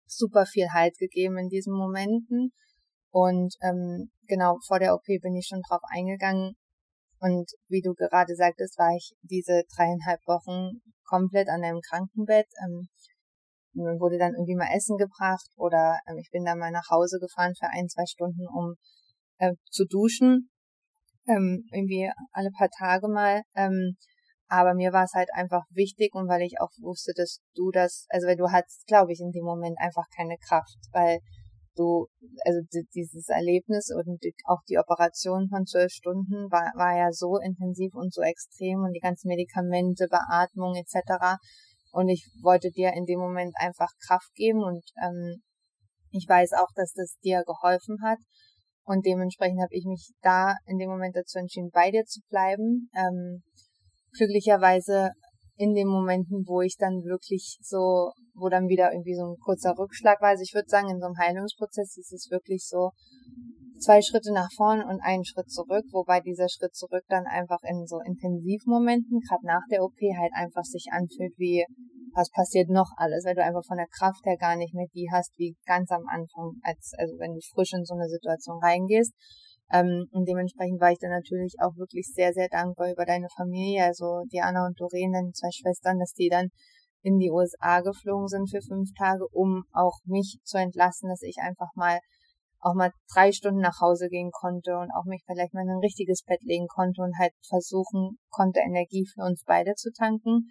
super 0.07 0.45
viel 0.45 0.69
Halt 0.73 0.97
gegeben 0.97 1.37
in 1.37 1.49
diesen 1.49 1.73
Momenten. 1.73 2.51
Und 3.11 3.55
ähm, 3.61 4.11
genau 4.27 4.57
vor 4.65 4.79
der 4.79 4.93
OP 4.93 5.05
bin 5.05 5.35
ich 5.35 5.47
schon 5.47 5.61
drauf 5.67 5.81
eingegangen. 5.89 6.55
Und 7.19 7.51
wie 7.67 7.81
du 7.81 7.93
gerade 7.93 8.35
sagtest, 8.35 8.77
war 8.77 8.95
ich 8.95 9.13
diese 9.21 9.63
dreieinhalb 9.75 10.21
Wochen 10.27 10.81
komplett 11.03 11.49
an 11.49 11.63
einem 11.63 11.81
Krankenbett. 11.81 12.47
Ähm, 12.63 12.87
wurde 13.99 14.17
dann 14.17 14.33
irgendwie 14.33 14.55
mal 14.55 14.73
Essen 14.75 14.97
gebracht 14.97 15.47
oder 15.55 15.99
ähm, 16.07 16.17
ich 16.17 16.29
bin 16.31 16.43
dann 16.43 16.59
mal 16.59 16.71
nach 16.71 16.89
Hause 16.89 17.19
gefahren 17.19 17.53
für 17.57 17.67
ein, 17.69 17.87
zwei 17.87 18.05
Stunden, 18.05 18.47
um 18.47 18.75
äh, 19.37 19.53
zu 19.69 19.85
duschen. 19.85 20.49
Ähm, 21.27 21.65
irgendwie 21.71 22.09
alle 22.31 22.51
paar 22.57 22.69
Tage 22.69 23.07
mal. 23.07 23.41
Ähm, 23.55 23.97
aber 24.49 24.73
mir 24.73 24.93
war 24.93 25.03
es 25.03 25.13
halt 25.13 25.29
einfach 25.33 25.63
wichtig 25.71 26.13
und 26.15 26.29
weil 26.29 26.41
ich 26.41 26.55
auch 26.61 26.71
wusste, 26.79 27.11
dass 27.15 27.41
du 27.53 27.69
das, 27.71 28.05
also 28.09 28.27
weil 28.27 28.37
du 28.37 28.49
hattest, 28.49 28.85
glaube 28.87 29.11
ich, 29.11 29.19
in 29.19 29.31
dem 29.31 29.43
Moment 29.43 29.77
einfach 29.77 30.05
keine 30.15 30.37
Kraft, 30.37 30.77
weil 30.93 31.19
du, 31.75 32.07
also 32.45 32.59
dieses 32.95 33.29
Erlebnis 33.29 33.91
und 33.93 34.19
auch 34.45 34.61
die 34.69 34.77
Operation 34.77 35.49
von 35.49 35.65
zwölf 35.65 35.91
Stunden 35.91 36.49
war, 36.49 36.71
war 36.75 36.97
ja 36.97 37.11
so 37.11 37.37
intensiv 37.37 37.93
und 37.93 38.13
so 38.13 38.21
extrem 38.21 38.83
und 38.83 38.93
die 38.93 38.99
ganzen 38.99 39.27
Medikamente, 39.27 40.07
Beatmung 40.09 40.75
etc. 40.75 41.37
Und 41.97 42.09
ich 42.09 42.29
wollte 42.43 42.69
dir 42.69 42.93
in 42.93 43.05
dem 43.05 43.17
Moment 43.17 43.55
einfach 43.57 43.89
Kraft 44.05 44.31
geben 44.35 44.61
und 44.63 44.83
ähm, 45.03 45.41
ich 46.11 46.29
weiß 46.29 46.53
auch, 46.53 46.67
dass 46.75 46.93
das 46.93 47.17
dir 47.23 47.41
geholfen 47.43 47.97
hat. 48.03 48.19
Und 48.83 49.03
dementsprechend 49.03 49.59
habe 49.59 49.73
ich 49.73 49.83
mich 49.83 50.11
da 50.21 50.53
in 50.67 50.77
dem 50.77 50.91
Moment 50.91 51.15
dazu 51.15 51.39
entschieden, 51.39 51.71
bei 51.73 51.89
dir 51.89 52.05
zu 52.05 52.19
bleiben. 52.29 52.91
Ähm, 52.95 53.41
glücklicherweise 54.15 55.09
in 55.57 55.73
den 55.73 55.87
Momenten, 55.87 56.45
wo 56.47 56.61
ich 56.61 56.77
dann 56.77 57.03
wirklich 57.03 57.57
so, 57.61 58.11
wo 58.35 58.49
dann 58.49 58.67
wieder 58.67 58.91
irgendwie 58.91 59.15
so 59.15 59.25
ein 59.25 59.37
kurzer 59.43 59.75
Rückschlag 59.77 60.21
war. 60.21 60.29
Also 60.29 60.43
ich 60.43 60.53
würde 60.53 60.69
sagen, 60.69 60.89
in 60.89 60.99
so 60.99 61.07
einem 61.07 61.17
Heilungsprozess 61.17 61.97
ist 61.97 62.13
es 62.13 62.29
wirklich 62.29 62.65
so 62.65 62.91
zwei 63.79 64.01
Schritte 64.01 64.33
nach 64.33 64.49
vorn 64.55 64.83
und 64.83 65.01
einen 65.01 65.25
Schritt 65.25 65.49
zurück, 65.49 65.85
wobei 65.91 66.19
dieser 66.19 66.49
Schritt 66.49 66.75
zurück 66.75 67.03
dann 67.09 67.25
einfach 67.25 67.61
in 67.63 67.85
so 67.85 67.99
Intensivmomenten, 67.99 69.19
gerade 69.19 69.45
nach 69.45 69.63
der 69.71 69.83
OP, 69.83 69.97
halt 70.17 70.31
einfach 70.33 70.63
sich 70.63 70.87
anfühlt 70.91 71.33
wie, 71.37 71.65
was 72.13 72.29
passiert 72.31 72.69
noch 72.69 72.91
alles, 72.97 73.25
weil 73.25 73.35
du 73.35 73.43
einfach 73.43 73.65
von 73.65 73.77
der 73.77 73.87
Kraft 73.87 74.25
her 74.25 74.37
gar 74.37 74.55
nicht 74.55 74.73
mehr 74.73 74.87
die 74.93 75.09
hast, 75.11 75.33
wie 75.37 75.55
ganz 75.65 75.91
am 75.91 76.05
Anfang, 76.07 76.53
als, 76.63 76.93
also 76.97 77.17
wenn 77.19 77.33
du 77.33 77.41
frisch 77.53 77.73
in 77.73 77.85
so 77.85 77.95
eine 77.95 78.09
Situation 78.09 78.59
reingehst. 78.61 79.13
Ähm, 79.71 80.07
und 80.11 80.27
dementsprechend 80.27 80.79
war 80.79 80.91
ich 80.91 80.99
dann 80.99 81.11
natürlich 81.11 81.55
auch 81.59 81.75
wirklich 81.75 82.07
sehr, 82.13 82.33
sehr 82.33 82.47
dankbar 82.49 82.91
über 82.91 83.05
deine 83.05 83.27
Familie, 83.35 83.83
also 83.83 84.23
Diana 84.31 84.65
und 84.65 84.79
Doreen, 84.79 85.11
deine 85.11 85.31
zwei 85.33 85.51
Schwestern, 85.51 85.99
dass 85.99 86.13
die 86.13 86.29
dann 86.29 86.49
in 87.01 87.19
die 87.19 87.31
USA 87.31 87.81
geflogen 87.81 88.27
sind 88.27 88.49
für 88.49 88.61
fünf 88.61 88.89
Tage, 88.97 89.27
um 89.31 89.63
auch 89.71 89.99
mich 90.05 90.39
zu 90.43 90.57
entlassen, 90.57 91.09
dass 91.09 91.21
ich 91.21 91.37
einfach 91.41 91.69
mal 91.75 91.99
auch 92.59 92.73
mal 92.73 92.91
drei 93.13 93.31
Stunden 93.31 93.61
nach 93.61 93.79
Hause 93.81 94.09
gehen 94.09 94.31
konnte 94.31 94.77
und 94.77 94.91
auch 94.91 95.05
mich 95.05 95.21
vielleicht 95.25 95.53
mal 95.53 95.61
in 95.61 95.69
ein 95.69 95.79
richtiges 95.79 96.23
Bett 96.23 96.41
legen 96.41 96.67
konnte 96.67 97.01
und 97.01 97.13
halt 97.19 97.33
versuchen 97.47 98.17
konnte, 98.29 98.61
Energie 98.61 99.05
für 99.05 99.21
uns 99.21 99.43
beide 99.45 99.75
zu 99.75 99.91
tanken. 99.91 100.49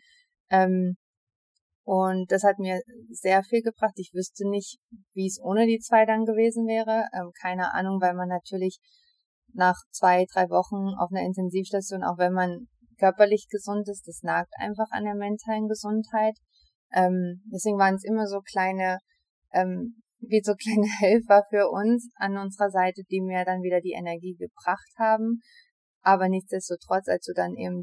Ähm, 0.50 0.96
und 1.84 2.30
das 2.32 2.42
hat 2.42 2.58
mir 2.58 2.80
sehr 3.10 3.42
viel 3.42 3.62
gebracht. 3.62 3.94
Ich 3.96 4.12
wüsste 4.12 4.48
nicht, 4.48 4.78
wie 5.14 5.26
es 5.26 5.40
ohne 5.42 5.66
die 5.66 5.78
zwei 5.78 6.04
dann 6.04 6.24
gewesen 6.24 6.66
wäre. 6.66 7.06
Ähm, 7.12 7.30
keine 7.40 7.74
Ahnung, 7.74 8.00
weil 8.00 8.14
man 8.14 8.28
natürlich 8.28 8.78
nach 9.56 9.76
zwei, 9.90 10.26
drei 10.32 10.48
Wochen 10.50 10.94
auf 10.98 11.10
einer 11.10 11.26
Intensivstation, 11.26 12.04
auch 12.04 12.18
wenn 12.18 12.32
man 12.32 12.68
körperlich 12.98 13.48
gesund 13.50 13.88
ist, 13.88 14.06
das 14.06 14.22
nagt 14.22 14.52
einfach 14.58 14.90
an 14.90 15.04
der 15.04 15.14
mentalen 15.14 15.68
Gesundheit. 15.68 16.36
Ähm, 16.92 17.42
deswegen 17.52 17.78
waren 17.78 17.96
es 17.96 18.04
immer 18.04 18.26
so 18.26 18.40
kleine, 18.40 18.98
ähm, 19.52 20.02
wie 20.20 20.40
so 20.42 20.54
kleine 20.62 20.88
Helfer 20.98 21.44
für 21.50 21.68
uns 21.68 22.08
an 22.16 22.36
unserer 22.36 22.70
Seite, 22.70 23.02
die 23.10 23.20
mir 23.20 23.44
dann 23.44 23.62
wieder 23.62 23.80
die 23.80 23.92
Energie 23.92 24.34
gebracht 24.34 24.92
haben. 24.98 25.40
Aber 26.02 26.28
nichtsdestotrotz, 26.28 27.08
als 27.08 27.24
du 27.26 27.32
dann 27.34 27.56
eben, 27.56 27.82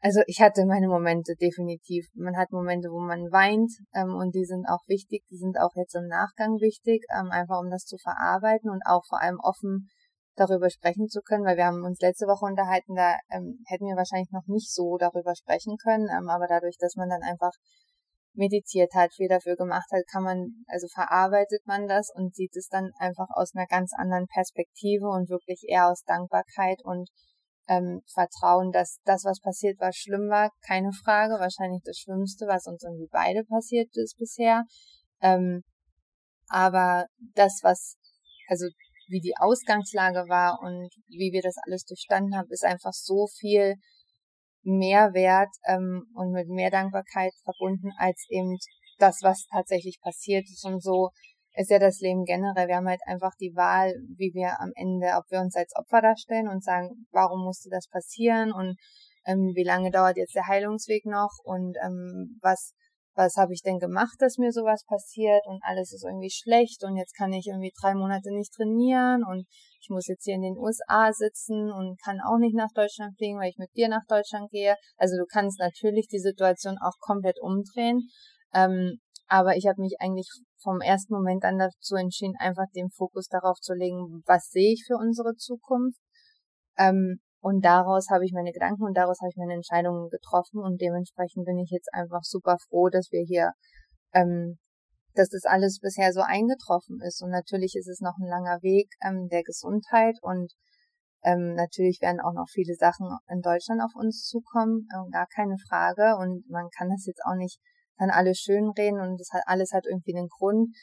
also 0.00 0.20
ich 0.26 0.40
hatte 0.40 0.64
meine 0.66 0.88
Momente 0.88 1.34
definitiv. 1.40 2.06
Man 2.14 2.36
hat 2.36 2.52
Momente, 2.52 2.88
wo 2.90 3.00
man 3.00 3.32
weint 3.32 3.72
ähm, 3.94 4.14
und 4.14 4.34
die 4.34 4.44
sind 4.44 4.66
auch 4.68 4.86
wichtig, 4.86 5.24
die 5.30 5.38
sind 5.38 5.58
auch 5.58 5.74
jetzt 5.74 5.94
im 5.94 6.06
Nachgang 6.06 6.60
wichtig, 6.60 7.04
ähm, 7.10 7.30
einfach 7.30 7.58
um 7.60 7.70
das 7.70 7.84
zu 7.84 7.96
verarbeiten 7.96 8.70
und 8.70 8.82
auch 8.86 9.04
vor 9.08 9.20
allem 9.20 9.38
offen 9.40 9.88
darüber 10.38 10.70
sprechen 10.70 11.08
zu 11.08 11.20
können, 11.20 11.44
weil 11.44 11.56
wir 11.56 11.66
haben 11.66 11.84
uns 11.84 12.00
letzte 12.00 12.26
Woche 12.26 12.46
unterhalten, 12.46 12.94
da 12.94 13.16
ähm, 13.30 13.58
hätten 13.66 13.86
wir 13.86 13.96
wahrscheinlich 13.96 14.30
noch 14.30 14.46
nicht 14.46 14.72
so 14.72 14.96
darüber 14.98 15.34
sprechen 15.34 15.76
können, 15.76 16.08
ähm, 16.08 16.28
aber 16.28 16.46
dadurch, 16.46 16.76
dass 16.78 16.96
man 16.96 17.08
dann 17.08 17.22
einfach 17.22 17.52
meditiert 18.34 18.94
hat, 18.94 19.12
viel 19.12 19.28
dafür 19.28 19.56
gemacht 19.56 19.90
hat, 19.90 20.02
kann 20.10 20.22
man, 20.22 20.64
also 20.68 20.86
verarbeitet 20.94 21.66
man 21.66 21.88
das 21.88 22.10
und 22.14 22.34
sieht 22.34 22.54
es 22.56 22.68
dann 22.68 22.92
einfach 22.98 23.26
aus 23.34 23.54
einer 23.54 23.66
ganz 23.66 23.92
anderen 23.96 24.26
Perspektive 24.26 25.08
und 25.08 25.28
wirklich 25.28 25.64
eher 25.66 25.88
aus 25.88 26.04
Dankbarkeit 26.04 26.78
und 26.84 27.08
ähm, 27.68 28.00
Vertrauen, 28.12 28.70
dass 28.72 28.98
das, 29.04 29.24
was 29.24 29.40
passiert 29.40 29.78
war, 29.80 29.92
schlimm 29.92 30.30
war, 30.30 30.50
keine 30.66 30.92
Frage, 30.92 31.34
wahrscheinlich 31.34 31.82
das 31.84 31.98
Schlimmste, 31.98 32.46
was 32.46 32.66
uns 32.66 32.82
irgendwie 32.82 33.08
beide 33.10 33.44
passiert 33.44 33.88
ist 33.96 34.16
bisher. 34.18 34.64
Ähm, 35.20 35.62
aber 36.48 37.06
das, 37.34 37.60
was, 37.62 37.96
also 38.48 38.66
wie 39.08 39.20
die 39.20 39.36
Ausgangslage 39.38 40.28
war 40.28 40.60
und 40.62 40.90
wie 41.08 41.32
wir 41.32 41.42
das 41.42 41.56
alles 41.66 41.84
durchstanden 41.84 42.36
haben, 42.36 42.48
ist 42.50 42.64
einfach 42.64 42.92
so 42.92 43.26
viel 43.38 43.74
mehr 44.62 45.14
wert 45.14 45.50
ähm, 45.66 46.04
und 46.14 46.32
mit 46.32 46.48
mehr 46.48 46.70
Dankbarkeit 46.70 47.32
verbunden 47.44 47.90
als 47.98 48.26
eben 48.28 48.56
das, 48.98 49.20
was 49.22 49.46
tatsächlich 49.50 49.98
passiert 50.02 50.44
ist. 50.44 50.64
Und 50.64 50.82
so 50.82 51.10
ist 51.54 51.70
ja 51.70 51.78
das 51.78 52.00
Leben 52.00 52.24
generell. 52.24 52.68
Wir 52.68 52.76
haben 52.76 52.88
halt 52.88 53.00
einfach 53.06 53.34
die 53.40 53.54
Wahl, 53.54 53.94
wie 54.16 54.32
wir 54.34 54.60
am 54.60 54.72
Ende, 54.74 55.14
ob 55.16 55.24
wir 55.30 55.40
uns 55.40 55.56
als 55.56 55.74
Opfer 55.76 56.02
darstellen 56.02 56.48
und 56.48 56.62
sagen, 56.62 57.06
warum 57.10 57.44
musste 57.44 57.68
das 57.70 57.88
passieren 57.88 58.52
und 58.52 58.76
ähm, 59.26 59.52
wie 59.54 59.64
lange 59.64 59.90
dauert 59.90 60.16
jetzt 60.16 60.34
der 60.34 60.46
Heilungsweg 60.46 61.04
noch 61.04 61.32
und 61.44 61.76
ähm, 61.84 62.38
was 62.40 62.74
was 63.18 63.36
habe 63.36 63.52
ich 63.52 63.62
denn 63.62 63.80
gemacht, 63.80 64.14
dass 64.20 64.38
mir 64.38 64.52
sowas 64.52 64.84
passiert 64.86 65.44
und 65.46 65.60
alles 65.64 65.92
ist 65.92 66.04
irgendwie 66.04 66.30
schlecht 66.30 66.84
und 66.84 66.96
jetzt 66.96 67.16
kann 67.16 67.32
ich 67.32 67.48
irgendwie 67.48 67.72
drei 67.82 67.94
Monate 67.94 68.32
nicht 68.32 68.54
trainieren 68.54 69.24
und 69.24 69.44
ich 69.80 69.90
muss 69.90 70.06
jetzt 70.06 70.24
hier 70.24 70.36
in 70.36 70.42
den 70.42 70.56
USA 70.56 71.12
sitzen 71.12 71.72
und 71.72 72.00
kann 72.00 72.20
auch 72.20 72.38
nicht 72.38 72.54
nach 72.54 72.70
Deutschland 72.74 73.16
fliegen, 73.16 73.38
weil 73.38 73.50
ich 73.50 73.58
mit 73.58 73.74
dir 73.74 73.88
nach 73.88 74.04
Deutschland 74.08 74.50
gehe. 74.50 74.76
Also 74.96 75.16
du 75.16 75.26
kannst 75.26 75.58
natürlich 75.58 76.06
die 76.06 76.20
Situation 76.20 76.76
auch 76.80 76.94
komplett 77.00 77.40
umdrehen. 77.40 78.08
Ähm, 78.54 79.00
aber 79.26 79.56
ich 79.56 79.66
habe 79.66 79.82
mich 79.82 79.96
eigentlich 79.98 80.28
vom 80.62 80.80
ersten 80.80 81.12
Moment 81.12 81.44
an 81.44 81.58
dazu 81.58 81.96
entschieden, 81.96 82.34
einfach 82.38 82.66
den 82.74 82.88
Fokus 82.88 83.26
darauf 83.26 83.58
zu 83.58 83.74
legen, 83.74 84.22
was 84.26 84.48
sehe 84.48 84.72
ich 84.72 84.84
für 84.86 84.96
unsere 84.96 85.34
Zukunft. 85.34 85.98
Ähm, 86.78 87.18
und 87.40 87.64
daraus 87.64 88.08
habe 88.10 88.24
ich 88.24 88.32
meine 88.32 88.52
Gedanken 88.52 88.84
und 88.84 88.96
daraus 88.96 89.20
habe 89.20 89.30
ich 89.30 89.36
meine 89.36 89.54
Entscheidungen 89.54 90.08
getroffen 90.10 90.60
und 90.60 90.80
dementsprechend 90.80 91.44
bin 91.44 91.58
ich 91.58 91.70
jetzt 91.70 91.88
einfach 91.92 92.22
super 92.22 92.56
froh, 92.68 92.88
dass 92.88 93.12
wir 93.12 93.22
hier, 93.22 93.52
ähm, 94.12 94.58
dass 95.14 95.28
das 95.28 95.44
alles 95.44 95.78
bisher 95.80 96.12
so 96.12 96.20
eingetroffen 96.20 97.00
ist. 97.00 97.22
Und 97.22 97.30
natürlich 97.30 97.74
ist 97.76 97.88
es 97.88 98.00
noch 98.00 98.16
ein 98.18 98.28
langer 98.28 98.62
Weg 98.62 98.88
ähm, 99.04 99.28
der 99.28 99.42
Gesundheit 99.42 100.16
und 100.22 100.52
ähm, 101.22 101.54
natürlich 101.54 102.00
werden 102.00 102.20
auch 102.20 102.32
noch 102.32 102.48
viele 102.48 102.74
Sachen 102.74 103.06
in 103.28 103.40
Deutschland 103.40 103.82
auf 103.82 103.94
uns 103.94 104.24
zukommen, 104.24 104.88
ähm, 104.94 105.10
gar 105.10 105.26
keine 105.26 105.56
Frage. 105.68 106.16
Und 106.16 106.48
man 106.48 106.68
kann 106.76 106.90
das 106.90 107.06
jetzt 107.06 107.22
auch 107.24 107.34
nicht 107.34 107.58
dann 107.98 108.10
alles 108.10 108.38
schön 108.38 108.70
reden 108.70 109.00
und 109.00 109.18
das 109.18 109.30
hat 109.32 109.42
alles 109.46 109.72
hat 109.72 109.84
irgendwie 109.84 110.16
einen 110.16 110.28
Grund 110.28 110.74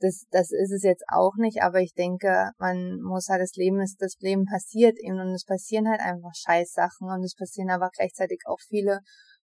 das, 0.00 0.26
das 0.30 0.50
ist 0.50 0.72
es 0.72 0.82
jetzt 0.82 1.04
auch 1.08 1.34
nicht, 1.36 1.62
aber 1.62 1.80
ich 1.80 1.94
denke, 1.94 2.50
man 2.58 3.00
muss 3.00 3.28
halt, 3.28 3.40
das 3.40 3.54
Leben 3.56 3.80
ist, 3.80 4.00
das 4.00 4.16
Leben 4.20 4.44
passiert 4.44 4.98
eben 4.98 5.20
und 5.20 5.34
es 5.34 5.44
passieren 5.44 5.88
halt 5.88 6.00
einfach 6.00 6.32
Scheißsachen 6.34 7.08
und 7.08 7.24
es 7.24 7.34
passieren 7.34 7.70
aber 7.70 7.90
gleichzeitig 7.96 8.40
auch 8.46 8.60
viele 8.68 9.00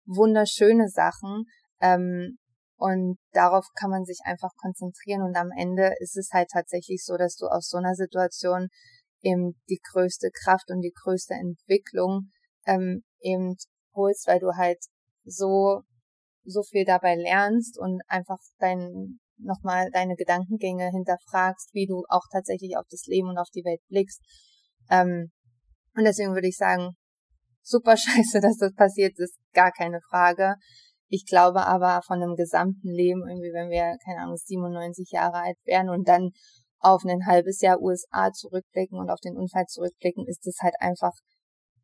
wunderschöne 0.06 0.88
Sachen. 0.88 1.44
Ähm, 1.80 2.38
Und 2.80 3.18
darauf 3.32 3.66
kann 3.74 3.90
man 3.90 4.04
sich 4.04 4.20
einfach 4.24 4.52
konzentrieren. 4.56 5.22
Und 5.22 5.36
am 5.36 5.50
Ende 5.50 5.94
ist 5.98 6.16
es 6.16 6.30
halt 6.32 6.48
tatsächlich 6.52 7.04
so, 7.04 7.16
dass 7.16 7.34
du 7.34 7.46
aus 7.46 7.68
so 7.68 7.76
einer 7.76 7.94
Situation 7.96 8.68
eben 9.20 9.58
die 9.68 9.80
größte 9.92 10.30
Kraft 10.30 10.70
und 10.70 10.80
die 10.82 10.94
größte 10.94 11.34
Entwicklung 11.34 12.30
ähm, 12.66 13.02
eben 13.20 13.56
holst, 13.94 14.28
weil 14.28 14.38
du 14.38 14.52
halt 14.56 14.78
so 15.24 15.82
so 16.44 16.62
viel 16.62 16.84
dabei 16.84 17.16
lernst 17.16 17.78
und 17.78 18.00
einfach 18.06 18.38
dein 18.58 19.18
nochmal 19.38 19.90
deine 19.92 20.16
Gedankengänge 20.16 20.90
hinterfragst, 20.90 21.70
wie 21.72 21.86
du 21.86 22.04
auch 22.08 22.24
tatsächlich 22.30 22.76
auf 22.76 22.86
das 22.90 23.06
Leben 23.06 23.28
und 23.28 23.38
auf 23.38 23.50
die 23.54 23.64
Welt 23.64 23.80
blickst. 23.88 24.20
Ähm, 24.90 25.30
und 25.94 26.04
deswegen 26.04 26.34
würde 26.34 26.48
ich 26.48 26.56
sagen, 26.56 26.96
super 27.62 27.96
scheiße, 27.96 28.40
dass 28.40 28.58
das 28.58 28.74
passiert 28.74 29.18
ist, 29.18 29.36
gar 29.52 29.72
keine 29.72 30.00
Frage. 30.10 30.54
Ich 31.08 31.24
glaube 31.26 31.66
aber 31.66 32.02
von 32.06 32.22
einem 32.22 32.36
gesamten 32.36 32.88
Leben, 32.88 33.26
irgendwie, 33.26 33.52
wenn 33.52 33.70
wir, 33.70 33.96
keine 34.04 34.22
Ahnung, 34.22 34.36
97 34.36 35.10
Jahre 35.10 35.38
alt 35.38 35.56
wären 35.64 35.88
und 35.88 36.06
dann 36.06 36.30
auf 36.80 37.02
ein 37.04 37.26
halbes 37.26 37.60
Jahr 37.60 37.80
USA 37.80 38.30
zurückblicken 38.32 38.98
und 38.98 39.10
auf 39.10 39.20
den 39.20 39.36
Unfall 39.36 39.66
zurückblicken, 39.66 40.26
ist 40.26 40.46
es 40.46 40.58
halt 40.60 40.74
einfach, 40.80 41.12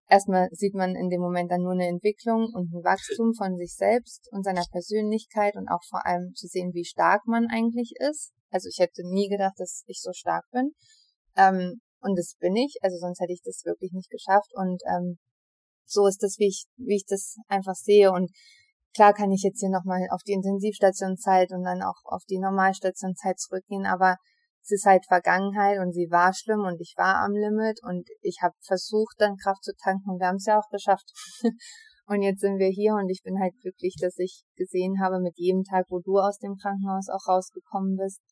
erstmal 0.09 0.49
sieht 0.53 0.75
man 0.75 0.95
in 0.95 1.09
dem 1.09 1.21
Moment 1.21 1.51
dann 1.51 1.63
nur 1.63 1.73
eine 1.73 1.87
Entwicklung 1.87 2.51
und 2.53 2.73
ein 2.73 2.85
Wachstum 2.85 3.35
von 3.35 3.57
sich 3.57 3.75
selbst 3.75 4.29
und 4.33 4.45
seiner 4.45 4.65
Persönlichkeit 4.71 5.57
und 5.57 5.69
auch 5.69 5.83
vor 5.89 6.05
allem 6.07 6.33
zu 6.35 6.47
sehen, 6.47 6.73
wie 6.75 6.85
stark 6.85 7.27
man 7.27 7.47
eigentlich 7.51 7.95
ist. 7.99 8.33
Also 8.51 8.69
ich 8.69 8.79
hätte 8.79 9.03
nie 9.05 9.29
gedacht, 9.29 9.55
dass 9.57 9.85
ich 9.87 10.01
so 10.01 10.13
stark 10.13 10.45
bin. 10.53 10.73
Ähm, 11.37 11.81
und 12.01 12.19
das 12.19 12.37
bin 12.39 12.55
ich, 12.55 12.77
also 12.83 12.99
sonst 12.99 13.21
hätte 13.21 13.33
ich 13.33 13.43
das 13.43 13.65
wirklich 13.65 13.93
nicht 13.93 14.11
geschafft. 14.11 14.51
Und 14.55 14.83
ähm, 14.87 15.19
so 15.87 16.07
ist 16.07 16.23
das, 16.23 16.37
wie 16.39 16.49
ich, 16.49 16.67
wie 16.77 16.97
ich 16.97 17.07
das 17.07 17.37
einfach 17.49 17.75
sehe. 17.75 18.13
Und 18.13 18.31
klar 18.95 19.15
kann 19.15 19.33
ich 19.33 19.43
jetzt 19.43 19.61
hier 19.61 19.71
nochmal 19.71 20.07
auf 20.11 20.23
die 20.23 20.33
Intensivstationzeit 20.33 21.51
und 21.53 21.65
dann 21.65 21.83
auch 21.83 21.99
auf 22.05 22.23
die 22.29 22.39
Normalstationzeit 22.39 23.39
zurückgehen, 23.39 23.87
aber 23.87 24.17
es 24.65 24.71
ist 24.71 24.87
halt 24.87 25.05
Vergangenheit 25.07 25.79
und 25.79 25.93
sie 25.93 26.09
war 26.11 26.33
schlimm 26.33 26.61
und 26.61 26.81
ich 26.81 26.95
war 26.97 27.17
am 27.23 27.33
Limit 27.33 27.81
und 27.83 28.09
ich 28.23 28.39
habe 28.43 28.55
versucht, 28.63 29.15
dann 29.19 29.37
Kraft 29.37 29.63
zu 29.63 29.73
tanken 29.77 30.11
und 30.11 30.21
wir 30.21 30.27
haben 30.27 30.37
es 30.37 30.47
ja 30.47 30.59
auch 30.59 30.71
geschafft. 30.71 31.05
und 32.07 32.23
jetzt 32.23 32.41
sind 32.41 32.59
wir 32.59 32.69
hier 32.69 32.95
und 32.95 33.11
ich 33.11 33.23
bin 33.23 33.39
halt 33.39 33.53
glücklich, 33.61 33.95
dass 34.01 34.19
ich 34.19 34.43
gesehen 34.57 35.03
habe 35.03 35.21
mit 35.21 35.37
jedem 35.37 35.65
Tag, 35.65 35.85
wo 35.91 36.01
du 36.01 36.19
aus 36.19 36.39
dem 36.39 36.57
Krankenhaus 36.57 37.09
auch 37.11 37.29
rausgekommen 37.29 37.97
bist, 37.97 38.23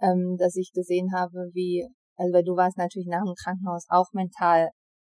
ähm, 0.00 0.36
dass 0.38 0.56
ich 0.56 0.72
gesehen 0.74 1.10
habe, 1.14 1.48
wie, 1.54 1.88
also 2.16 2.34
weil 2.34 2.44
du 2.44 2.54
warst 2.54 2.76
natürlich 2.76 3.08
nach 3.08 3.24
dem 3.24 3.34
Krankenhaus 3.42 3.86
auch 3.88 4.12
mental 4.12 4.68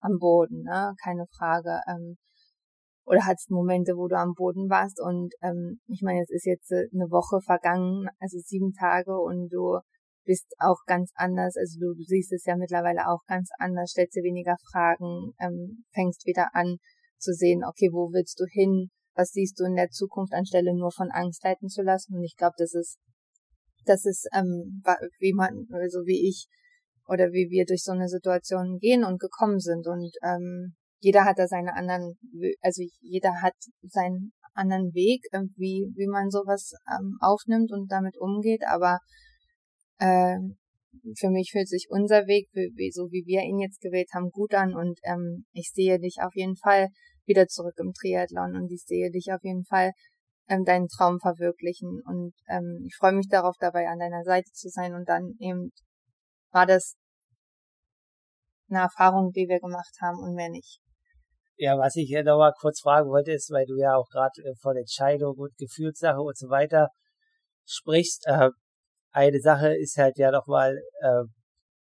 am 0.00 0.18
Boden, 0.18 0.64
ne? 0.64 0.92
keine 1.02 1.24
Frage. 1.38 1.80
Ähm, 1.88 2.18
oder 3.06 3.24
hattest 3.24 3.50
Momente, 3.50 3.96
wo 3.96 4.06
du 4.06 4.18
am 4.18 4.34
Boden 4.34 4.68
warst 4.68 5.00
und 5.00 5.32
ähm, 5.40 5.80
ich 5.86 6.02
meine, 6.02 6.20
es 6.20 6.28
ist 6.28 6.44
jetzt 6.44 6.70
äh, 6.72 6.88
eine 6.92 7.10
Woche 7.10 7.40
vergangen, 7.40 8.06
also 8.20 8.36
sieben 8.38 8.74
Tage 8.74 9.16
und 9.18 9.48
du 9.48 9.78
bist 10.28 10.54
auch 10.58 10.84
ganz 10.84 11.10
anders, 11.14 11.56
also 11.56 11.80
du, 11.80 11.94
du 11.94 12.04
siehst 12.04 12.32
es 12.34 12.44
ja 12.44 12.54
mittlerweile 12.54 13.08
auch 13.08 13.24
ganz 13.26 13.48
anders, 13.58 13.92
stellst 13.92 14.14
dir 14.14 14.22
weniger 14.22 14.56
Fragen, 14.70 15.32
ähm, 15.40 15.84
fängst 15.94 16.26
wieder 16.26 16.48
an 16.52 16.76
zu 17.16 17.32
sehen, 17.32 17.64
okay, 17.64 17.88
wo 17.90 18.12
willst 18.12 18.38
du 18.38 18.44
hin, 18.44 18.90
was 19.14 19.30
siehst 19.30 19.58
du 19.58 19.64
in 19.64 19.74
der 19.74 19.88
Zukunft, 19.88 20.34
anstelle 20.34 20.76
nur 20.76 20.92
von 20.92 21.10
Angst 21.10 21.42
leiten 21.44 21.68
zu 21.68 21.82
lassen. 21.82 22.14
Und 22.14 22.24
ich 22.24 22.36
glaube, 22.36 22.54
das 22.58 22.74
ist, 22.74 22.98
das 23.86 24.04
ist, 24.04 24.28
ähm, 24.34 24.82
wie 25.18 25.32
man, 25.32 25.66
so 25.70 25.76
also 25.76 25.98
wie 26.04 26.28
ich 26.28 26.46
oder 27.08 27.32
wie 27.32 27.48
wir 27.48 27.64
durch 27.64 27.82
so 27.82 27.92
eine 27.92 28.08
Situation 28.08 28.78
gehen 28.78 29.04
und 29.04 29.18
gekommen 29.18 29.60
sind. 29.60 29.86
Und 29.86 30.12
ähm, 30.22 30.76
jeder 31.00 31.24
hat 31.24 31.38
da 31.38 31.48
seine 31.48 31.74
anderen, 31.74 32.18
also 32.60 32.82
jeder 33.00 33.40
hat 33.40 33.54
seinen 33.82 34.32
anderen 34.52 34.92
Weg, 34.92 35.22
wie, 35.56 35.90
wie 35.96 36.06
man 36.06 36.30
sowas 36.30 36.74
ähm, 36.86 37.16
aufnimmt 37.20 37.72
und 37.72 37.90
damit 37.90 38.18
umgeht. 38.18 38.62
Aber 38.68 38.98
äh, 39.98 40.38
für 41.16 41.30
mich 41.30 41.50
fühlt 41.52 41.68
sich 41.68 41.86
unser 41.90 42.26
Weg, 42.26 42.48
wie, 42.52 42.90
so 42.90 43.10
wie 43.10 43.24
wir 43.26 43.42
ihn 43.42 43.58
jetzt 43.58 43.80
gewählt 43.80 44.10
haben, 44.14 44.30
gut 44.30 44.54
an. 44.54 44.74
Und 44.74 44.98
ähm, 45.04 45.46
ich 45.52 45.70
sehe 45.72 45.98
dich 45.98 46.18
auf 46.20 46.34
jeden 46.34 46.56
Fall 46.56 46.88
wieder 47.26 47.46
zurück 47.46 47.74
im 47.78 47.92
Triathlon 47.92 48.56
und 48.56 48.72
ich 48.72 48.84
sehe 48.84 49.10
dich 49.10 49.32
auf 49.32 49.42
jeden 49.42 49.64
Fall 49.64 49.92
ähm, 50.48 50.64
deinen 50.64 50.88
Traum 50.88 51.18
verwirklichen. 51.20 52.02
Und 52.04 52.34
ähm, 52.48 52.84
ich 52.86 52.96
freue 52.96 53.12
mich 53.12 53.28
darauf, 53.28 53.56
dabei 53.58 53.88
an 53.88 53.98
deiner 53.98 54.24
Seite 54.24 54.50
zu 54.52 54.68
sein 54.68 54.94
und 54.94 55.08
dann 55.08 55.34
eben 55.38 55.70
war 56.50 56.66
das 56.66 56.96
eine 58.70 58.80
Erfahrung, 58.80 59.32
die 59.32 59.48
wir 59.48 59.60
gemacht 59.60 59.94
haben 60.00 60.18
und 60.18 60.34
mehr 60.34 60.50
nicht. 60.50 60.80
Ja, 61.56 61.76
was 61.76 61.96
ich 61.96 62.06
hier 62.06 62.22
noch 62.22 62.38
mal 62.38 62.52
kurz 62.60 62.80
fragen 62.80 63.08
wollte, 63.08 63.32
ist, 63.32 63.50
weil 63.50 63.66
du 63.66 63.76
ja 63.76 63.96
auch 63.96 64.08
gerade 64.10 64.40
äh, 64.42 64.54
von 64.60 64.76
Entscheidung 64.76 65.36
und 65.36 65.56
Gefühlssache 65.56 66.20
und 66.20 66.36
so 66.36 66.48
weiter 66.48 66.88
sprichst. 67.66 68.26
Äh, 68.26 68.50
eine 69.18 69.40
Sache 69.40 69.74
ist 69.76 69.96
halt 69.96 70.16
ja 70.16 70.30
noch 70.30 70.46
mal, 70.46 70.76
äh, 71.00 71.24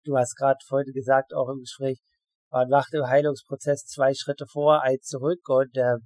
du 0.04 0.18
hast 0.18 0.36
gerade 0.36 0.58
heute 0.72 0.92
gesagt, 0.92 1.34
auch 1.34 1.50
im 1.50 1.60
Gespräch, 1.60 2.00
man 2.52 2.68
macht 2.70 2.92
im 2.94 3.06
Heilungsprozess 3.06 3.86
zwei 3.86 4.13
Schritte 4.15 4.46
vor, 4.52 4.82
ein 4.82 4.98
zurück 5.02 5.48
und 5.48 5.78
äh, 5.78 5.98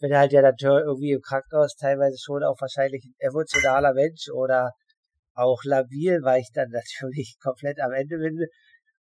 bin 0.00 0.16
halt 0.16 0.32
ja 0.32 0.42
natürlich 0.42 0.84
irgendwie 0.86 1.12
im 1.12 1.20
Krankenhaus 1.20 1.74
teilweise 1.74 2.16
schon 2.20 2.44
auch 2.44 2.60
wahrscheinlich 2.60 3.04
ein 3.04 3.14
emotionaler 3.18 3.94
Mensch 3.94 4.28
oder 4.32 4.70
auch 5.34 5.60
labil, 5.64 6.20
weil 6.22 6.40
ich 6.40 6.50
dann 6.54 6.68
natürlich 6.72 7.36
komplett 7.42 7.80
am 7.80 7.92
Ende 7.92 8.18
bin 8.18 8.38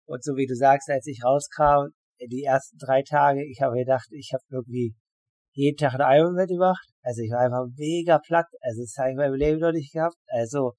und 0.06 0.24
so 0.24 0.38
wie 0.38 0.48
du 0.48 0.56
sagst, 0.56 0.89
als 0.89 1.06
ich 1.08 1.21
rauskam, 1.21 1.91
in 2.17 2.30
die 2.30 2.43
ersten 2.43 2.78
drei 2.78 3.02
Tage, 3.02 3.43
ich 3.43 3.62
habe 3.62 3.76
gedacht, 3.76 4.08
ich 4.12 4.32
habe 4.34 4.43
irgendwie 4.50 4.95
jeden 5.52 5.76
Tag 5.76 6.00
ein 6.00 6.17
Ironman 6.17 6.48
gemacht. 6.48 6.88
Also 7.02 7.21
ich 7.21 7.32
war 7.32 7.39
einfach 7.39 7.65
mega 7.76 8.19
platt. 8.19 8.48
Also 8.62 8.84
das 8.84 8.95
habe 8.98 9.10
ich 9.10 9.13
in 9.13 9.17
meinem 9.17 9.34
Leben 9.34 9.60
noch 9.60 9.74
nicht 9.74 9.91
gehabt. 9.91 10.15
Also 10.28 10.74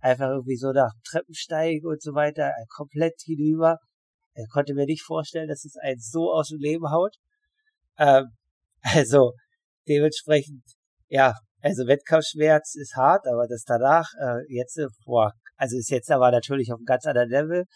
einfach 0.00 0.28
irgendwie 0.28 0.56
so 0.56 0.72
nach 0.72 0.92
Treppensteigen 1.08 1.88
und 1.88 2.02
so 2.02 2.14
weiter, 2.14 2.52
komplett 2.74 3.14
hinüber. 3.24 3.78
Er 4.34 4.46
konnte 4.52 4.74
mir 4.74 4.86
nicht 4.86 5.02
vorstellen, 5.02 5.48
dass 5.48 5.64
es 5.64 5.76
einen 5.82 6.00
so 6.00 6.32
aus 6.32 6.48
dem 6.48 6.58
Leben 6.58 6.90
haut. 6.90 7.16
Ähm, 7.98 8.36
also 8.82 9.32
dementsprechend, 9.88 10.62
ja, 11.08 11.34
also 11.62 11.86
Wettkampfschmerz 11.86 12.74
ist 12.76 12.96
hart, 12.96 13.26
aber 13.26 13.46
das 13.46 13.64
danach, 13.66 14.08
äh, 14.18 14.40
jetzt, 14.48 14.80
boah, 15.04 15.32
also 15.56 15.76
ist 15.76 15.90
jetzt 15.90 16.10
aber 16.10 16.30
natürlich 16.30 16.72
auf 16.72 16.78
einem 16.78 16.86
ganz 16.86 17.04
anderen 17.04 17.28
Level 17.28 17.66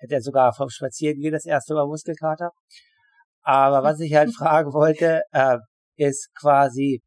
hätte 0.00 0.14
er 0.14 0.22
sogar 0.22 0.52
vom 0.52 0.68
Spazierengehen 0.68 1.32
das 1.32 1.46
erste 1.46 1.74
Mal 1.74 1.86
Muskelkater. 1.86 2.50
Aber 3.42 3.82
was 3.82 4.00
ich 4.00 4.14
halt 4.14 4.34
fragen 4.36 4.72
wollte, 4.72 5.22
äh, 5.32 5.58
ist 5.96 6.30
quasi, 6.38 7.02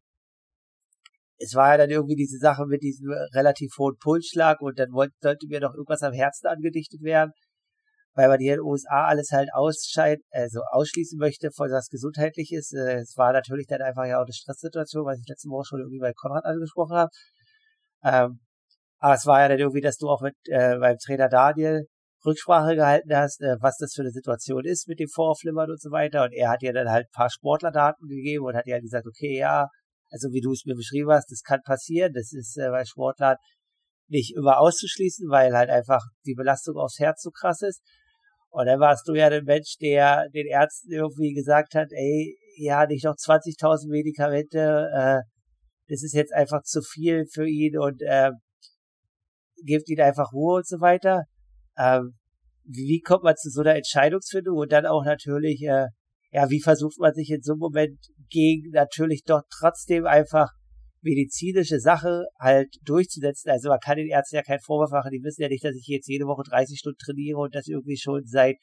es 1.38 1.54
war 1.54 1.72
ja 1.72 1.78
dann 1.78 1.90
irgendwie 1.90 2.16
diese 2.16 2.38
Sache 2.38 2.64
mit 2.66 2.82
diesem 2.82 3.10
relativ 3.34 3.72
hohen 3.78 3.96
Pulsschlag 3.98 4.60
und 4.60 4.78
dann 4.78 4.92
wollte, 4.92 5.14
sollte 5.20 5.46
mir 5.48 5.60
noch 5.60 5.74
irgendwas 5.74 6.02
am 6.02 6.12
Herzen 6.12 6.46
angedichtet 6.46 7.02
werden, 7.02 7.32
weil 8.14 8.28
man 8.28 8.38
hier 8.38 8.54
in 8.54 8.60
den 8.60 8.66
USA 8.66 9.06
alles 9.06 9.30
halt 9.32 9.48
ausscheid, 9.52 10.20
also 10.30 10.60
ausschließen 10.70 11.18
möchte 11.18 11.50
von 11.50 11.70
was 11.70 11.88
Gesundheitliches. 11.88 12.72
Äh, 12.72 13.00
es 13.00 13.14
war 13.16 13.32
natürlich 13.32 13.66
dann 13.66 13.82
einfach 13.82 14.06
ja 14.06 14.18
auch 14.18 14.24
eine 14.24 14.32
Stresssituation, 14.32 15.04
was 15.04 15.18
ich 15.18 15.28
letzte 15.28 15.48
Woche 15.48 15.64
schon 15.66 15.80
irgendwie 15.80 16.00
bei 16.00 16.12
Konrad 16.12 16.44
angesprochen 16.44 16.96
habe. 16.96 17.10
Ähm, 18.04 18.40
aber 18.98 19.14
es 19.14 19.26
war 19.26 19.40
ja 19.40 19.48
dann 19.48 19.58
irgendwie, 19.58 19.80
dass 19.80 19.96
du 19.98 20.08
auch 20.08 20.22
mit 20.22 20.34
äh, 20.46 20.78
beim 20.78 20.96
Trainer 20.98 21.28
Daniel 21.28 21.86
Rücksprache 22.24 22.74
gehalten 22.74 23.14
hast, 23.14 23.42
äh, 23.42 23.56
was 23.60 23.76
das 23.78 23.92
für 23.94 24.02
eine 24.02 24.10
Situation 24.10 24.64
ist 24.64 24.88
mit 24.88 24.98
dem 25.00 25.08
Vorflimmern 25.08 25.70
und 25.70 25.80
so 25.80 25.90
weiter. 25.90 26.24
Und 26.24 26.32
er 26.32 26.50
hat 26.50 26.62
ja 26.62 26.72
dann 26.72 26.88
halt 26.90 27.06
ein 27.06 27.14
paar 27.14 27.30
Sportlerdaten 27.30 28.08
gegeben 28.08 28.44
und 28.44 28.56
hat 28.56 28.66
ja 28.66 28.80
gesagt, 28.80 29.06
okay, 29.06 29.36
ja, 29.38 29.68
also 30.14 30.32
wie 30.32 30.40
du 30.40 30.52
es 30.52 30.64
mir 30.64 30.76
beschrieben 30.76 31.10
hast, 31.10 31.30
das 31.32 31.42
kann 31.42 31.60
passieren. 31.62 32.12
Das 32.14 32.32
ist 32.32 32.56
äh, 32.56 32.70
bei 32.70 32.84
Sportlern 32.84 33.36
nicht 34.06 34.36
immer 34.36 34.58
auszuschließen, 34.60 35.28
weil 35.28 35.52
halt 35.54 35.70
einfach 35.70 36.02
die 36.24 36.34
Belastung 36.34 36.76
aufs 36.76 37.00
Herz 37.00 37.20
so 37.20 37.30
krass 37.30 37.62
ist. 37.62 37.82
Und 38.50 38.66
dann 38.66 38.78
warst 38.78 39.08
du 39.08 39.14
ja 39.14 39.28
der 39.28 39.42
Mensch, 39.42 39.76
der 39.80 40.28
den 40.32 40.46
Ärzten 40.46 40.92
irgendwie 40.92 41.32
gesagt 41.34 41.74
hat, 41.74 41.88
ey, 41.90 42.38
ja, 42.56 42.86
nicht 42.86 43.04
noch 43.04 43.16
20.000 43.16 43.90
Medikamente, 43.90 44.88
äh, 44.94 45.20
das 45.88 46.04
ist 46.04 46.14
jetzt 46.14 46.32
einfach 46.32 46.62
zu 46.62 46.80
viel 46.80 47.24
für 47.26 47.48
ihn 47.48 47.76
und 47.76 48.00
äh, 48.02 48.30
gibt 49.64 49.88
ihn 49.88 50.00
einfach 50.00 50.32
Ruhe 50.32 50.58
und 50.58 50.66
so 50.66 50.80
weiter. 50.80 51.24
Ähm, 51.76 52.14
wie 52.62 53.00
kommt 53.00 53.24
man 53.24 53.34
zu 53.34 53.50
so 53.50 53.62
einer 53.62 53.74
Entscheidungsfindung 53.74 54.56
und 54.56 54.70
dann 54.70 54.86
auch 54.86 55.04
natürlich, 55.04 55.60
äh, 55.62 55.88
ja, 56.34 56.50
wie 56.50 56.60
versucht 56.60 56.98
man 56.98 57.14
sich 57.14 57.30
in 57.30 57.42
so 57.42 57.52
einem 57.52 57.60
Moment 57.60 57.96
gegen 58.28 58.70
natürlich 58.72 59.22
doch 59.24 59.42
trotzdem 59.56 60.04
einfach 60.04 60.50
medizinische 61.00 61.78
Sache 61.78 62.24
halt 62.40 62.74
durchzusetzen. 62.82 63.50
Also 63.50 63.68
man 63.68 63.78
kann 63.78 63.98
den 63.98 64.08
Ärzten 64.08 64.36
ja 64.36 64.42
keinen 64.42 64.60
Vorwurf 64.60 64.90
machen, 64.90 65.12
die 65.12 65.22
wissen 65.22 65.42
ja 65.42 65.48
nicht, 65.48 65.62
dass 65.62 65.76
ich 65.76 65.86
jetzt 65.86 66.08
jede 66.08 66.24
Woche 66.24 66.42
30 66.42 66.76
Stunden 66.76 66.98
trainiere 66.98 67.38
und 67.38 67.54
das 67.54 67.68
irgendwie 67.68 67.96
schon 67.96 68.22
seitdem 68.24 68.58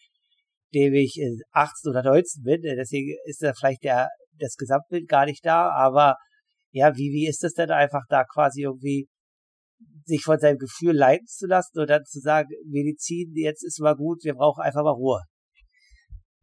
ich 0.93 1.17
18 1.51 1.91
oder 1.91 2.03
19 2.03 2.43
bin. 2.43 2.61
Deswegen 2.61 3.15
ist 3.24 3.41
da 3.41 3.53
vielleicht 3.53 3.86
der, 3.86 4.09
das 4.38 4.57
Gesamtbild 4.57 5.07
gar 5.07 5.26
nicht 5.26 5.45
da, 5.45 5.69
aber 5.69 6.17
ja, 6.72 6.93
wie, 6.97 7.13
wie 7.13 7.28
ist 7.28 7.41
das 7.41 7.53
denn 7.53 7.72
einfach 7.72 8.03
da 8.09 8.26
quasi 8.26 8.63
irgendwie 8.63 9.07
sich 10.03 10.24
von 10.24 10.39
seinem 10.39 10.57
Gefühl 10.57 10.97
leiten 10.97 11.28
zu 11.28 11.47
lassen 11.47 11.80
und 11.80 11.89
dann 11.89 12.03
zu 12.03 12.19
sagen, 12.19 12.49
Medizin, 12.67 13.32
jetzt 13.36 13.63
ist 13.63 13.80
mal 13.80 13.95
gut, 13.95 14.26
wir 14.26 14.34
brauchen 14.34 14.61
einfach 14.61 14.84
mal 14.84 14.91
Ruhe. 14.91 15.22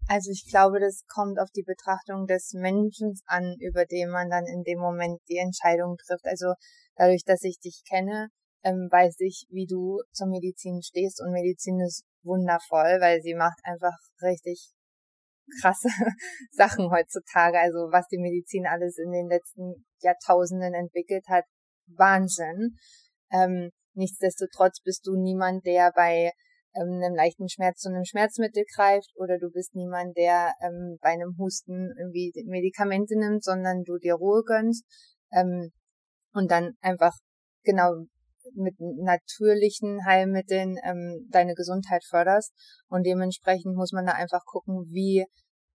Also 0.08 0.30
ich 0.30 0.46
glaube, 0.48 0.80
das 0.80 1.04
kommt 1.06 1.38
auf 1.38 1.50
die 1.50 1.62
Betrachtung 1.62 2.26
des 2.26 2.54
Menschen 2.54 3.12
an, 3.26 3.56
über 3.60 3.84
den 3.84 4.08
man 4.08 4.30
dann 4.30 4.46
in 4.46 4.62
dem 4.62 4.78
Moment 4.78 5.20
die 5.28 5.36
Entscheidung 5.36 5.96
trifft. 5.98 6.24
Also 6.24 6.54
dadurch, 6.96 7.24
dass 7.24 7.42
ich 7.42 7.60
dich 7.60 7.82
kenne, 7.86 8.28
ähm, 8.64 8.88
weiß 8.90 9.16
ich, 9.20 9.46
wie 9.50 9.66
du 9.66 10.00
zur 10.12 10.28
Medizin 10.28 10.80
stehst 10.82 11.20
und 11.20 11.32
Medizin 11.32 11.78
ist 11.80 12.04
wundervoll, 12.22 13.00
weil 13.00 13.20
sie 13.20 13.34
macht 13.34 13.58
einfach 13.64 13.96
richtig 14.22 14.72
krasse 15.60 15.88
Sachen 16.52 16.90
heutzutage. 16.90 17.58
Also 17.58 17.92
was 17.92 18.06
die 18.08 18.18
Medizin 18.18 18.66
alles 18.66 18.96
in 18.96 19.12
den 19.12 19.28
letzten 19.28 19.84
Jahrtausenden 20.00 20.72
entwickelt 20.72 21.26
hat, 21.28 21.44
Wahnsinn. 21.86 22.78
Ähm, 23.30 23.70
nichtsdestotrotz 23.94 24.80
bist 24.82 25.06
du 25.06 25.20
niemand, 25.20 25.66
der 25.66 25.92
bei 25.94 26.32
ähm, 26.78 27.00
einem 27.02 27.14
leichten 27.14 27.48
Schmerz 27.48 27.80
zu 27.80 27.88
einem 27.88 28.04
Schmerzmittel 28.04 28.64
greift 28.74 29.10
oder 29.16 29.38
du 29.38 29.50
bist 29.50 29.74
niemand, 29.74 30.16
der 30.16 30.52
ähm, 30.62 30.98
bei 31.00 31.10
einem 31.10 31.36
Husten 31.38 31.92
irgendwie 31.98 32.32
Medikamente 32.46 33.18
nimmt, 33.18 33.42
sondern 33.44 33.82
du 33.84 33.98
dir 33.98 34.14
Ruhe 34.14 34.42
gönnst 34.44 34.84
ähm, 35.32 35.72
und 36.32 36.50
dann 36.50 36.74
einfach 36.80 37.12
genau 37.64 38.06
mit 38.54 38.76
natürlichen 38.78 40.04
Heilmitteln 40.06 40.76
ähm, 40.84 41.26
deine 41.30 41.54
Gesundheit 41.54 42.02
förderst. 42.08 42.52
Und 42.88 43.04
dementsprechend 43.04 43.76
muss 43.76 43.92
man 43.92 44.06
da 44.06 44.12
einfach 44.12 44.44
gucken, 44.46 44.86
wie 44.88 45.26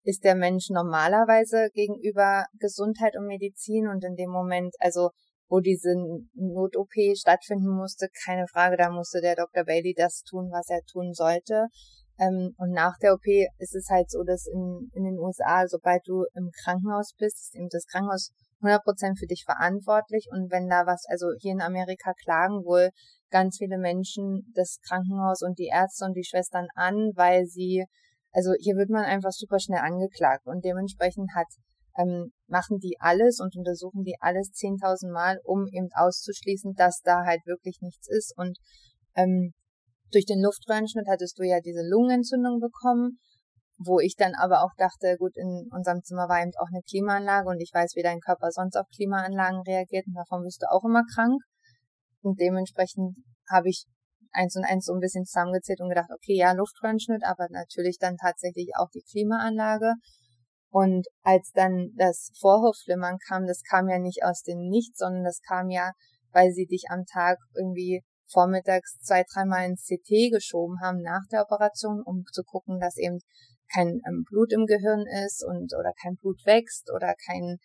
ist 0.04 0.24
der 0.24 0.36
Mensch 0.36 0.70
normalerweise 0.70 1.70
gegenüber 1.74 2.46
Gesundheit 2.60 3.16
und 3.18 3.28
Medizin 3.28 3.88
und 3.88 4.04
in 4.04 4.16
dem 4.16 4.32
Moment, 4.32 4.74
also 4.80 5.12
wo 5.52 5.60
diese 5.60 5.94
Not-OP 6.34 6.94
stattfinden 7.14 7.76
musste, 7.76 8.08
keine 8.24 8.48
Frage, 8.48 8.78
da 8.78 8.90
musste 8.90 9.20
der 9.20 9.36
Dr. 9.36 9.66
Bailey 9.66 9.94
das 9.94 10.24
tun, 10.24 10.50
was 10.50 10.70
er 10.70 10.80
tun 10.90 11.14
sollte. 11.14 11.68
Ähm, 12.18 12.56
und 12.58 12.72
nach 12.72 12.98
der 13.00 13.14
OP 13.14 13.28
ist 13.58 13.76
es 13.76 13.90
halt 13.90 14.10
so, 14.10 14.24
dass 14.24 14.48
in, 14.48 14.90
in 14.94 15.04
den 15.04 15.20
USA, 15.20 15.68
sobald 15.68 16.08
du 16.08 16.24
im 16.36 16.52
Krankenhaus 16.64 17.14
bist, 17.18 17.38
ist 17.42 17.56
eben 17.56 17.68
das 17.70 17.86
Krankenhaus 17.86 18.32
100% 18.62 19.20
für 19.20 19.28
dich 19.28 19.44
verantwortlich. 19.44 20.30
Und 20.32 20.50
wenn 20.52 20.70
da 20.70 20.86
was, 20.86 21.04
also 21.10 21.28
hier 21.42 21.52
in 21.52 21.62
Amerika 21.62 22.14
klagen 22.24 22.64
wohl 22.64 22.90
ganz 23.30 23.58
viele 23.58 23.78
Menschen 23.78 24.50
das 24.56 24.80
Krankenhaus 24.88 25.42
und 25.42 25.60
die 25.60 25.72
Ärzte 25.74 26.06
und 26.06 26.14
die 26.14 26.24
Schwestern 26.24 26.68
an, 26.76 27.12
weil 27.16 27.46
sie, 27.46 27.84
also 28.32 28.52
hier 28.58 28.76
wird 28.76 28.90
man 28.90 29.04
einfach 29.04 29.32
super 29.32 29.60
schnell 29.60 29.82
angeklagt. 29.82 30.48
Und 30.48 30.64
dementsprechend 30.64 31.32
hat 31.36 31.48
ähm, 31.98 32.32
machen 32.48 32.80
die 32.80 32.98
alles 33.00 33.40
und 33.40 33.56
untersuchen 33.56 34.04
die 34.04 34.16
alles 34.20 34.52
10.000 34.54 35.12
Mal, 35.12 35.40
um 35.44 35.68
eben 35.68 35.90
auszuschließen, 35.94 36.74
dass 36.76 37.02
da 37.02 37.24
halt 37.26 37.42
wirklich 37.46 37.80
nichts 37.82 38.08
ist. 38.10 38.34
Und 38.38 38.58
ähm, 39.16 39.54
durch 40.12 40.26
den 40.26 40.42
Luftröhrenschnitt 40.42 41.08
hattest 41.10 41.38
du 41.40 41.44
ja 41.44 41.60
diese 41.60 41.84
Lungenentzündung 41.88 42.60
bekommen, 42.60 43.20
wo 43.84 44.00
ich 44.00 44.16
dann 44.16 44.36
aber 44.36 44.64
auch 44.64 44.74
dachte, 44.78 45.18
gut, 45.18 45.36
in 45.36 45.68
unserem 45.72 46.04
Zimmer 46.04 46.30
war 46.30 46.42
eben 46.42 46.52
auch 46.60 46.70
eine 46.72 46.84
Klimaanlage 46.84 47.50
und 47.50 47.60
ich 47.60 47.72
weiß, 47.74 47.94
wie 47.96 48.04
dein 48.04 48.20
Körper 48.20 48.52
sonst 48.52 48.76
auf 48.76 48.86
Klimaanlagen 48.96 49.62
reagiert 49.62 50.06
und 50.08 50.14
davon 50.14 50.44
bist 50.44 50.62
du 50.62 50.70
auch 50.70 50.84
immer 50.84 51.04
krank. 51.16 51.42
Und 52.22 52.40
dementsprechend 52.40 53.16
habe 53.50 53.70
ich 53.70 53.86
eins 54.32 54.56
und 54.56 54.64
eins 54.64 54.86
so 54.86 54.94
ein 54.94 55.00
bisschen 55.00 55.26
zusammengezählt 55.26 55.82
und 55.82 55.90
gedacht, 55.90 56.10
okay, 56.14 56.36
ja, 56.36 56.52
Luftröhrenschnitt, 56.54 57.24
aber 57.26 57.48
natürlich 57.50 57.98
dann 58.00 58.18
tatsächlich 58.18 58.72
auch 58.78 58.90
die 58.94 59.04
Klimaanlage. 59.10 59.96
Und 60.72 61.08
als 61.22 61.52
dann 61.54 61.92
das 61.98 62.32
Vorhofflimmern 62.40 63.18
kam, 63.28 63.46
das 63.46 63.62
kam 63.70 63.90
ja 63.90 64.00
nicht 64.00 64.24
aus 64.24 64.42
dem 64.42 64.70
Nichts, 64.70 65.00
sondern 65.00 65.24
das 65.24 65.42
kam 65.42 65.70
ja, 65.70 65.92
weil 66.32 66.52
sie 66.52 66.66
dich 66.66 66.86
am 66.90 67.06
Tag 67.06 67.38
irgendwie 67.56 68.04
vormittags 68.32 68.98
zwei, 69.02 69.24
dreimal 69.34 69.66
ins 69.66 69.84
CT 69.84 70.32
geschoben 70.32 70.80
haben 70.82 71.02
nach 71.02 71.28
der 71.30 71.42
Operation, 71.42 72.02
um 72.06 72.24
zu 72.32 72.44
gucken, 72.44 72.80
dass 72.80 72.96
eben 72.98 73.20
kein 73.74 74.00
ähm, 74.08 74.24
Blut 74.30 74.54
im 74.54 74.66
Gehirn 74.66 75.04
ist 75.26 75.44
und 75.46 75.74
oder 75.78 75.92
kein 76.02 76.16
Blut 76.16 76.40
wächst 76.46 76.90
oder 76.96 77.14
kein 77.26 77.58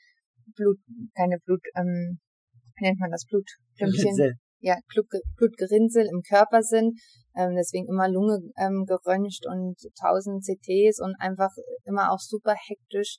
Blut, 0.56 0.78
keine 1.16 1.38
Blut, 1.38 1.62
ähm, 1.76 2.18
wie 2.76 2.84
nennt 2.84 2.98
man 2.98 3.10
das 3.10 3.24
Blutklümpchen? 3.26 4.38
ja, 4.60 4.76
Blut, 4.92 5.06
Blutgerinnsel 5.36 6.06
im 6.06 6.22
Körper 6.22 6.62
sind. 6.62 6.98
Ähm, 7.36 7.54
deswegen 7.54 7.88
immer 7.88 8.08
Lunge 8.08 8.40
ähm, 8.56 8.84
geröntgt 8.86 9.46
und 9.46 9.76
tausend 10.00 10.44
CTs 10.44 11.00
und 11.00 11.14
einfach 11.18 11.50
immer 11.84 12.12
auch 12.12 12.20
super 12.20 12.54
hektisch 12.54 13.18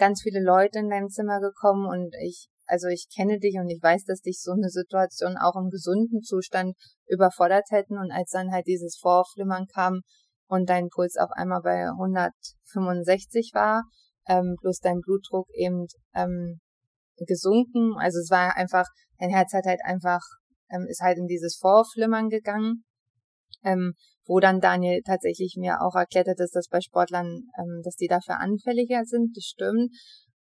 ganz 0.00 0.22
viele 0.22 0.42
Leute 0.42 0.78
in 0.78 0.88
dein 0.88 1.10
Zimmer 1.10 1.40
gekommen 1.40 1.86
und 1.86 2.14
ich, 2.24 2.48
also 2.66 2.88
ich 2.88 3.06
kenne 3.14 3.38
dich 3.38 3.56
und 3.58 3.68
ich 3.68 3.82
weiß, 3.82 4.04
dass 4.04 4.20
dich 4.20 4.40
so 4.40 4.52
eine 4.52 4.70
Situation 4.70 5.36
auch 5.36 5.56
im 5.56 5.68
gesunden 5.68 6.22
Zustand 6.22 6.74
überfordert 7.06 7.66
hätten 7.70 7.98
und 7.98 8.10
als 8.10 8.30
dann 8.30 8.50
halt 8.50 8.66
dieses 8.66 8.96
Vorflimmern 8.98 9.66
kam 9.66 10.00
und 10.48 10.70
dein 10.70 10.88
Puls 10.88 11.16
auf 11.18 11.30
einmal 11.32 11.60
bei 11.60 11.86
165 11.86 13.52
war, 13.52 13.82
ähm, 14.26 14.56
plus 14.58 14.78
dein 14.78 15.00
Blutdruck 15.00 15.48
eben 15.52 15.86
ähm, 16.14 16.60
gesunken, 17.26 17.96
also 17.98 18.18
es 18.20 18.30
war 18.30 18.56
einfach, 18.56 18.86
dein 19.18 19.28
Herz 19.28 19.52
hat 19.52 19.66
halt 19.66 19.80
einfach 19.84 20.22
ähm, 20.70 20.86
ist 20.88 21.00
halt 21.00 21.18
in 21.18 21.26
dieses 21.26 21.56
Vorflimmern 21.56 22.28
gegangen, 22.28 22.84
ähm, 23.64 23.94
wo 24.26 24.40
dann 24.40 24.60
Daniel 24.60 25.02
tatsächlich 25.04 25.56
mir 25.58 25.80
auch 25.82 25.94
erklärt 25.94 26.28
hat, 26.28 26.38
dass 26.38 26.50
das 26.50 26.68
bei 26.68 26.80
Sportlern, 26.80 27.48
ähm, 27.58 27.80
dass 27.82 27.96
die 27.96 28.08
dafür 28.08 28.38
anfälliger 28.38 29.04
sind, 29.04 29.36
das 29.36 29.44
stimmt. 29.44 29.92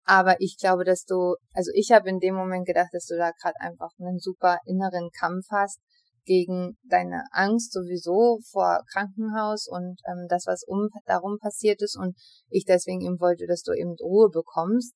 Aber 0.05 0.37
ich 0.41 0.57
glaube, 0.59 0.85
dass 0.85 1.05
du, 1.05 1.37
also 1.55 1.71
ich 1.75 1.91
habe 1.93 2.09
in 2.11 2.19
dem 2.19 2.35
Moment 2.35 2.67
gedacht, 2.67 2.91
dass 2.93 3.07
du 3.07 3.17
da 3.17 3.31
gerade 3.41 3.59
einfach 3.61 3.91
einen 3.99 4.19
super 4.19 4.59
inneren 4.67 5.11
Kampf 5.19 5.47
hast 5.51 5.81
gegen 6.25 6.77
deine 6.85 7.25
Angst 7.31 7.73
sowieso 7.73 8.39
vor 8.51 8.81
Krankenhaus 8.93 9.67
und 9.69 10.01
ähm, 10.07 10.27
das, 10.29 10.47
was 10.47 10.65
um 10.67 10.89
darum 11.07 11.39
passiert 11.39 11.83
ist 11.83 11.97
und 11.99 12.17
ich 12.49 12.65
deswegen 12.65 13.03
eben 13.03 13.21
wollte, 13.21 13.47
dass 13.47 13.62
du 13.62 13.73
eben 13.73 13.95
Ruhe 14.01 14.31
bekommst. 14.31 14.95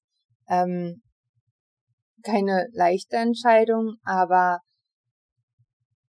Ähm, 0.48 1.02
keine 2.22 2.66
leichte 2.72 3.16
Entscheidung, 3.16 3.96
aber 4.04 4.58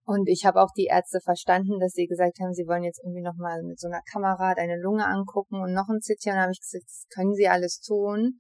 und 0.07 0.29
ich 0.29 0.45
habe 0.47 0.63
auch 0.63 0.71
die 0.71 0.85
Ärzte 0.85 1.19
verstanden, 1.21 1.81
dass 1.81 1.93
sie 1.93 2.07
gesagt 2.07 2.39
haben, 2.39 2.55
sie 2.55 2.69
wollen 2.69 2.85
jetzt 2.85 3.03
irgendwie 3.03 3.23
nochmal 3.23 3.65
mit 3.65 3.81
so 3.81 3.89
einer 3.89 4.03
Kamera 4.13 4.55
deine 4.55 4.81
Lunge 4.81 5.05
angucken 5.05 5.61
und 5.61 5.73
noch 5.73 5.89
ein 5.89 5.99
CT. 5.99 6.29
Und 6.29 6.39
habe 6.39 6.53
ich 6.53 6.61
gesagt, 6.61 6.85
das 6.87 7.07
können 7.13 7.35
sie 7.35 7.49
alles 7.49 7.81
tun, 7.81 8.39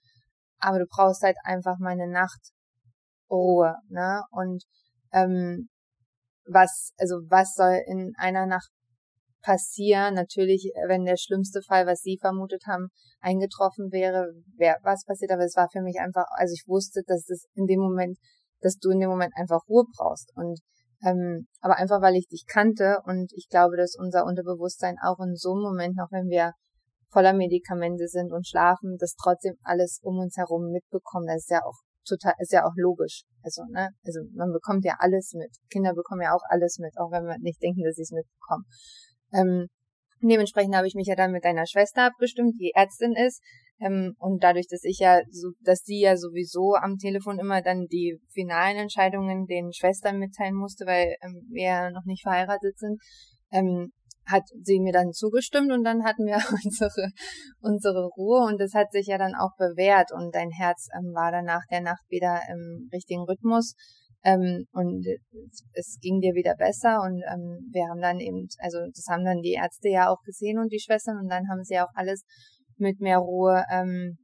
aber 0.61 0.79
du 0.79 0.87
brauchst 0.87 1.23
halt 1.23 1.37
einfach 1.43 1.79
mal 1.81 1.91
eine 1.91 2.09
Nacht 2.09 2.53
Ruhe. 3.29 3.75
Ne? 3.89 4.23
Und 4.31 4.63
ähm, 5.13 5.69
was, 6.47 6.93
also 6.99 7.17
was 7.29 7.55
soll 7.55 7.83
in 7.89 8.13
einer 8.17 8.47
Nacht 8.47 8.71
passieren? 9.43 10.15
Natürlich, 10.15 10.71
wenn 10.87 11.05
der 11.05 11.17
schlimmste 11.17 11.63
Fall, 11.63 11.85
was 11.89 12.01
sie 12.01 12.17
vermutet 12.21 12.63
haben, 12.69 12.91
eingetroffen 13.19 13.91
wäre, 13.91 14.29
wäre 14.57 14.77
was 14.85 15.05
passiert. 15.05 15.33
Aber 15.33 15.43
es 15.43 15.57
war 15.57 15.69
für 15.69 15.83
mich 15.83 15.99
einfach, 15.99 16.27
also 16.37 16.53
ich 16.53 16.63
wusste, 16.69 17.03
dass 17.09 17.25
das 17.25 17.47
in 17.55 17.67
dem 17.67 17.81
Moment, 17.81 18.19
dass 18.61 18.77
du 18.77 18.91
in 18.91 19.01
dem 19.01 19.11
Moment 19.11 19.33
einfach 19.37 19.67
Ruhe 19.69 19.83
brauchst. 19.97 20.31
Und 20.37 20.61
ähm, 21.07 21.47
aber 21.61 21.77
einfach, 21.77 22.03
weil 22.03 22.17
ich 22.17 22.27
dich 22.27 22.45
kannte 22.47 22.99
und 23.05 23.33
ich 23.35 23.49
glaube, 23.49 23.77
dass 23.77 23.97
unser 23.97 24.25
Unterbewusstsein 24.25 24.97
auch 25.03 25.19
in 25.21 25.37
so 25.37 25.53
einem 25.53 25.63
Moment, 25.63 25.97
noch 25.97 26.11
wenn 26.11 26.29
wir 26.29 26.53
voller 27.11 27.33
Medikamente 27.33 28.09
sind 28.09 28.33
und 28.33 28.47
schlafen, 28.47 28.97
das 28.99 29.15
trotzdem 29.15 29.55
alles 29.63 30.01
um 30.03 30.19
uns 30.19 30.37
herum 30.37 30.71
mitbekommen. 30.73 31.27
Das 31.27 31.37
ist 31.37 31.51
ja 31.51 31.63
auch 31.65 31.79
total, 32.05 32.35
ist 32.41 32.53
ja 32.53 32.65
auch 32.65 32.75
logisch. 32.77 33.23
Also, 33.43 33.63
ne, 33.71 33.91
also 34.05 34.21
man 34.35 34.53
bekommt 34.53 34.85
ja 34.85 34.97
alles 34.99 35.33
mit. 35.35 35.51
Kinder 35.71 35.95
bekommen 35.95 36.23
ja 36.23 36.35
auch 36.35 36.43
alles 36.49 36.79
mit, 36.79 36.99
auch 36.99 37.13
wenn 37.13 37.25
wir 37.25 37.39
nicht 37.39 37.63
denken, 37.63 37.85
dass 37.85 37.95
sie 37.95 38.03
es 38.03 38.13
mitbekommen. 38.13 38.65
Ähm, 39.33 39.69
dementsprechend 40.21 40.75
habe 40.75 40.89
ich 40.89 40.95
mich 40.95 41.07
ja 41.07 41.15
dann 41.15 41.33
mit 41.33 41.45
deiner 41.45 41.67
Schwester 41.67 42.07
abgestimmt, 42.07 42.55
die 42.59 42.73
Ärztin 42.75 43.15
ist. 43.15 43.41
Ähm, 43.81 44.15
und 44.19 44.43
dadurch, 44.43 44.67
dass 44.69 44.85
ich 44.85 44.99
ja, 45.01 45.21
so, 45.31 45.51
dass 45.61 45.81
sie 45.85 46.01
ja 46.01 46.17
sowieso 46.17 46.75
am 46.75 46.97
Telefon 46.97 47.39
immer 47.39 47.61
dann 47.61 47.87
die 47.87 48.19
finalen 48.33 48.79
Entscheidungen 48.79 49.47
den 49.47 49.73
Schwestern 49.73 50.19
mitteilen 50.19 50.55
musste, 50.55 50.87
weil 50.87 51.17
ähm, 51.23 51.47
wir 51.51 51.63
ja 51.65 51.91
noch 51.91 52.05
nicht 52.05 52.23
verheiratet 52.23 52.79
sind, 52.79 53.01
ähm, 53.53 53.93
hat 54.27 54.43
sie 54.63 54.81
mir 54.81 54.93
dann 54.93 55.13
zugestimmt 55.13 55.71
und 55.73 55.85
dann 55.85 56.05
hatten 56.05 56.27
wir 56.27 56.37
unsere, 56.65 57.11
unsere 57.61 58.07
Ruhe 58.17 58.47
und 58.47 58.61
das 58.61 58.75
hat 58.75 58.91
sich 58.93 59.07
ja 59.07 59.19
dann 59.19 59.35
auch 59.35 59.55
bewährt 59.57 60.11
und 60.13 60.35
dein 60.35 60.51
Herz 60.51 60.89
ähm, 60.97 61.13
war 61.15 61.31
dann 61.31 61.45
nach 61.45 61.65
der 61.71 61.81
Nacht 61.81 62.05
wieder 62.09 62.41
im 62.51 62.89
richtigen 62.93 63.23
Rhythmus 63.23 63.75
ähm, 64.25 64.67
und 64.73 65.07
es 65.75 65.99
ging 66.01 66.21
dir 66.21 66.35
wieder 66.35 66.57
besser 66.57 67.03
und 67.03 67.23
ähm, 67.33 67.71
wir 67.73 67.89
haben 67.89 68.01
dann 68.01 68.19
eben, 68.19 68.49
also 68.59 68.79
das 68.93 69.07
haben 69.09 69.25
dann 69.25 69.43
die 69.43 69.53
Ärzte 69.53 69.89
ja 69.89 70.11
auch 70.11 70.23
gesehen 70.23 70.59
und 70.59 70.73
die 70.73 70.81
Schwestern 70.81 71.19
und 71.19 71.29
dann 71.29 71.49
haben 71.49 71.63
sie 71.63 71.79
auch 71.79 71.93
alles 71.95 72.25
mit 72.79 73.01
mehr 73.01 73.19
Ruhe 73.19 73.65
ähm, 73.71 74.19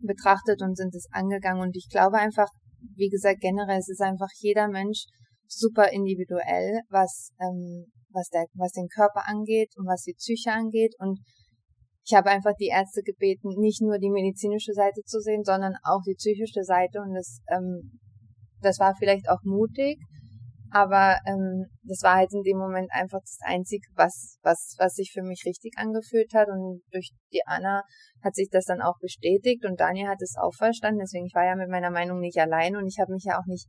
betrachtet 0.00 0.62
und 0.62 0.76
sind 0.76 0.94
es 0.94 1.08
angegangen. 1.12 1.62
Und 1.62 1.76
ich 1.76 1.88
glaube 1.90 2.18
einfach, 2.18 2.48
wie 2.94 3.08
gesagt, 3.08 3.40
generell 3.40 3.78
es 3.78 3.88
ist 3.88 4.00
einfach 4.00 4.28
jeder 4.40 4.68
Mensch 4.68 5.06
super 5.46 5.90
individuell, 5.92 6.80
was, 6.90 7.30
ähm, 7.40 7.86
was, 8.10 8.28
der, 8.28 8.46
was 8.54 8.72
den 8.72 8.88
Körper 8.88 9.26
angeht 9.26 9.72
und 9.76 9.86
was 9.86 10.02
die 10.02 10.14
Psyche 10.14 10.52
angeht. 10.52 10.94
Und 10.98 11.18
ich 12.04 12.14
habe 12.14 12.30
einfach 12.30 12.52
die 12.58 12.68
Ärzte 12.68 13.02
gebeten, 13.02 13.48
nicht 13.58 13.82
nur 13.82 13.98
die 13.98 14.10
medizinische 14.10 14.72
Seite 14.72 15.02
zu 15.04 15.20
sehen, 15.20 15.44
sondern 15.44 15.74
auch 15.82 16.02
die 16.06 16.14
psychische 16.14 16.64
Seite. 16.64 17.00
Und 17.00 17.14
das, 17.14 17.40
ähm, 17.48 17.98
das 18.60 18.78
war 18.78 18.94
vielleicht 18.96 19.28
auch 19.28 19.42
mutig, 19.42 19.98
Aber 20.70 21.16
ähm, 21.26 21.66
das 21.82 22.02
war 22.02 22.16
halt 22.16 22.32
in 22.32 22.42
dem 22.42 22.58
Moment 22.58 22.90
einfach 22.92 23.20
das 23.20 23.38
Einzige, 23.42 23.86
was, 23.94 24.38
was, 24.42 24.76
was 24.78 24.94
sich 24.94 25.12
für 25.12 25.22
mich 25.22 25.42
richtig 25.46 25.74
angefühlt 25.76 26.32
hat. 26.34 26.48
Und 26.48 26.82
durch 26.92 27.10
die 27.32 27.42
Anna 27.46 27.82
hat 28.22 28.34
sich 28.34 28.48
das 28.50 28.66
dann 28.66 28.82
auch 28.82 28.98
bestätigt 29.00 29.64
und 29.64 29.80
Daniel 29.80 30.08
hat 30.08 30.20
es 30.20 30.36
auch 30.40 30.54
verstanden. 30.54 31.00
Deswegen, 31.00 31.26
ich 31.26 31.34
war 31.34 31.46
ja 31.46 31.56
mit 31.56 31.70
meiner 31.70 31.90
Meinung 31.90 32.20
nicht 32.20 32.38
allein 32.38 32.76
und 32.76 32.86
ich 32.86 32.98
habe 33.00 33.12
mich 33.12 33.24
ja 33.24 33.38
auch 33.38 33.46
nicht 33.46 33.66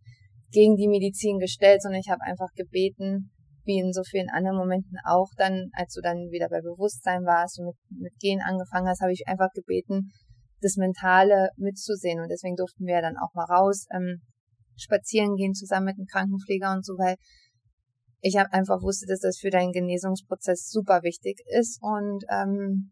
gegen 0.52 0.76
die 0.76 0.88
Medizin 0.88 1.38
gestellt, 1.38 1.82
sondern 1.82 2.02
ich 2.02 2.10
habe 2.10 2.24
einfach 2.24 2.50
gebeten, 2.56 3.32
wie 3.66 3.80
in 3.80 3.93
so 3.93 4.02
vielen 4.04 4.30
anderen 4.30 4.58
Momenten 4.58 4.97
auch 5.06 5.30
dann, 5.38 5.70
als 5.74 5.93
du 5.93 6.02
dann 6.02 6.32
wieder 6.32 6.50
bei 6.50 6.62
Bewusstsein 6.62 7.24
warst 7.24 7.60
und 7.60 7.68
mit, 7.68 7.76
mit 8.02 8.14
Gehen 8.20 8.41
angefangen 8.41 8.88
hast, 8.88 9.02
habe 9.02 9.14
ich 9.14 9.28
einfach 9.28 9.50
gebeten, 9.54 10.10
das 10.62 10.76
Mentale 10.76 11.50
mitzusehen. 11.56 12.20
Und 12.20 12.30
deswegen 12.30 12.56
durften 12.56 12.86
wir 12.86 13.02
dann 13.02 13.18
auch 13.18 13.34
mal 13.36 13.45
raus, 13.45 13.86
ähm, 13.93 14.22
spazieren 14.82 15.36
gehen 15.36 15.53
zusammen 15.53 15.86
mit 15.86 15.97
dem 15.97 16.05
Krankenpfleger 16.05 16.71
und 16.71 16.86
so, 16.86 16.93
weil 16.93 17.15
ich 18.21 18.38
hab 18.38 18.51
einfach 18.51 18.82
wusste, 18.82 19.05
dass 19.07 19.21
das 19.21 19.38
für 19.39 19.49
deinen 19.49 19.71
Genesungsprozess 19.71 20.69
super 20.69 21.03
wichtig 21.03 21.39
ist 21.47 21.80
und 21.82 22.23
ähm, 22.30 22.91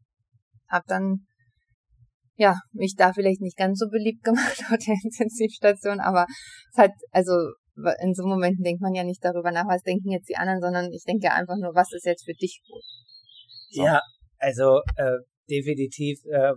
habe 0.69 0.85
dann 0.87 1.25
ja 2.35 2.59
mich 2.71 2.95
da 2.95 3.13
vielleicht 3.13 3.41
nicht 3.41 3.57
ganz 3.57 3.79
so 3.79 3.87
beliebt 3.89 4.23
gemacht 4.23 4.63
auf 4.71 4.77
der 4.77 4.95
Intensivstation, 5.03 5.99
aber 5.99 6.25
es 6.71 6.77
hat 6.77 6.91
also 7.11 7.33
in 8.01 8.13
so 8.15 8.25
Momenten 8.25 8.63
denkt 8.63 8.81
man 8.81 8.95
ja 8.95 9.03
nicht 9.03 9.23
darüber 9.23 9.51
nach, 9.51 9.67
was 9.67 9.83
denken 9.83 10.09
jetzt 10.09 10.29
die 10.29 10.35
anderen, 10.35 10.61
sondern 10.61 10.91
ich 10.91 11.03
denke 11.03 11.31
einfach 11.31 11.57
nur, 11.57 11.75
was 11.75 11.93
ist 11.93 12.05
jetzt 12.05 12.25
für 12.25 12.33
dich 12.33 12.61
gut. 12.67 12.81
So. 13.69 13.83
Ja, 13.83 14.01
also 14.39 14.81
äh, 14.95 15.17
definitiv 15.47 16.19
äh, 16.31 16.53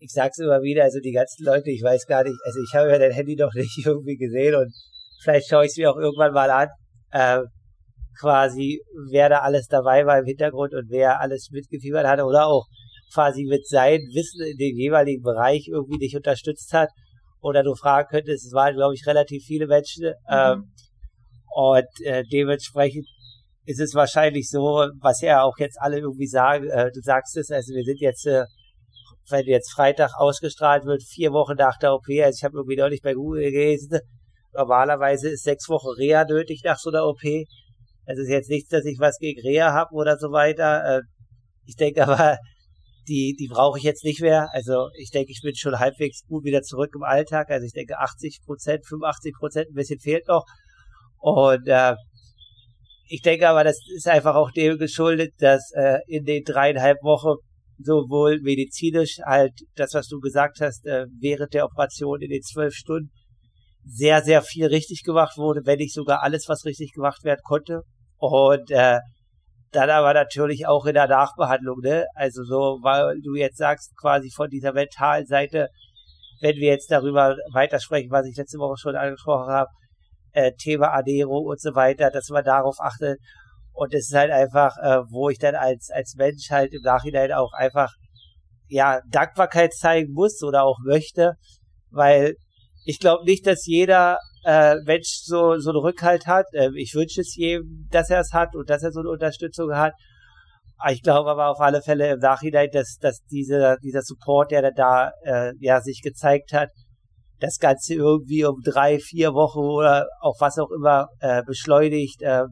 ich 0.00 0.12
sag's 0.12 0.38
immer 0.38 0.62
wieder, 0.62 0.84
also 0.84 0.98
die 0.98 1.12
ganzen 1.12 1.44
Leute, 1.44 1.70
ich 1.70 1.82
weiß 1.82 2.06
gar 2.06 2.24
nicht, 2.24 2.36
also 2.44 2.58
ich 2.60 2.74
habe 2.74 2.90
ja 2.90 2.98
dein 2.98 3.12
Handy 3.12 3.36
noch 3.36 3.52
nicht 3.54 3.78
irgendwie 3.84 4.16
gesehen 4.16 4.54
und 4.54 4.72
vielleicht 5.22 5.48
schaue 5.48 5.64
ich 5.64 5.70
es 5.70 5.76
mir 5.76 5.90
auch 5.90 5.96
irgendwann 5.96 6.32
mal 6.32 6.50
an, 6.50 6.68
äh, 7.12 7.42
quasi, 8.18 8.82
wer 9.10 9.28
da 9.28 9.40
alles 9.40 9.66
dabei 9.66 10.04
war 10.06 10.18
im 10.18 10.24
Hintergrund 10.24 10.74
und 10.74 10.90
wer 10.90 11.20
alles 11.20 11.50
mitgefiebert 11.52 12.06
hatte 12.06 12.24
oder 12.24 12.46
auch 12.46 12.66
quasi 13.12 13.44
mit 13.44 13.66
seinem 13.66 14.02
Wissen 14.14 14.40
in 14.46 14.56
dem 14.56 14.76
jeweiligen 14.76 15.22
Bereich 15.22 15.68
irgendwie 15.68 15.98
dich 15.98 16.16
unterstützt 16.16 16.72
hat 16.72 16.88
oder 17.40 17.62
du 17.62 17.74
fragen 17.74 18.08
könntest, 18.10 18.46
es 18.46 18.52
waren, 18.52 18.74
glaube 18.74 18.94
ich, 18.94 19.06
relativ 19.06 19.44
viele 19.44 19.66
Menschen 19.66 20.06
mhm. 20.06 20.14
ähm, 20.30 20.72
und 21.54 21.88
äh, 22.04 22.24
dementsprechend 22.30 23.06
ist 23.64 23.80
es 23.80 23.94
wahrscheinlich 23.94 24.48
so, 24.48 24.86
was 25.00 25.20
ja 25.20 25.42
auch 25.42 25.58
jetzt 25.58 25.78
alle 25.80 25.98
irgendwie 25.98 26.26
sagen, 26.26 26.68
äh, 26.68 26.90
du 26.92 27.00
sagst 27.00 27.36
es, 27.36 27.50
also 27.50 27.74
wir 27.74 27.84
sind 27.84 28.00
jetzt 28.00 28.26
äh, 28.26 28.44
wenn 29.30 29.46
jetzt 29.46 29.72
Freitag 29.72 30.12
ausgestrahlt 30.16 30.84
wird, 30.84 31.02
vier 31.02 31.32
Wochen 31.32 31.56
nach 31.56 31.78
der 31.78 31.94
OP, 31.94 32.06
also 32.08 32.36
ich 32.36 32.44
habe 32.44 32.56
irgendwie 32.58 32.76
noch 32.76 32.88
nicht 32.88 33.02
bei 33.02 33.14
Google 33.14 33.50
gelesen, 33.50 34.00
normalerweise 34.52 35.30
ist 35.30 35.44
sechs 35.44 35.68
Wochen 35.68 35.88
Reha 35.88 36.24
nötig 36.24 36.62
nach 36.64 36.78
so 36.78 36.90
einer 36.90 37.06
OP. 37.06 37.22
Es 37.24 38.18
ist 38.18 38.28
jetzt 38.28 38.50
nichts, 38.50 38.70
dass 38.70 38.84
ich 38.84 38.98
was 38.98 39.18
gegen 39.18 39.40
Reha 39.40 39.72
habe 39.72 39.94
oder 39.94 40.18
so 40.18 40.32
weiter. 40.32 40.98
Äh, 40.98 41.02
ich 41.66 41.76
denke 41.76 42.02
aber, 42.06 42.38
die, 43.08 43.36
die 43.38 43.48
brauche 43.48 43.78
ich 43.78 43.84
jetzt 43.84 44.04
nicht 44.04 44.20
mehr. 44.20 44.48
Also 44.52 44.88
ich 44.96 45.10
denke, 45.10 45.30
ich 45.32 45.40
bin 45.42 45.54
schon 45.54 45.78
halbwegs 45.78 46.26
gut 46.26 46.44
wieder 46.44 46.62
zurück 46.62 46.90
im 46.94 47.02
Alltag. 47.02 47.50
Also 47.50 47.66
ich 47.66 47.72
denke 47.72 47.98
80 47.98 48.40
Prozent, 48.44 48.86
85 48.86 49.34
Prozent, 49.38 49.68
ein 49.70 49.74
bisschen 49.74 50.00
fehlt 50.00 50.26
noch. 50.28 50.44
Und 51.18 51.66
äh, 51.66 51.94
ich 53.08 53.22
denke 53.22 53.48
aber, 53.48 53.64
das 53.64 53.78
ist 53.94 54.08
einfach 54.08 54.34
auch 54.34 54.50
dem 54.52 54.78
geschuldet, 54.78 55.34
dass 55.38 55.72
äh, 55.74 55.98
in 56.06 56.24
den 56.24 56.44
dreieinhalb 56.44 56.98
Wochen 57.02 57.40
sowohl 57.82 58.40
medizinisch 58.42 59.18
halt 59.24 59.52
das, 59.74 59.94
was 59.94 60.08
du 60.08 60.20
gesagt 60.20 60.60
hast, 60.60 60.86
äh, 60.86 61.06
während 61.20 61.54
der 61.54 61.64
Operation 61.64 62.20
in 62.20 62.30
den 62.30 62.42
zwölf 62.42 62.74
Stunden 62.74 63.10
sehr, 63.84 64.22
sehr 64.22 64.42
viel 64.42 64.66
richtig 64.66 65.02
gemacht 65.02 65.36
wurde, 65.36 65.62
wenn 65.64 65.78
nicht 65.78 65.94
sogar 65.94 66.22
alles, 66.22 66.48
was 66.48 66.64
richtig 66.64 66.92
gemacht 66.92 67.24
werden 67.24 67.40
konnte. 67.42 67.82
Und 68.18 68.70
äh, 68.70 68.98
dann 69.72 69.90
aber 69.90 70.14
natürlich 70.14 70.66
auch 70.66 70.84
in 70.86 70.94
der 70.94 71.08
Nachbehandlung, 71.08 71.80
ne? 71.80 72.06
Also 72.14 72.42
so, 72.44 72.78
weil 72.82 73.20
du 73.22 73.34
jetzt 73.34 73.56
sagst, 73.56 73.92
quasi 74.00 74.30
von 74.34 74.50
dieser 74.50 74.72
mentalen 74.72 75.26
Seite, 75.26 75.68
wenn 76.40 76.56
wir 76.56 76.70
jetzt 76.70 76.90
darüber 76.90 77.36
weitersprechen, 77.52 78.10
was 78.10 78.26
ich 78.26 78.36
letzte 78.36 78.58
Woche 78.58 78.76
schon 78.78 78.96
angesprochen 78.96 79.52
habe, 79.52 79.70
äh, 80.32 80.52
Thema 80.52 80.88
Ernährung 80.88 81.46
und 81.46 81.60
so 81.60 81.74
weiter, 81.74 82.10
dass 82.10 82.28
man 82.30 82.44
darauf 82.44 82.76
achtet, 82.80 83.18
und 83.72 83.94
es 83.94 84.10
ist 84.10 84.14
halt 84.14 84.30
einfach, 84.30 84.76
äh, 84.82 85.02
wo 85.10 85.30
ich 85.30 85.38
dann 85.38 85.54
als, 85.54 85.90
als 85.90 86.14
Mensch 86.16 86.50
halt 86.50 86.72
im 86.72 86.82
Nachhinein 86.82 87.32
auch 87.32 87.52
einfach, 87.52 87.92
ja, 88.68 89.00
Dankbarkeit 89.08 89.72
zeigen 89.72 90.12
muss 90.12 90.42
oder 90.42 90.64
auch 90.64 90.78
möchte, 90.84 91.34
weil 91.90 92.34
ich 92.84 92.98
glaube 92.98 93.24
nicht, 93.24 93.46
dass 93.46 93.66
jeder 93.66 94.18
äh, 94.44 94.76
Mensch 94.84 95.22
so, 95.22 95.58
so 95.58 95.70
einen 95.70 95.80
Rückhalt 95.80 96.26
hat. 96.26 96.46
Ähm, 96.54 96.74
ich 96.76 96.94
wünsche 96.94 97.20
es 97.20 97.36
jedem, 97.36 97.88
dass 97.90 98.10
er 98.10 98.20
es 98.20 98.32
hat 98.32 98.54
und 98.54 98.70
dass 98.70 98.82
er 98.82 98.92
so 98.92 99.00
eine 99.00 99.10
Unterstützung 99.10 99.74
hat. 99.74 99.92
Ich 100.90 101.02
glaube 101.02 101.30
aber 101.30 101.48
auf 101.48 101.60
alle 101.60 101.82
Fälle 101.82 102.12
im 102.12 102.20
Nachhinein, 102.20 102.70
dass, 102.72 102.96
dass 102.98 103.20
dieser, 103.30 103.76
dieser 103.78 104.00
Support, 104.00 104.50
der 104.50 104.72
da 104.72 105.12
äh, 105.24 105.52
ja 105.60 105.80
sich 105.82 106.00
gezeigt 106.02 106.54
hat, 106.54 106.70
das 107.38 107.58
Ganze 107.58 107.94
irgendwie 107.94 108.44
um 108.44 108.60
drei, 108.62 108.98
vier 108.98 109.34
Wochen 109.34 109.60
oder 109.60 110.06
auch 110.20 110.36
was 110.40 110.58
auch 110.58 110.70
immer 110.70 111.08
äh, 111.20 111.42
beschleunigt. 111.42 112.22
Äh, 112.22 112.44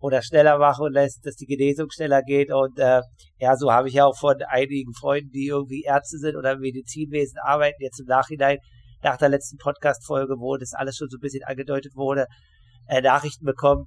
oder 0.00 0.22
schneller 0.22 0.58
machen 0.58 0.92
lässt, 0.92 1.24
dass 1.24 1.36
die 1.36 1.46
Genesung 1.46 1.88
schneller 1.90 2.22
geht. 2.22 2.50
Und 2.50 2.78
äh, 2.78 3.02
ja, 3.38 3.56
so 3.56 3.70
habe 3.70 3.88
ich 3.88 3.94
ja 3.94 4.06
auch 4.06 4.16
von 4.16 4.36
einigen 4.48 4.94
Freunden, 4.94 5.30
die 5.30 5.46
irgendwie 5.46 5.82
Ärzte 5.82 6.18
sind 6.18 6.36
oder 6.36 6.52
im 6.52 6.60
Medizinwesen 6.60 7.38
arbeiten, 7.44 7.82
jetzt 7.82 8.00
im 8.00 8.06
Nachhinein, 8.06 8.58
nach 9.02 9.16
der 9.16 9.28
letzten 9.28 9.56
Podcast-Folge, 9.56 10.34
wo 10.38 10.56
das 10.56 10.74
alles 10.74 10.96
schon 10.96 11.08
so 11.08 11.16
ein 11.16 11.20
bisschen 11.20 11.44
angedeutet 11.44 11.94
wurde, 11.94 12.26
äh, 12.86 13.00
Nachrichten 13.00 13.44
bekommen, 13.44 13.86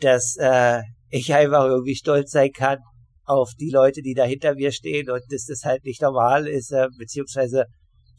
dass 0.00 0.36
äh, 0.38 0.82
ich 1.08 1.32
einfach 1.32 1.64
irgendwie 1.64 1.94
stolz 1.94 2.30
sein 2.30 2.50
kann 2.52 2.78
auf 3.24 3.52
die 3.58 3.70
Leute, 3.70 4.02
die 4.02 4.14
da 4.14 4.24
hinter 4.24 4.54
mir 4.54 4.72
stehen 4.72 5.10
und 5.10 5.22
dass 5.30 5.46
das 5.46 5.62
halt 5.64 5.84
nicht 5.84 6.02
normal 6.02 6.46
ist, 6.46 6.72
äh, 6.72 6.88
beziehungsweise 6.98 7.64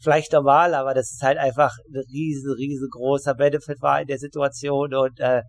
vielleicht 0.00 0.32
normal, 0.32 0.74
aber 0.74 0.94
dass 0.94 1.12
es 1.12 1.22
halt 1.22 1.38
einfach 1.38 1.72
ein 1.88 2.02
riesen, 2.12 2.52
riesengroßer 2.52 3.34
Benefit 3.34 3.80
war 3.80 4.00
in 4.00 4.08
der 4.08 4.18
Situation 4.18 4.94
und 4.94 5.20
äh, 5.20 5.42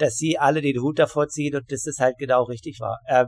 dass 0.00 0.16
sie 0.16 0.38
alle 0.38 0.62
den 0.62 0.80
Hut 0.80 0.98
davor 0.98 1.28
ziehen 1.28 1.56
und 1.56 1.70
dass 1.70 1.82
das 1.82 1.98
halt 1.98 2.16
genau 2.18 2.44
richtig 2.44 2.80
war. 2.80 2.98
Ähm, 3.08 3.26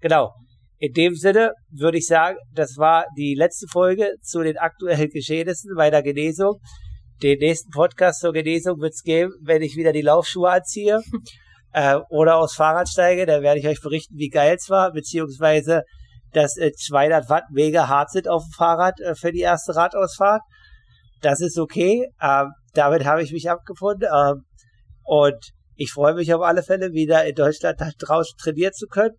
genau. 0.00 0.32
In 0.78 0.92
dem 0.92 1.14
Sinne 1.14 1.52
würde 1.70 1.98
ich 1.98 2.06
sagen, 2.06 2.38
das 2.52 2.76
war 2.76 3.04
die 3.16 3.34
letzte 3.34 3.66
Folge 3.68 4.16
zu 4.20 4.42
den 4.42 4.58
aktuellen 4.58 5.10
Geschehnissen 5.10 5.74
bei 5.76 5.90
der 5.90 6.02
Genesung. 6.02 6.60
Den 7.22 7.38
nächsten 7.38 7.70
Podcast 7.70 8.20
zur 8.20 8.32
Genesung 8.32 8.80
wird 8.80 8.94
es 8.94 9.02
geben, 9.02 9.32
wenn 9.42 9.62
ich 9.62 9.76
wieder 9.76 9.92
die 9.92 10.02
Laufschuhe 10.02 10.50
anziehe 10.50 11.00
äh, 11.72 11.98
oder 12.10 12.38
aufs 12.38 12.56
Fahrrad 12.56 12.88
steige. 12.88 13.26
Da 13.26 13.42
werde 13.42 13.60
ich 13.60 13.68
euch 13.68 13.80
berichten, 13.80 14.16
wie 14.16 14.28
geil 14.28 14.56
es 14.58 14.68
war, 14.70 14.92
beziehungsweise 14.92 15.82
dass 16.32 16.56
äh, 16.56 16.72
200 16.72 17.28
Watt 17.28 17.44
mega 17.52 17.88
hart 17.88 18.10
sind 18.10 18.28
auf 18.28 18.42
dem 18.42 18.52
Fahrrad 18.56 19.00
äh, 19.00 19.14
für 19.14 19.30
die 19.30 19.40
erste 19.40 19.76
Radausfahrt. 19.76 20.42
Das 21.20 21.40
ist 21.40 21.58
okay. 21.58 22.08
Ähm, 22.20 22.52
damit 22.74 23.04
habe 23.04 23.22
ich 23.22 23.32
mich 23.32 23.48
abgefunden. 23.48 24.08
Ähm, 24.12 24.44
und 25.04 25.52
ich 25.76 25.92
freue 25.92 26.14
mich 26.14 26.32
auf 26.34 26.42
alle 26.42 26.62
Fälle, 26.62 26.92
wieder 26.92 27.24
in 27.24 27.34
Deutschland 27.34 27.80
draußen 27.98 28.36
trainieren 28.38 28.72
zu 28.72 28.86
können. 28.86 29.14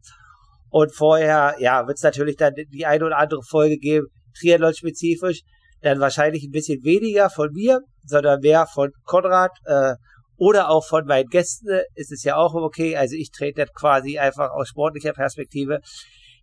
Und 0.70 0.96
vorher, 0.96 1.56
ja, 1.60 1.86
wird 1.88 1.98
es 1.98 2.04
natürlich 2.04 2.36
dann 2.36 2.54
die 2.56 2.86
eine 2.86 3.06
oder 3.06 3.18
andere 3.18 3.42
Folge 3.44 3.78
geben, 3.78 4.08
Triathlon-spezifisch. 4.40 5.42
Dann 5.82 6.00
wahrscheinlich 6.00 6.44
ein 6.44 6.52
bisschen 6.52 6.84
weniger 6.84 7.30
von 7.30 7.52
mir, 7.52 7.82
sondern 8.06 8.40
mehr 8.40 8.66
von 8.66 8.92
Konrad 9.04 9.52
äh, 9.66 9.96
oder 10.38 10.70
auch 10.70 10.86
von 10.86 11.06
meinen 11.06 11.28
Gästen. 11.28 11.82
Ist 11.96 12.12
es 12.12 12.24
ja 12.24 12.38
auch 12.38 12.54
okay. 12.54 12.96
Also 12.96 13.16
ich 13.16 13.32
trete 13.32 13.66
quasi 13.74 14.18
einfach 14.18 14.52
aus 14.52 14.70
sportlicher 14.70 15.14
Perspektive 15.14 15.80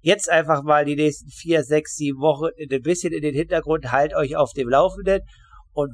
jetzt 0.02 0.30
einfach 0.30 0.62
mal 0.62 0.84
die 0.84 0.96
nächsten 0.96 1.30
vier, 1.30 1.62
sechs, 1.62 1.96
sieben 1.96 2.20
Wochen 2.20 2.48
ein 2.58 2.82
bisschen 2.82 3.12
in 3.12 3.22
den 3.22 3.34
Hintergrund, 3.34 3.92
halt 3.92 4.14
euch 4.14 4.36
auf 4.36 4.52
dem 4.52 4.68
Laufenden 4.68 5.20
und 5.72 5.92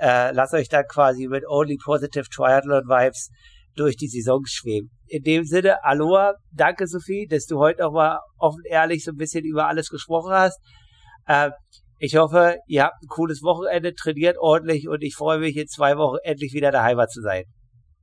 äh, 0.00 0.32
lasst 0.32 0.54
euch 0.54 0.68
dann 0.68 0.84
quasi 0.88 1.28
mit 1.28 1.44
Only 1.48 1.78
Positive 1.82 2.26
Triathlon 2.28 2.84
Vibes 2.84 3.30
durch 3.76 3.96
die 3.96 4.08
Saison 4.08 4.42
schweben. 4.46 4.90
In 5.06 5.22
dem 5.22 5.44
Sinne, 5.44 5.84
Aloha, 5.84 6.34
danke 6.52 6.86
Sophie, 6.86 7.26
dass 7.28 7.46
du 7.46 7.58
heute 7.58 7.86
auch 7.86 7.92
mal 7.92 8.18
offen 8.38 8.62
ehrlich 8.64 9.04
so 9.04 9.12
ein 9.12 9.16
bisschen 9.16 9.44
über 9.44 9.68
alles 9.68 9.88
gesprochen 9.88 10.32
hast. 10.32 10.58
Äh, 11.26 11.50
ich 11.98 12.16
hoffe, 12.16 12.58
ihr 12.66 12.84
habt 12.84 12.96
ein 13.02 13.08
cooles 13.08 13.42
Wochenende, 13.42 13.94
trainiert 13.94 14.36
ordentlich 14.38 14.88
und 14.88 15.02
ich 15.02 15.14
freue 15.14 15.38
mich 15.38 15.56
in 15.56 15.66
zwei 15.66 15.96
Wochen 15.96 16.18
endlich 16.24 16.52
wieder 16.52 16.70
daheim 16.70 16.98
zu 17.08 17.22
sein. 17.22 17.44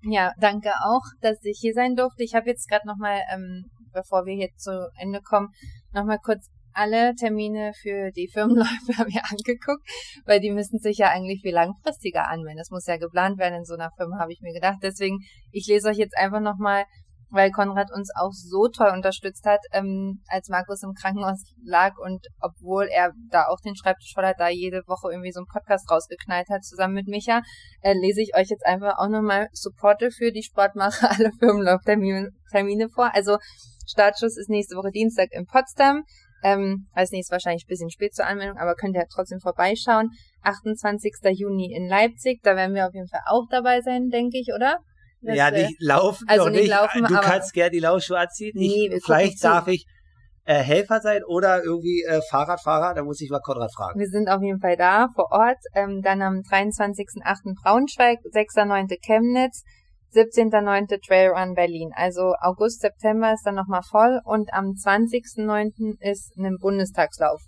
Ja, 0.01 0.33
danke 0.39 0.71
auch, 0.83 1.03
dass 1.21 1.37
ich 1.43 1.59
hier 1.61 1.73
sein 1.73 1.95
durfte. 1.95 2.23
Ich 2.23 2.33
habe 2.33 2.49
jetzt 2.49 2.67
gerade 2.67 2.87
nochmal, 2.87 3.21
ähm, 3.31 3.65
bevor 3.93 4.25
wir 4.25 4.33
hier 4.33 4.49
zu 4.57 4.89
Ende 4.99 5.21
kommen, 5.21 5.49
nochmal 5.91 6.17
kurz 6.23 6.49
alle 6.73 7.15
Termine 7.15 7.73
für 7.81 8.11
die 8.11 8.29
Firmenläufe 8.31 8.69
ich 9.07 9.21
angeguckt, 9.23 9.87
weil 10.25 10.39
die 10.39 10.51
müssen 10.51 10.79
sich 10.79 10.97
ja 10.97 11.09
eigentlich 11.09 11.41
viel 11.41 11.53
langfristiger 11.53 12.27
anwenden. 12.27 12.57
Das 12.57 12.71
muss 12.71 12.85
ja 12.85 12.97
geplant 12.97 13.37
werden 13.37 13.59
in 13.59 13.65
so 13.65 13.75
einer 13.75 13.91
Firma, 13.97 14.19
habe 14.19 14.31
ich 14.31 14.41
mir 14.41 14.53
gedacht. 14.53 14.77
Deswegen, 14.81 15.19
ich 15.51 15.67
lese 15.67 15.89
euch 15.89 15.97
jetzt 15.97 16.17
einfach 16.17 16.41
nochmal 16.41 16.85
weil 17.33 17.49
Konrad 17.49 17.91
uns 17.91 18.11
auch 18.15 18.31
so 18.31 18.67
toll 18.67 18.91
unterstützt 18.93 19.45
hat, 19.45 19.59
ähm, 19.71 20.21
als 20.27 20.49
Markus 20.49 20.83
im 20.83 20.93
Krankenhaus 20.93 21.41
lag 21.65 21.97
und 21.97 22.27
obwohl 22.39 22.85
er 22.85 23.11
da 23.31 23.47
auch 23.47 23.59
den 23.59 23.75
Schreibtisch 23.75 24.13
voll 24.13 24.25
hat, 24.25 24.39
da 24.39 24.49
jede 24.49 24.83
Woche 24.87 25.11
irgendwie 25.11 25.31
so 25.31 25.39
einen 25.39 25.47
Podcast 25.51 25.89
rausgeknallt 25.89 26.47
hat, 26.49 26.63
zusammen 26.63 26.93
mit 26.93 27.07
Micha, 27.07 27.41
äh, 27.81 27.93
lese 27.93 28.21
ich 28.21 28.35
euch 28.35 28.49
jetzt 28.49 28.65
einfach 28.65 28.99
auch 28.99 29.09
nochmal 29.09 29.47
Supporte 29.51 30.11
für 30.11 30.31
die 30.31 30.43
Sportmacher 30.43 31.09
alle 31.09 31.31
Firmenlauftermine 31.39 32.89
vor. 32.93 33.13
Also 33.13 33.37
Startschuss 33.89 34.37
ist 34.37 34.49
nächste 34.49 34.75
Woche 34.75 34.91
Dienstag 34.91 35.29
in 35.31 35.45
Potsdam. 35.47 36.03
Ähm, 36.43 36.87
weiß 36.93 37.11
nicht, 37.11 37.21
ist 37.21 37.31
wahrscheinlich 37.31 37.65
ein 37.65 37.69
bisschen 37.69 37.89
spät 37.89 38.13
zur 38.13 38.25
Anmeldung, 38.25 38.57
aber 38.57 38.75
könnt 38.75 38.95
ihr 38.95 39.05
trotzdem 39.09 39.39
vorbeischauen. 39.39 40.09
28. 40.41 41.13
Juni 41.31 41.73
in 41.73 41.87
Leipzig, 41.87 42.41
da 42.43 42.55
werden 42.55 42.75
wir 42.75 42.87
auf 42.87 42.93
jeden 42.93 43.07
Fall 43.07 43.21
auch 43.25 43.45
dabei 43.49 43.81
sein, 43.81 44.09
denke 44.09 44.37
ich, 44.37 44.49
oder? 44.53 44.77
Das, 45.21 45.37
ja, 45.37 45.51
nicht 45.51 45.81
laufen, 45.81 46.25
also 46.27 46.49
nicht, 46.49 46.63
nicht 46.63 46.69
laufen, 46.69 47.03
du 47.05 47.15
kannst 47.15 47.53
gerne 47.53 47.71
die 47.71 47.79
Laufschuhe 47.79 48.19
anziehen. 48.19 48.51
Nee, 48.55 48.89
ich, 48.91 49.03
vielleicht 49.05 49.41
darf 49.41 49.67
ich 49.69 49.85
äh, 50.45 50.55
Helfer 50.55 50.99
sein 50.99 51.23
oder 51.25 51.63
irgendwie 51.63 52.03
äh, 52.03 52.19
Fahrradfahrer, 52.29 52.93
da 52.93 53.03
muss 53.03 53.21
ich 53.21 53.29
mal 53.29 53.39
Konrad 53.39 53.73
fragen. 53.73 53.99
Wir 53.99 54.07
sind 54.07 54.29
auf 54.29 54.41
jeden 54.41 54.59
Fall 54.59 54.75
da 54.75 55.07
vor 55.15 55.31
Ort. 55.31 55.59
Ähm, 55.73 56.01
dann 56.01 56.21
am 56.21 56.41
23.08. 56.41 57.55
Braunschweig, 57.63 58.19
6.9. 58.33 58.97
Chemnitz, 59.01 59.63
17.9. 60.13 61.05
Trailrun 61.05 61.53
Berlin. 61.53 61.91
Also 61.95 62.33
August, 62.39 62.81
September 62.81 63.33
ist 63.33 63.45
dann 63.45 63.55
nochmal 63.55 63.81
voll 63.83 64.19
und 64.23 64.53
am 64.53 64.71
20.9. 64.71 65.97
ist 65.99 66.37
ein 66.37 66.57
Bundestagslauf. 66.59 67.41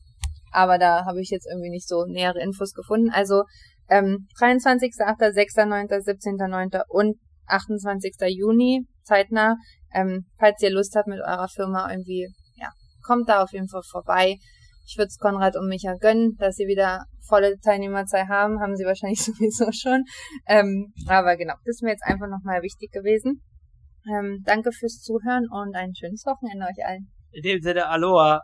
Aber 0.52 0.78
da 0.78 1.06
habe 1.06 1.22
ich 1.22 1.30
jetzt 1.30 1.48
irgendwie 1.52 1.70
nicht 1.70 1.88
so 1.88 2.06
nähere 2.06 2.42
Infos 2.42 2.74
gefunden. 2.74 3.10
Also 3.12 3.44
ähm, 3.90 4.28
23.8., 4.40 5.00
6.9., 5.34 5.90
17.9. 5.90 6.82
und 6.88 7.18
28. 7.48 8.16
Juni, 8.30 8.86
zeitnah. 9.04 9.58
Ähm, 9.94 10.26
falls 10.40 10.62
ihr 10.62 10.72
Lust 10.72 10.96
habt 10.96 11.08
mit 11.08 11.20
eurer 11.20 11.48
Firma 11.48 11.90
irgendwie, 11.92 12.28
ja, 12.56 12.70
kommt 13.06 13.30
da 13.30 13.44
auf 13.44 13.52
jeden 13.52 13.70
Fall 13.70 13.84
vorbei. 13.90 14.38
Ich 14.86 14.98
würde 14.98 15.08
es 15.08 15.18
Konrad 15.18 15.56
und 15.56 15.68
Micha 15.68 15.96
gönnen, 15.96 16.36
dass 16.38 16.56
sie 16.56 16.68
wieder 16.68 17.06
volle 17.28 17.60
Teilnehmerzahl 17.60 18.28
haben, 18.28 18.60
haben 18.60 18.76
sie 18.76 18.86
wahrscheinlich 18.86 19.22
sowieso 19.24 19.72
schon. 19.72 20.06
Ähm, 20.48 20.94
aber 21.08 21.38
genau, 21.38 21.56
das 21.66 21.78
ist 21.78 21.84
mir 21.84 21.92
jetzt 21.92 22.06
einfach 22.06 22.28
nochmal 22.28 22.62
wichtig 22.62 22.92
gewesen. 22.92 23.42
Ähm, 24.08 24.44
danke 24.46 24.72
fürs 24.72 25.02
Zuhören 25.02 25.48
und 25.50 25.76
ein 25.76 25.96
schönes 25.96 26.26
Wochenende 26.26 26.66
euch 26.68 26.86
allen. 26.86 27.12
In 27.32 27.42
dem 27.42 27.62
Sinne, 27.62 27.88
Aloha. 27.88 28.42